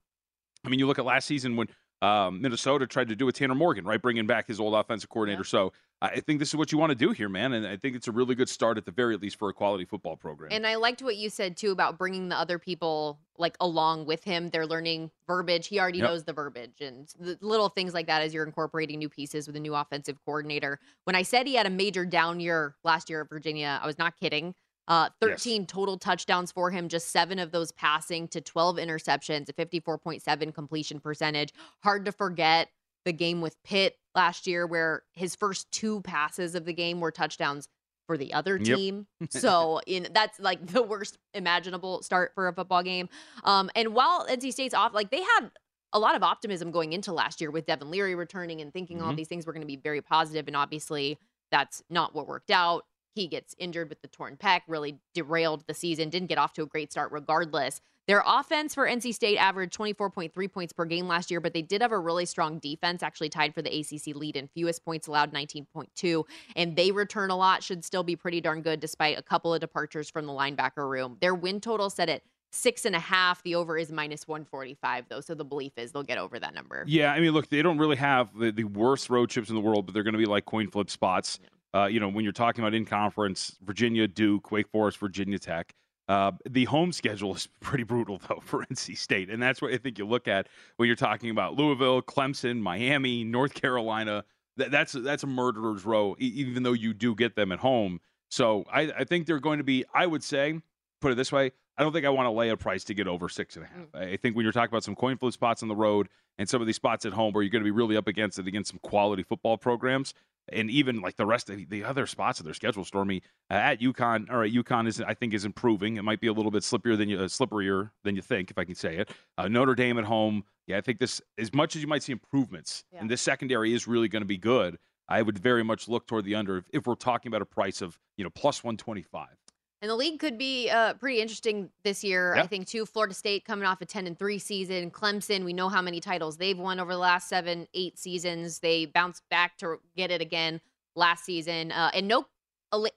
I 0.65 0.69
mean, 0.69 0.79
you 0.79 0.87
look 0.87 0.99
at 0.99 1.05
last 1.05 1.25
season 1.25 1.55
when 1.55 1.67
um, 2.01 2.41
Minnesota 2.41 2.87
tried 2.87 3.09
to 3.09 3.15
do 3.15 3.25
with 3.25 3.35
Tanner 3.35 3.55
Morgan, 3.55 3.85
right, 3.85 4.01
bringing 4.01 4.25
back 4.27 4.47
his 4.47 4.59
old 4.59 4.73
offensive 4.73 5.09
coordinator. 5.09 5.43
So, 5.43 5.71
I 6.03 6.19
think 6.19 6.39
this 6.39 6.49
is 6.49 6.55
what 6.55 6.71
you 6.71 6.79
want 6.79 6.89
to 6.89 6.95
do 6.95 7.11
here, 7.11 7.29
man, 7.29 7.53
and 7.53 7.67
I 7.67 7.77
think 7.77 7.95
it's 7.95 8.07
a 8.07 8.11
really 8.11 8.33
good 8.33 8.49
start 8.49 8.79
at 8.79 8.85
the 8.85 8.91
very 8.91 9.17
least 9.17 9.37
for 9.37 9.49
a 9.49 9.53
quality 9.53 9.85
football 9.85 10.17
program. 10.17 10.49
And 10.51 10.65
I 10.65 10.73
liked 10.73 11.03
what 11.03 11.15
you 11.15 11.29
said 11.29 11.55
too 11.55 11.69
about 11.69 11.99
bringing 11.99 12.27
the 12.29 12.35
other 12.35 12.57
people 12.57 13.19
like 13.37 13.55
along 13.59 14.07
with 14.07 14.23
him. 14.23 14.49
They're 14.49 14.65
learning 14.65 15.11
verbiage. 15.27 15.67
He 15.67 15.79
already 15.79 15.99
Yep. 15.99 16.07
knows 16.09 16.23
the 16.23 16.33
verbiage 16.33 16.81
and 16.81 17.07
the 17.19 17.37
little 17.41 17.69
things 17.69 17.93
like 17.93 18.07
that 18.07 18.23
as 18.23 18.33
you're 18.33 18.45
incorporating 18.45 18.97
new 18.97 19.09
pieces 19.09 19.45
with 19.45 19.55
a 19.55 19.59
new 19.59 19.75
offensive 19.75 20.17
coordinator. 20.25 20.79
When 21.03 21.15
I 21.15 21.21
said 21.21 21.45
he 21.45 21.53
had 21.53 21.67
a 21.67 21.69
major 21.71 22.03
down 22.03 22.39
year 22.39 22.75
last 22.83 23.07
year 23.07 23.21
at 23.21 23.29
Virginia, 23.29 23.79
I 23.79 23.85
was 23.85 23.99
not 23.99 24.17
kidding. 24.19 24.55
Uh, 24.87 25.09
13 25.21 25.65
total 25.67 25.97
touchdowns 25.97 26.51
for 26.51 26.69
him, 26.71 26.89
just 26.89 27.09
seven 27.09 27.39
of 27.39 27.51
those 27.51 27.71
passing 27.71 28.27
to 28.27 28.41
12 28.41 28.77
interceptions, 28.77 29.47
a 29.47 29.53
54.7 29.53 30.53
completion 30.53 30.99
percentage. 30.99 31.53
Hard 31.83 32.03
to 32.05 32.11
forget 32.11 32.69
the 33.05 33.13
game 33.13 33.41
with 33.41 33.55
Pitt 33.63 33.97
last 34.15 34.47
year, 34.47 34.67
where 34.67 35.03
his 35.13 35.35
first 35.35 35.71
two 35.71 36.01
passes 36.01 36.55
of 36.55 36.65
the 36.65 36.73
game 36.73 36.99
were 36.99 37.11
touchdowns 37.11 37.69
for 38.07 38.17
the 38.17 38.33
other 38.33 38.57
Yep. 38.57 38.77
team. 38.77 39.07
so 39.29 39.79
in 39.87 40.07
that's 40.11 40.39
like 40.39 40.65
the 40.67 40.81
worst 40.83 41.17
imaginable 41.33 42.01
start 42.01 42.33
for 42.35 42.47
a 42.49 42.53
football 42.53 42.83
game. 42.83 43.07
Um, 43.43 43.69
and 43.75 43.93
while 43.93 44.27
NC 44.27 44.51
State's 44.51 44.73
off, 44.73 44.93
like 44.93 45.09
they 45.11 45.21
had 45.21 45.51
a 45.93 45.99
lot 45.99 46.15
of 46.15 46.23
optimism 46.23 46.71
going 46.71 46.91
into 46.93 47.13
last 47.13 47.39
year 47.39 47.51
with 47.51 47.65
Devin 47.65 47.89
Leary 47.91 48.15
returning 48.15 48.59
and 48.61 48.73
thinking 48.73 49.01
all 49.01 49.13
Mhm. 49.13 49.17
these 49.17 49.27
things 49.27 49.45
were 49.45 49.53
going 49.53 49.61
to 49.61 49.67
be 49.67 49.77
very 49.77 50.01
positive, 50.01 50.47
and 50.47 50.55
obviously 50.55 51.17
that's 51.51 51.83
not 51.89 52.13
what 52.15 52.27
worked 52.27 52.49
out. 52.51 52.85
He 53.13 53.27
gets 53.27 53.55
injured 53.57 53.89
with 53.89 54.01
the 54.01 54.07
torn 54.07 54.37
pec, 54.37 54.61
really 54.67 54.99
derailed 55.13 55.65
the 55.67 55.73
season, 55.73 56.09
didn't 56.09 56.29
get 56.29 56.37
off 56.37 56.53
to 56.53 56.63
a 56.63 56.65
great 56.65 56.91
start 56.91 57.11
regardless. 57.11 57.81
Their 58.07 58.23
offense 58.25 58.73
for 58.73 58.87
NC 58.87 59.13
State 59.13 59.37
averaged 59.37 59.77
24.3 59.77 60.51
points 60.51 60.73
per 60.73 60.85
game 60.85 61.07
last 61.07 61.29
year, 61.29 61.39
but 61.39 61.53
they 61.53 61.61
did 61.61 61.81
have 61.81 61.91
a 61.91 61.99
really 61.99 62.25
strong 62.25 62.57
defense, 62.59 63.03
actually 63.03 63.29
tied 63.29 63.53
for 63.53 63.61
the 63.61 63.69
ACC 63.69 64.15
lead 64.15 64.35
in 64.35 64.47
fewest 64.47 64.83
points 64.83 65.07
allowed, 65.07 65.31
19.2. 65.31 66.23
And 66.55 66.75
they 66.75 66.91
return 66.91 67.29
a 67.29 67.37
lot, 67.37 67.63
should 67.63 67.85
still 67.85 68.03
be 68.03 68.15
pretty 68.15 68.41
darn 68.41 68.63
good 68.63 68.79
despite 68.79 69.19
a 69.19 69.21
couple 69.21 69.53
of 69.53 69.61
departures 69.61 70.09
from 70.09 70.25
the 70.25 70.33
linebacker 70.33 70.89
room. 70.89 71.17
Their 71.21 71.35
win 71.35 71.61
total 71.61 71.89
set 71.89 72.09
at 72.09 72.23
six 72.51 72.85
and 72.85 72.95
a 72.95 72.99
half. 72.99 73.43
The 73.43 73.55
over 73.55 73.77
is 73.77 73.91
minus 73.91 74.27
145, 74.27 75.05
though. 75.09 75.21
So 75.21 75.35
the 75.35 75.45
belief 75.45 75.73
is 75.77 75.91
they'll 75.91 76.03
get 76.03 76.17
over 76.17 76.39
that 76.39 76.53
number. 76.53 76.83
Yeah, 76.87 77.13
I 77.13 77.19
mean, 77.19 77.31
look, 77.31 77.49
they 77.49 77.61
don't 77.61 77.77
really 77.77 77.95
have 77.97 78.37
the, 78.37 78.51
the 78.51 78.65
worst 78.65 79.09
road 79.09 79.29
trips 79.29 79.49
in 79.49 79.55
the 79.55 79.61
world, 79.61 79.85
but 79.85 79.93
they're 79.93 80.03
going 80.03 80.13
to 80.13 80.19
be 80.19 80.25
like 80.25 80.45
coin 80.45 80.69
flip 80.69 80.89
spots. 80.89 81.39
Uh, 81.73 81.85
you 81.85 81.99
know, 81.99 82.09
when 82.09 82.23
you're 82.23 82.33
talking 82.33 82.63
about 82.63 82.73
in 82.73 82.85
conference, 82.85 83.57
Virginia, 83.63 84.07
Duke, 84.07 84.51
Wake 84.51 84.67
Forest, 84.69 84.97
Virginia 84.97 85.39
Tech. 85.39 85.73
Uh, 86.07 86.31
the 86.49 86.65
home 86.65 86.91
schedule 86.91 87.33
is 87.35 87.47
pretty 87.61 87.83
brutal 87.83 88.19
though 88.27 88.41
for 88.43 88.65
NC 88.71 88.97
State, 88.97 89.29
and 89.29 89.41
that's 89.41 89.61
what 89.61 89.73
I 89.73 89.77
think 89.77 89.97
you 89.97 90.05
look 90.05 90.27
at 90.27 90.47
when 90.77 90.87
you're 90.87 90.95
talking 90.95 91.29
about 91.29 91.55
Louisville, 91.55 92.01
Clemson, 92.01 92.59
Miami, 92.59 93.23
North 93.23 93.53
Carolina. 93.53 94.25
That, 94.57 94.71
that's 94.71 94.91
that's 94.91 95.23
a 95.23 95.27
murderer's 95.27 95.85
row, 95.85 96.15
even 96.19 96.63
though 96.63 96.73
you 96.73 96.93
do 96.93 97.15
get 97.15 97.35
them 97.35 97.51
at 97.51 97.59
home. 97.59 98.01
So 98.29 98.65
I, 98.71 98.91
I 98.99 99.03
think 99.05 99.25
they're 99.25 99.39
going 99.39 99.59
to 99.59 99.63
be. 99.63 99.85
I 99.93 100.05
would 100.05 100.23
say, 100.23 100.59
put 100.99 101.11
it 101.13 101.15
this 101.15 101.31
way, 101.31 101.51
I 101.77 101.83
don't 101.83 101.93
think 101.93 102.05
I 102.05 102.09
want 102.09 102.27
to 102.27 102.31
lay 102.31 102.49
a 102.49 102.57
price 102.57 102.83
to 102.85 102.93
get 102.93 103.07
over 103.07 103.29
six 103.29 103.55
and 103.55 103.65
a 103.65 103.67
half. 103.67 103.95
I 103.95 104.17
think 104.17 104.35
when 104.35 104.43
you're 104.43 104.51
talking 104.51 104.69
about 104.69 104.83
some 104.83 104.95
coin 104.95 105.17
flip 105.17 105.33
spots 105.33 105.63
on 105.63 105.69
the 105.69 105.75
road 105.75 106.09
and 106.37 106.47
some 106.47 106.61
of 106.61 106.67
these 106.67 106.75
spots 106.75 107.05
at 107.05 107.13
home 107.13 107.33
where 107.33 107.43
you're 107.43 107.49
going 107.49 107.63
to 107.63 107.67
be 107.67 107.71
really 107.71 107.97
up 107.97 108.07
against 108.07 108.39
it 108.39 108.47
against 108.47 108.71
some 108.71 108.79
quality 108.83 109.23
football 109.23 109.57
programs, 109.57 110.13
and 110.51 110.69
even 110.69 111.01
like 111.01 111.15
the 111.15 111.25
rest 111.25 111.49
of 111.49 111.69
the 111.69 111.83
other 111.83 112.05
spots 112.05 112.39
of 112.39 112.45
their 112.45 112.53
schedule, 112.53 112.83
Stormy 112.85 113.21
uh, 113.49 113.55
at 113.55 113.79
UConn. 113.81 114.29
All 114.29 114.37
right, 114.37 114.51
UConn 114.51 114.87
is 114.87 115.01
I 115.01 115.13
think 115.13 115.33
is 115.33 115.45
improving. 115.45 115.97
It 115.97 116.03
might 116.03 116.19
be 116.21 116.27
a 116.27 116.33
little 116.33 116.51
bit 116.51 116.63
slipperier 116.63 116.97
than 116.97 117.09
you 117.09 117.19
uh, 117.19 117.23
slipperier 117.23 117.91
than 118.03 118.15
you 118.15 118.21
think, 118.21 118.51
if 118.51 118.57
I 118.57 118.63
can 118.65 118.75
say 118.75 118.97
it. 118.97 119.11
Uh, 119.37 119.47
Notre 119.47 119.75
Dame 119.75 119.97
at 119.97 120.05
home. 120.05 120.43
Yeah, 120.67 120.77
I 120.77 120.81
think 120.81 120.99
this 120.99 121.21
as 121.37 121.53
much 121.53 121.75
as 121.75 121.81
you 121.81 121.87
might 121.87 122.03
see 122.03 122.11
improvements, 122.11 122.83
Yeah. 122.93 122.99
and 123.01 123.09
this 123.09 123.21
secondary 123.21 123.73
is 123.73 123.87
really 123.87 124.07
going 124.07 124.21
to 124.21 124.27
be 124.27 124.37
good. 124.37 124.77
I 125.09 125.21
would 125.21 125.37
very 125.37 125.63
much 125.63 125.89
look 125.89 126.07
toward 126.07 126.23
the 126.23 126.35
under 126.35 126.57
if, 126.57 126.65
if 126.71 126.87
we're 126.87 126.95
talking 126.95 127.29
about 127.29 127.41
a 127.41 127.45
price 127.45 127.81
of 127.81 127.99
you 128.17 128.23
know 128.23 128.29
plus 128.29 128.63
one 128.63 128.77
twenty 128.77 129.01
five. 129.01 129.35
And 129.81 129.89
the 129.89 129.95
league 129.95 130.19
could 130.19 130.37
be 130.37 130.69
uh, 130.69 130.93
pretty 130.93 131.21
interesting 131.21 131.69
this 131.83 132.03
year. 132.03 132.35
Yeah. 132.35 132.43
I 132.43 132.47
think 132.47 132.67
too. 132.67 132.85
Florida 132.85 133.15
State 133.15 133.45
coming 133.45 133.65
off 133.65 133.81
a 133.81 133.85
ten 133.85 134.05
and 134.05 134.17
three 134.17 134.37
season. 134.37 134.91
Clemson, 134.91 135.43
we 135.43 135.53
know 135.53 135.69
how 135.69 135.81
many 135.81 135.99
titles 135.99 136.37
they've 136.37 136.57
won 136.57 136.79
over 136.79 136.93
the 136.93 136.99
last 136.99 137.27
seven, 137.27 137.67
eight 137.73 137.97
seasons. 137.97 138.59
They 138.59 138.85
bounced 138.85 139.23
back 139.29 139.57
to 139.57 139.79
get 139.97 140.11
it 140.11 140.21
again 140.21 140.61
last 140.95 141.25
season. 141.25 141.71
Uh, 141.71 141.89
and 141.93 142.07
no 142.07 142.25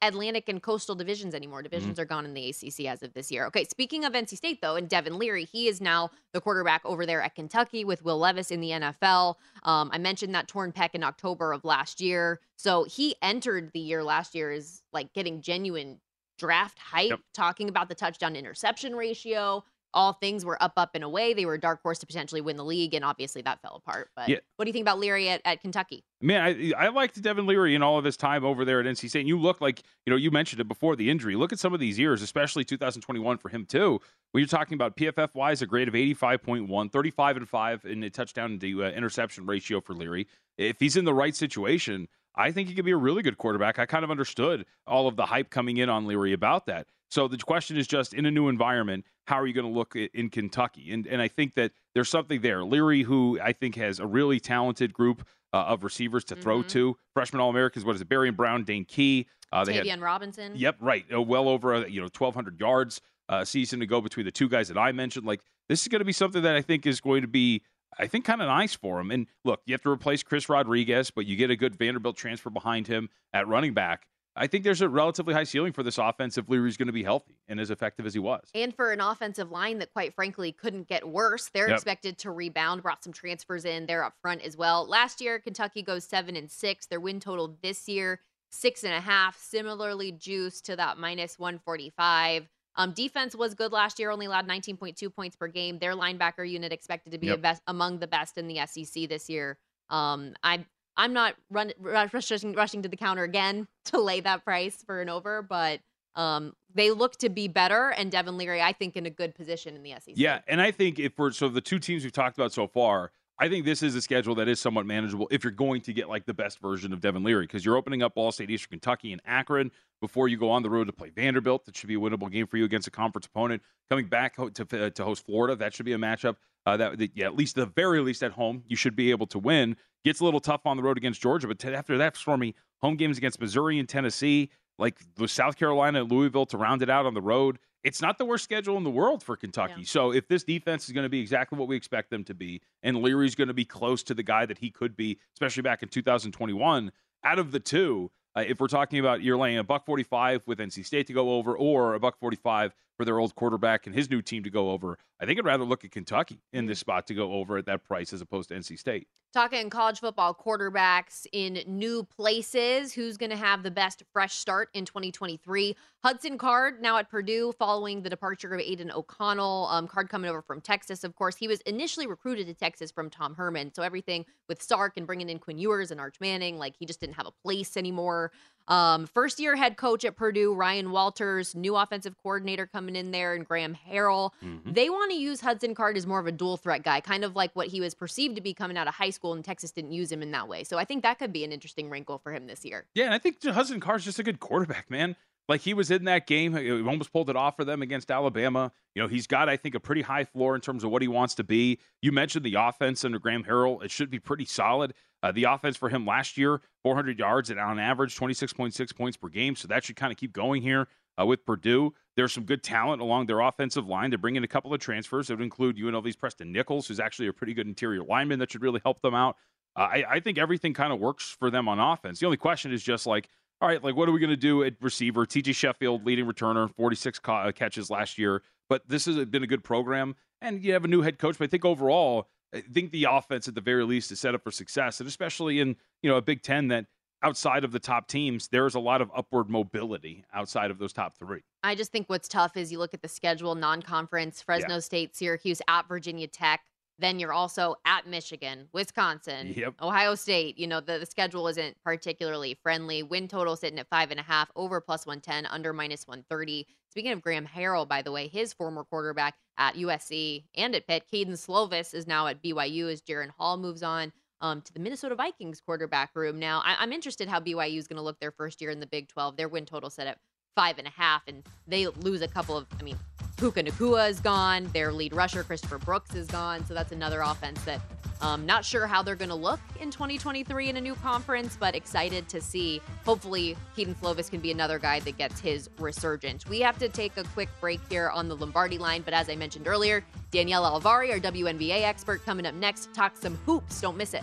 Atlantic 0.02 0.48
and 0.48 0.62
coastal 0.62 0.94
divisions 0.94 1.34
anymore. 1.34 1.62
Divisions 1.62 1.98
are 1.98 2.04
gone 2.04 2.24
in 2.24 2.32
the 2.32 2.48
ACC 2.48 2.86
as 2.86 3.02
of 3.02 3.12
this 3.12 3.32
year. 3.32 3.46
Okay, 3.46 3.64
speaking 3.64 4.04
of 4.04 4.12
NC 4.12 4.36
State 4.36 4.60
though, 4.60 4.76
and 4.76 4.88
Devin 4.88 5.18
Leary, 5.18 5.44
he 5.44 5.66
is 5.66 5.80
now 5.80 6.10
the 6.32 6.40
quarterback 6.40 6.82
over 6.84 7.04
there 7.04 7.20
at 7.20 7.34
Kentucky 7.34 7.84
with 7.84 8.04
Will 8.04 8.18
Levis 8.18 8.52
in 8.52 8.60
the 8.60 8.70
NFL. 8.70 9.34
Um, 9.64 9.90
I 9.92 9.98
mentioned 9.98 10.34
that 10.34 10.46
torn 10.46 10.70
pec 10.70 10.90
in 10.94 11.02
October 11.02 11.52
of 11.52 11.64
last 11.64 12.00
year, 12.00 12.40
so 12.56 12.84
he 12.84 13.16
entered 13.20 13.72
the 13.72 13.80
year 13.80 14.04
last 14.04 14.34
year 14.34 14.52
is 14.52 14.82
like 14.92 15.12
getting 15.12 15.40
genuine 15.40 15.98
draft 16.38 16.78
hype, 16.78 17.10
Yep. 17.10 17.20
talking 17.34 17.68
about 17.68 17.88
the 17.88 17.94
touchdown 17.94 18.36
interception 18.36 18.94
ratio. 18.96 19.64
All 19.96 20.12
things 20.14 20.44
were 20.44 20.60
up, 20.60 20.72
up, 20.76 20.90
and 20.96 21.04
away. 21.04 21.34
They 21.34 21.46
were 21.46 21.54
a 21.54 21.60
dark 21.60 21.80
horse 21.80 22.00
to 22.00 22.06
potentially 22.06 22.40
win 22.40 22.56
the 22.56 22.64
league, 22.64 22.94
and 22.94 23.04
obviously 23.04 23.42
that 23.42 23.62
fell 23.62 23.76
apart. 23.86 24.10
But 24.16 24.28
Yeah. 24.28 24.38
what 24.56 24.64
do 24.64 24.68
you 24.68 24.72
think 24.72 24.82
about 24.82 24.98
Leary 24.98 25.28
at, 25.28 25.40
at 25.44 25.60
Kentucky? 25.60 26.02
Man, 26.20 26.40
I, 26.42 26.86
I 26.86 26.88
liked 26.88 27.22
Devin 27.22 27.46
Leary 27.46 27.76
in 27.76 27.82
all 27.84 27.96
of 27.96 28.04
his 28.04 28.16
time 28.16 28.44
over 28.44 28.64
there 28.64 28.80
at 28.80 28.86
NC 28.86 29.08
State. 29.08 29.20
And 29.20 29.28
you 29.28 29.38
look 29.38 29.60
like, 29.60 29.82
you 30.04 30.10
know, 30.10 30.16
you 30.16 30.32
mentioned 30.32 30.60
it 30.60 30.66
before 30.66 30.96
the 30.96 31.08
injury. 31.10 31.36
Look 31.36 31.52
at 31.52 31.60
some 31.60 31.72
of 31.72 31.78
these 31.78 31.96
years, 31.96 32.22
especially 32.22 32.64
2021 32.64 33.38
for 33.38 33.50
him, 33.50 33.64
too. 33.66 34.00
When 34.32 34.40
you're 34.40 34.48
talking 34.48 34.74
about 34.74 34.96
PFF 34.96 35.32
wise, 35.36 35.62
a 35.62 35.66
grade 35.66 35.86
of 35.86 35.94
85.1, 35.94 36.90
35 36.90 37.36
and 37.36 37.48
5 37.48 37.84
in 37.84 38.02
a 38.02 38.10
touchdown 38.10 38.58
to 38.58 38.84
uh, 38.84 38.88
interception 38.90 39.46
ratio 39.46 39.80
for 39.80 39.94
Leary. 39.94 40.26
If 40.58 40.80
he's 40.80 40.96
in 40.96 41.04
the 41.04 41.14
right 41.14 41.36
situation, 41.36 42.08
I 42.36 42.50
think 42.52 42.68
he 42.68 42.74
could 42.74 42.84
be 42.84 42.90
a 42.90 42.96
really 42.96 43.22
good 43.22 43.38
quarterback. 43.38 43.78
I 43.78 43.86
kind 43.86 44.04
of 44.04 44.10
understood 44.10 44.66
all 44.86 45.06
of 45.06 45.16
the 45.16 45.26
hype 45.26 45.50
coming 45.50 45.76
in 45.76 45.88
on 45.88 46.06
Leary 46.06 46.32
about 46.32 46.66
that. 46.66 46.86
So 47.10 47.28
the 47.28 47.36
question 47.38 47.76
is 47.76 47.86
just 47.86 48.12
in 48.12 48.26
a 48.26 48.30
new 48.30 48.48
environment, 48.48 49.04
how 49.26 49.36
are 49.40 49.46
you 49.46 49.52
going 49.54 49.66
to 49.66 49.72
look 49.72 49.94
in 49.94 50.30
Kentucky? 50.30 50.92
And 50.92 51.06
and 51.06 51.22
I 51.22 51.28
think 51.28 51.54
that 51.54 51.72
there's 51.94 52.08
something 52.08 52.40
there. 52.40 52.64
Leary, 52.64 53.02
who 53.02 53.38
I 53.40 53.52
think 53.52 53.76
has 53.76 54.00
a 54.00 54.06
really 54.06 54.40
talented 54.40 54.92
group 54.92 55.26
uh, 55.52 55.58
of 55.58 55.84
receivers 55.84 56.24
to 56.24 56.34
throw 56.36 56.62
Mhm. 56.64 56.68
to. 56.70 56.96
Freshman 57.14 57.40
All 57.40 57.50
Americans, 57.50 57.84
what 57.84 57.94
is 57.94 58.00
it? 58.02 58.08
Barion 58.08 58.34
Brown, 58.34 58.64
Dane 58.64 58.84
Key. 58.84 59.28
Uh, 59.52 59.64
they 59.64 59.74
had 59.74 59.86
Tayvion 59.86 60.00
Robinson. 60.02 60.52
Yep, 60.56 60.76
right. 60.80 61.04
Uh, 61.12 61.22
well 61.22 61.48
over 61.48 61.72
uh, 61.74 61.86
you 61.86 62.00
know 62.00 62.08
1,200 62.08 62.58
yards 62.58 63.00
uh, 63.28 63.44
season 63.44 63.78
to 63.80 63.86
go 63.86 64.00
between 64.00 64.26
the 64.26 64.32
two 64.32 64.48
guys 64.48 64.66
that 64.68 64.76
I 64.76 64.90
mentioned. 64.90 65.24
Like 65.24 65.40
this 65.68 65.82
is 65.82 65.88
going 65.88 66.00
to 66.00 66.04
be 66.04 66.12
something 66.12 66.42
that 66.42 66.56
I 66.56 66.62
think 66.62 66.84
is 66.86 67.00
going 67.00 67.22
to 67.22 67.28
be, 67.28 67.62
I 67.98 68.06
think, 68.06 68.24
kind 68.24 68.40
of 68.42 68.48
nice 68.48 68.74
for 68.74 69.00
him. 69.00 69.10
And 69.10 69.26
look, 69.44 69.60
you 69.66 69.74
have 69.74 69.82
to 69.82 69.90
replace 69.90 70.22
Chris 70.22 70.48
Rodriguez, 70.48 71.10
but 71.10 71.26
you 71.26 71.36
get 71.36 71.50
a 71.50 71.56
good 71.56 71.76
Vanderbilt 71.76 72.16
transfer 72.16 72.50
behind 72.50 72.86
him 72.86 73.08
at 73.32 73.46
running 73.48 73.74
back. 73.74 74.06
I 74.36 74.48
think 74.48 74.64
there's 74.64 74.80
a 74.80 74.88
relatively 74.88 75.32
high 75.32 75.44
ceiling 75.44 75.72
for 75.72 75.84
this 75.84 75.96
offense 75.96 76.36
if 76.36 76.48
Leary's 76.48 76.76
going 76.76 76.88
to 76.88 76.92
be 76.92 77.04
healthy 77.04 77.38
and 77.46 77.60
as 77.60 77.70
effective 77.70 78.04
as 78.04 78.14
he 78.14 78.18
was. 78.18 78.42
And 78.52 78.74
for 78.74 78.90
an 78.90 79.00
offensive 79.00 79.52
line 79.52 79.78
that, 79.78 79.92
quite 79.92 80.12
frankly, 80.12 80.50
couldn't 80.50 80.88
get 80.88 81.08
worse, 81.08 81.50
they're 81.54 81.68
Yep. 81.68 81.76
expected 81.76 82.18
to 82.18 82.32
rebound. 82.32 82.82
Brought 82.82 83.04
some 83.04 83.12
transfers 83.12 83.64
in 83.64 83.86
there 83.86 84.02
up 84.02 84.14
front 84.20 84.42
as 84.42 84.56
well. 84.56 84.88
Last 84.88 85.20
year, 85.20 85.38
Kentucky 85.38 85.82
goes 85.82 86.04
seven 86.04 86.34
and 86.34 86.50
six. 86.50 86.86
Their 86.86 86.98
win 86.98 87.20
total 87.20 87.56
this 87.62 87.88
year 87.88 88.20
six 88.50 88.82
and 88.82 88.92
a 88.92 89.00
half, 89.00 89.36
similarly 89.38 90.10
juiced 90.12 90.64
to 90.66 90.76
that 90.76 90.98
minus 90.98 91.38
one 91.38 91.58
forty 91.60 91.90
five. 91.90 92.48
Um, 92.76 92.92
defense 92.92 93.34
was 93.34 93.54
good 93.54 93.72
last 93.72 93.98
year, 93.98 94.10
only 94.10 94.26
allowed 94.26 94.48
19.2 94.48 95.14
points 95.14 95.36
per 95.36 95.48
game. 95.48 95.78
Their 95.78 95.94
linebacker 95.94 96.48
unit 96.48 96.72
expected 96.72 97.12
to 97.12 97.18
be 97.18 97.28
Yep. 97.28 97.38
a 97.38 97.40
best, 97.40 97.62
among 97.66 97.98
the 98.00 98.06
best 98.06 98.36
in 98.38 98.48
the 98.48 98.58
SEC 98.66 99.08
this 99.08 99.28
year. 99.30 99.58
Um, 99.90 100.34
I'm 100.42 100.66
I'm 100.96 101.12
not 101.12 101.34
run, 101.50 101.72
rushing, 101.80 102.52
rushing 102.54 102.82
to 102.82 102.88
the 102.88 102.96
counter 102.96 103.24
again 103.24 103.66
to 103.86 104.00
lay 104.00 104.20
that 104.20 104.44
price 104.44 104.76
for 104.86 105.00
an 105.02 105.08
over, 105.08 105.42
but 105.42 105.80
um, 106.14 106.54
they 106.72 106.92
look 106.92 107.16
to 107.18 107.28
be 107.28 107.48
better. 107.48 107.88
And 107.90 108.12
Devin 108.12 108.38
Leary, 108.38 108.62
I 108.62 108.72
think, 108.72 108.96
in 108.96 109.04
a 109.04 109.10
good 109.10 109.34
position 109.34 109.74
in 109.74 109.82
the 109.82 109.90
SEC. 109.98 110.14
Yeah, 110.16 110.40
and 110.46 110.60
I 110.60 110.70
think 110.70 110.98
if 111.00 111.18
we're 111.18 111.32
so 111.32 111.48
the 111.48 111.60
two 111.60 111.80
teams 111.80 112.04
we've 112.04 112.12
talked 112.12 112.38
about 112.38 112.52
so 112.52 112.68
far, 112.68 113.10
I 113.38 113.48
think 113.48 113.64
this 113.64 113.82
is 113.82 113.96
a 113.96 114.00
schedule 114.00 114.36
that 114.36 114.46
is 114.46 114.60
somewhat 114.60 114.86
manageable 114.86 115.26
if 115.30 115.42
you're 115.42 115.50
going 115.50 115.80
to 115.82 115.92
get 115.92 116.08
like 116.08 116.24
the 116.24 116.34
best 116.34 116.60
version 116.60 116.92
of 116.92 117.00
Devin 117.00 117.24
Leary 117.24 117.44
because 117.44 117.64
you're 117.64 117.76
opening 117.76 118.02
up 118.02 118.14
Ball 118.14 118.30
State 118.30 118.48
Eastern 118.50 118.70
Kentucky 118.70 119.12
and 119.12 119.20
Akron 119.24 119.72
before 120.00 120.28
you 120.28 120.36
go 120.36 120.50
on 120.50 120.62
the 120.62 120.70
road 120.70 120.86
to 120.86 120.92
play 120.92 121.10
Vanderbilt. 121.10 121.64
That 121.64 121.76
should 121.76 121.88
be 121.88 121.96
a 121.96 121.98
winnable 121.98 122.30
game 122.30 122.46
for 122.46 122.58
you 122.58 122.64
against 122.64 122.86
a 122.86 122.92
conference 122.92 123.26
opponent. 123.26 123.62
Coming 123.90 124.06
back 124.06 124.36
to 124.36 124.62
uh, 124.62 124.90
to 124.90 125.04
host 125.04 125.26
Florida, 125.26 125.56
that 125.56 125.74
should 125.74 125.86
be 125.86 125.94
a 125.94 125.98
matchup 125.98 126.36
uh, 126.66 126.76
that, 126.76 126.98
that 126.98 127.10
yeah, 127.14 127.26
at 127.26 127.36
least 127.36 127.56
the 127.56 127.66
very 127.66 128.00
least 128.00 128.22
at 128.22 128.32
home 128.32 128.62
you 128.68 128.76
should 128.76 128.94
be 128.94 129.10
able 129.10 129.26
to 129.26 129.38
win. 129.38 129.76
Gets 130.04 130.20
a 130.20 130.24
little 130.24 130.40
tough 130.40 130.66
on 130.66 130.76
the 130.76 130.82
road 130.82 130.96
against 130.96 131.20
Georgia, 131.20 131.48
but 131.48 131.58
t- 131.58 131.74
after 131.74 131.98
that, 131.98 132.16
Stormy 132.16 132.54
home 132.82 132.96
games 132.96 133.18
against 133.18 133.40
Missouri 133.40 133.78
and 133.78 133.88
Tennessee, 133.88 134.50
like 134.78 134.98
the 135.16 135.26
South 135.26 135.56
Carolina 135.56 136.02
and 136.02 136.10
Louisville 136.10 136.46
to 136.46 136.58
round 136.58 136.82
it 136.82 136.90
out 136.90 137.06
on 137.06 137.14
the 137.14 137.22
road. 137.22 137.58
It's 137.84 138.00
not 138.00 138.16
the 138.16 138.24
worst 138.24 138.42
schedule 138.42 138.78
in 138.78 138.82
the 138.82 138.90
world 138.90 139.22
for 139.22 139.36
Kentucky. 139.36 139.74
Yeah. 139.78 139.86
So 139.86 140.12
if 140.12 140.26
this 140.26 140.42
defense 140.42 140.86
is 140.86 140.92
going 140.92 141.04
to 141.04 141.10
be 141.10 141.20
exactly 141.20 141.58
what 141.58 141.68
we 141.68 141.76
expect 141.76 142.10
them 142.10 142.24
to 142.24 142.34
be, 142.34 142.62
and 142.82 143.02
Leary's 143.02 143.34
going 143.34 143.48
to 143.48 143.54
be 143.54 143.66
close 143.66 144.02
to 144.04 144.14
the 144.14 144.22
guy 144.22 144.46
that 144.46 144.58
he 144.58 144.70
could 144.70 144.96
be, 144.96 145.18
especially 145.34 145.62
back 145.62 145.82
in 145.82 145.90
2021, 145.90 146.90
out 147.24 147.38
of 147.38 147.52
the 147.52 147.60
two, 147.60 148.10
uh, 148.36 148.40
if 148.46 148.58
we're 148.58 148.68
talking 148.68 148.98
about 148.98 149.22
you're 149.22 149.36
laying 149.36 149.58
a 149.58 149.64
buck 149.64 149.84
45 149.84 150.42
with 150.46 150.58
NC 150.58 150.84
State 150.84 151.06
to 151.06 151.12
go 151.12 151.34
over, 151.34 151.56
or 151.56 151.94
a 151.94 152.00
buck 152.00 152.18
45 152.18 152.74
for 152.96 153.04
their 153.04 153.18
old 153.18 153.34
quarterback 153.34 153.86
and 153.86 153.94
his 153.94 154.10
new 154.10 154.22
team 154.22 154.42
to 154.44 154.50
go 154.50 154.70
over, 154.70 154.98
I 155.20 155.26
think 155.26 155.38
I'd 155.38 155.44
rather 155.44 155.64
look 155.64 155.84
at 155.84 155.90
Kentucky 155.90 156.40
in 156.52 156.66
this 156.66 156.78
spot 156.78 157.06
to 157.08 157.14
go 157.14 157.32
over 157.32 157.56
at 157.56 157.66
that 157.66 157.84
price 157.84 158.12
as 158.12 158.20
opposed 158.20 158.48
to 158.48 158.54
NC 158.54 158.78
State. 158.78 159.08
Talking 159.32 159.68
college 159.68 159.98
football 159.98 160.32
quarterbacks 160.32 161.26
in 161.32 161.60
new 161.66 162.04
places, 162.04 162.92
who's 162.92 163.16
going 163.16 163.30
to 163.30 163.36
have 163.36 163.64
the 163.64 163.70
best 163.70 164.04
fresh 164.12 164.34
start 164.34 164.68
in 164.74 164.84
2023? 164.84 165.76
Hudson 166.04 166.38
Card 166.38 166.80
now 166.80 166.98
at 166.98 167.10
Purdue 167.10 167.52
following 167.58 168.02
the 168.02 168.10
departure 168.10 168.54
of 168.54 168.60
Aidan 168.60 168.92
O'Connell. 168.92 169.66
Um, 169.72 169.88
Card 169.88 170.08
coming 170.08 170.30
over 170.30 170.40
from 170.40 170.60
Texas, 170.60 171.02
of 171.02 171.16
course. 171.16 171.34
He 171.34 171.48
was 171.48 171.60
initially 171.62 172.06
recruited 172.06 172.46
to 172.46 172.54
Texas 172.54 172.92
from 172.92 173.10
Tom 173.10 173.34
Herman. 173.34 173.74
So 173.74 173.82
everything 173.82 174.24
with 174.48 174.62
Sark 174.62 174.92
and 174.96 175.04
bringing 175.04 175.28
in 175.28 175.40
Quinn 175.40 175.58
Ewers 175.58 175.90
and 175.90 176.00
Arch 176.00 176.20
Manning, 176.20 176.56
like 176.56 176.76
he 176.78 176.86
just 176.86 177.00
didn't 177.00 177.16
have 177.16 177.26
a 177.26 177.32
place 177.42 177.76
anymore. 177.76 178.30
Um, 178.68 179.06
first 179.06 179.38
year 179.38 179.56
head 179.56 179.76
coach 179.76 180.04
at 180.04 180.16
Purdue, 180.16 180.54
Ryan 180.54 180.90
Walters, 180.90 181.54
new 181.54 181.76
offensive 181.76 182.16
coordinator 182.22 182.66
coming 182.66 182.96
in 182.96 183.10
there, 183.10 183.34
and 183.34 183.46
Graham 183.46 183.76
Harrell. 183.90 184.30
They 184.64 184.88
want 184.88 185.10
to 185.10 185.16
use 185.16 185.40
Hudson 185.40 185.74
Card 185.74 185.96
as 185.96 186.06
more 186.06 186.18
of 186.18 186.26
a 186.26 186.32
dual 186.32 186.56
threat 186.56 186.82
guy, 186.82 187.00
kind 187.00 187.24
of 187.24 187.36
like 187.36 187.54
what 187.54 187.68
he 187.68 187.80
was 187.80 187.94
perceived 187.94 188.36
to 188.36 188.40
be 188.40 188.54
coming 188.54 188.76
out 188.76 188.88
of 188.88 188.94
high 188.94 189.10
school, 189.10 189.34
and 189.34 189.44
Texas 189.44 189.70
didn't 189.70 189.92
use 189.92 190.10
him 190.10 190.22
in 190.22 190.30
that 190.30 190.48
way. 190.48 190.64
So 190.64 190.78
I 190.78 190.84
think 190.84 191.02
that 191.02 191.18
could 191.18 191.32
be 191.32 191.44
an 191.44 191.52
interesting 191.52 191.90
wrinkle 191.90 192.18
for 192.18 192.32
him 192.32 192.46
this 192.46 192.64
year. 192.64 192.86
Yeah, 192.94 193.04
and 193.04 193.14
I 193.14 193.18
think 193.18 193.42
Hudson 193.44 193.80
Card's 193.80 194.04
just 194.04 194.18
a 194.18 194.22
good 194.22 194.40
quarterback, 194.40 194.90
man. 194.90 195.16
Like 195.46 195.60
he 195.60 195.74
was 195.74 195.90
in 195.90 196.04
that 196.04 196.26
game, 196.26 196.56
he 196.56 196.70
almost 196.70 197.12
pulled 197.12 197.28
it 197.28 197.36
off 197.36 197.56
for 197.56 197.64
them 197.64 197.82
against 197.82 198.10
Alabama. 198.10 198.72
You 198.94 199.02
know, 199.02 199.08
he's 199.08 199.26
got, 199.26 199.48
I 199.48 199.58
think, 199.58 199.74
a 199.74 199.80
pretty 199.80 200.00
high 200.00 200.24
floor 200.24 200.54
in 200.54 200.62
terms 200.62 200.84
of 200.84 200.90
what 200.90 201.02
he 201.02 201.08
wants 201.08 201.34
to 201.34 201.44
be. 201.44 201.80
You 202.00 202.12
mentioned 202.12 202.46
the 202.46 202.54
offense 202.54 203.04
under 203.04 203.18
Graham 203.18 203.44
Harrell; 203.44 203.82
it 203.84 203.90
should 203.90 204.10
be 204.10 204.18
pretty 204.18 204.46
solid. 204.46 204.94
Uh, 205.24 205.32
the 205.32 205.44
offense 205.44 205.74
for 205.74 205.88
him 205.88 206.04
last 206.04 206.36
year, 206.36 206.60
400 206.82 207.18
yards 207.18 207.48
and 207.48 207.58
on 207.58 207.78
average 207.78 208.14
26.6 208.14 208.94
points 208.94 209.16
per 209.16 209.28
game, 209.30 209.56
so 209.56 209.66
that 209.66 209.82
should 209.82 209.96
kind 209.96 210.12
of 210.12 210.18
keep 210.18 210.34
going 210.34 210.60
here 210.60 210.86
uh, 211.18 211.24
with 211.24 211.46
Purdue. 211.46 211.94
There's 212.14 212.30
some 212.30 212.44
good 212.44 212.62
talent 212.62 213.00
along 213.00 213.24
their 213.24 213.40
offensive 213.40 213.86
line. 213.86 214.10
They're 214.10 214.18
bringing 214.18 214.44
a 214.44 214.48
couple 214.48 214.74
of 214.74 214.80
transfers 214.80 215.28
that 215.28 215.38
would 215.38 215.42
include 215.42 215.78
UNLV's 215.78 216.16
Preston 216.16 216.52
Nichols, 216.52 216.86
who's 216.86 217.00
actually 217.00 217.28
a 217.28 217.32
pretty 217.32 217.54
good 217.54 217.66
interior 217.66 218.04
lineman 218.04 218.38
that 218.40 218.52
should 218.52 218.60
really 218.60 218.82
help 218.84 219.00
them 219.00 219.14
out. 219.14 219.36
Uh, 219.74 219.88
I, 219.92 220.04
I 220.10 220.20
think 220.20 220.36
everything 220.36 220.74
kind 220.74 220.92
of 220.92 221.00
works 221.00 221.34
for 221.38 221.50
them 221.50 221.68
on 221.68 221.80
offense. 221.80 222.20
The 222.20 222.26
only 222.26 222.36
question 222.36 222.70
is 222.70 222.82
just 222.82 223.06
like, 223.06 223.30
all 223.62 223.68
right, 223.68 223.82
like 223.82 223.96
what 223.96 224.10
are 224.10 224.12
we 224.12 224.20
going 224.20 224.28
to 224.28 224.36
do 224.36 224.62
at 224.62 224.74
receiver? 224.82 225.24
TJ 225.24 225.54
Sheffield, 225.54 226.04
leading 226.04 226.26
returner, 226.26 226.70
46 226.76 227.18
ca- 227.20 227.50
catches 227.52 227.88
last 227.88 228.18
year. 228.18 228.42
But 228.68 228.86
this 228.86 229.06
has 229.06 229.16
been 229.24 229.42
a 229.42 229.46
good 229.46 229.64
program, 229.64 230.16
and 230.42 230.62
you 230.62 230.74
have 230.74 230.84
a 230.84 230.88
new 230.88 231.00
head 231.00 231.18
coach. 231.18 231.38
But 231.38 231.44
I 231.44 231.48
think 231.48 231.64
overall, 231.64 232.28
I 232.54 232.60
think 232.60 232.92
the 232.92 233.04
offense 233.04 233.48
at 233.48 233.54
the 233.54 233.60
very 233.60 233.84
least 233.84 234.12
is 234.12 234.20
set 234.20 234.34
up 234.34 234.44
for 234.44 234.50
success, 234.50 235.00
and 235.00 235.08
especially 235.08 235.60
in 235.60 235.76
you 236.02 236.10
know 236.10 236.16
a 236.16 236.22
Big 236.22 236.42
Ten 236.42 236.68
that 236.68 236.86
outside 237.22 237.64
of 237.64 237.72
the 237.72 237.80
top 237.80 238.06
teams, 238.06 238.48
there's 238.48 238.74
a 238.74 238.80
lot 238.80 239.00
of 239.00 239.10
upward 239.16 239.48
mobility 239.48 240.24
outside 240.32 240.70
of 240.70 240.78
those 240.78 240.92
top 240.92 241.14
three. 241.18 241.40
I 241.62 241.74
just 241.74 241.90
think 241.90 242.08
what's 242.08 242.28
tough 242.28 242.56
is 242.56 242.70
you 242.70 242.78
look 242.78 242.94
at 242.94 243.02
the 243.02 243.08
schedule 243.08 243.54
non 243.54 243.82
conference, 243.82 244.42
Fresno 244.42 244.78
State, 244.78 245.16
Syracuse, 245.16 245.60
at 245.66 245.88
Virginia 245.88 246.28
Tech. 246.28 246.60
Then 246.98 247.18
you're 247.18 247.32
also 247.32 247.74
at 247.84 248.06
Michigan, 248.06 248.68
Wisconsin, 248.72 249.52
Yep. 249.56 249.74
Ohio 249.82 250.14
State. 250.14 250.58
You 250.58 250.66
know, 250.68 250.80
the, 250.80 250.98
the 250.98 251.06
schedule 251.06 251.48
isn't 251.48 251.76
particularly 251.84 252.54
friendly. 252.62 253.02
Win 253.02 253.26
total 253.28 253.56
sitting 253.56 253.78
at 253.78 253.88
five 253.88 254.10
and 254.10 254.20
a 254.20 254.22
half, 254.22 254.50
over 254.54 254.80
plus 254.80 255.04
110, 255.04 255.46
under 255.46 255.72
minus 255.72 256.06
130. 256.06 256.66
Speaking 256.90 257.10
of 257.12 257.20
Graham 257.22 257.46
Harrell, 257.46 257.88
by 257.88 258.02
the 258.02 258.12
way, 258.12 258.28
his 258.28 258.52
former 258.52 258.84
quarterback 258.84 259.34
at 259.58 259.74
USC 259.74 260.44
and 260.56 260.74
at 260.76 260.86
Pitt, 260.86 261.04
Kedon 261.10 261.34
Slovis, 261.34 261.94
is 261.94 262.06
now 262.06 262.28
at 262.28 262.42
BYU 262.42 262.92
as 262.92 263.02
Jaren 263.02 263.30
Hall 263.30 263.56
moves 263.56 263.82
on. 263.82 264.12
um, 264.40 264.60
to 264.60 264.72
the 264.74 264.80
Minnesota 264.80 265.14
Vikings 265.14 265.60
quarterback 265.60 266.10
room. 266.14 266.38
Now, 266.38 266.60
I- 266.64 266.82
am 266.82 266.92
interested 266.92 267.28
how 267.28 267.40
BYU 267.40 267.78
is 267.78 267.88
going 267.88 267.96
to 267.96 268.02
look 268.02 268.20
their 268.20 268.32
first 268.32 268.60
year 268.60 268.70
in 268.70 268.78
the 268.78 268.86
Big 268.86 269.08
12. 269.08 269.36
Their 269.36 269.48
win 269.48 269.64
total 269.64 269.88
set 269.90 270.06
at 270.06 270.18
five 270.54 270.78
and 270.78 270.86
a 270.86 270.90
half, 270.90 271.22
and 271.26 271.42
they 271.66 271.86
lose 271.86 272.22
a 272.22 272.28
couple 272.28 272.56
of, 272.56 272.66
I 272.78 272.82
mean, 272.82 272.98
Puka 273.36 273.62
Nacua 273.62 274.08
is 274.08 274.20
gone. 274.20 274.70
Their 274.72 274.92
lead 274.92 275.14
rusher, 275.14 275.42
Christopher 275.42 275.78
Brooks, 275.78 276.14
is 276.14 276.28
gone. 276.28 276.64
So 276.66 276.74
that's 276.74 276.92
another 276.92 277.20
offense 277.20 277.62
that 277.64 277.80
um, 278.20 278.46
not 278.46 278.64
sure 278.64 278.86
how 278.86 279.02
they're 279.02 279.16
going 279.16 279.28
to 279.28 279.34
look 279.34 279.60
in 279.80 279.90
2023 279.90 280.70
in 280.70 280.76
a 280.76 280.80
new 280.80 280.94
conference, 280.94 281.56
but 281.58 281.74
excited 281.74 282.28
to 282.28 282.40
see. 282.40 282.80
Hopefully, 283.04 283.56
Kedon 283.74 283.94
Slovis 283.96 284.30
can 284.30 284.40
be 284.40 284.52
another 284.52 284.78
guy 284.78 285.00
that 285.00 285.18
gets 285.18 285.40
his 285.40 285.68
resurgence. 285.78 286.46
We 286.46 286.60
have 286.60 286.78
to 286.78 286.88
take 286.88 287.16
a 287.16 287.24
quick 287.24 287.48
break 287.60 287.80
here 287.90 288.08
on 288.10 288.28
the 288.28 288.36
Lombardi 288.36 288.78
line, 288.78 289.02
but 289.02 289.14
as 289.14 289.28
I 289.28 289.34
mentioned 289.34 289.66
earlier, 289.66 290.04
Danielle 290.30 290.80
Alvari, 290.80 291.12
our 291.12 291.18
WNBA 291.18 291.82
expert, 291.82 292.24
coming 292.24 292.46
up 292.46 292.54
next 292.54 292.94
talk 292.94 293.16
some 293.16 293.36
hoops. 293.44 293.80
Don't 293.80 293.96
miss 293.96 294.14
it. 294.14 294.22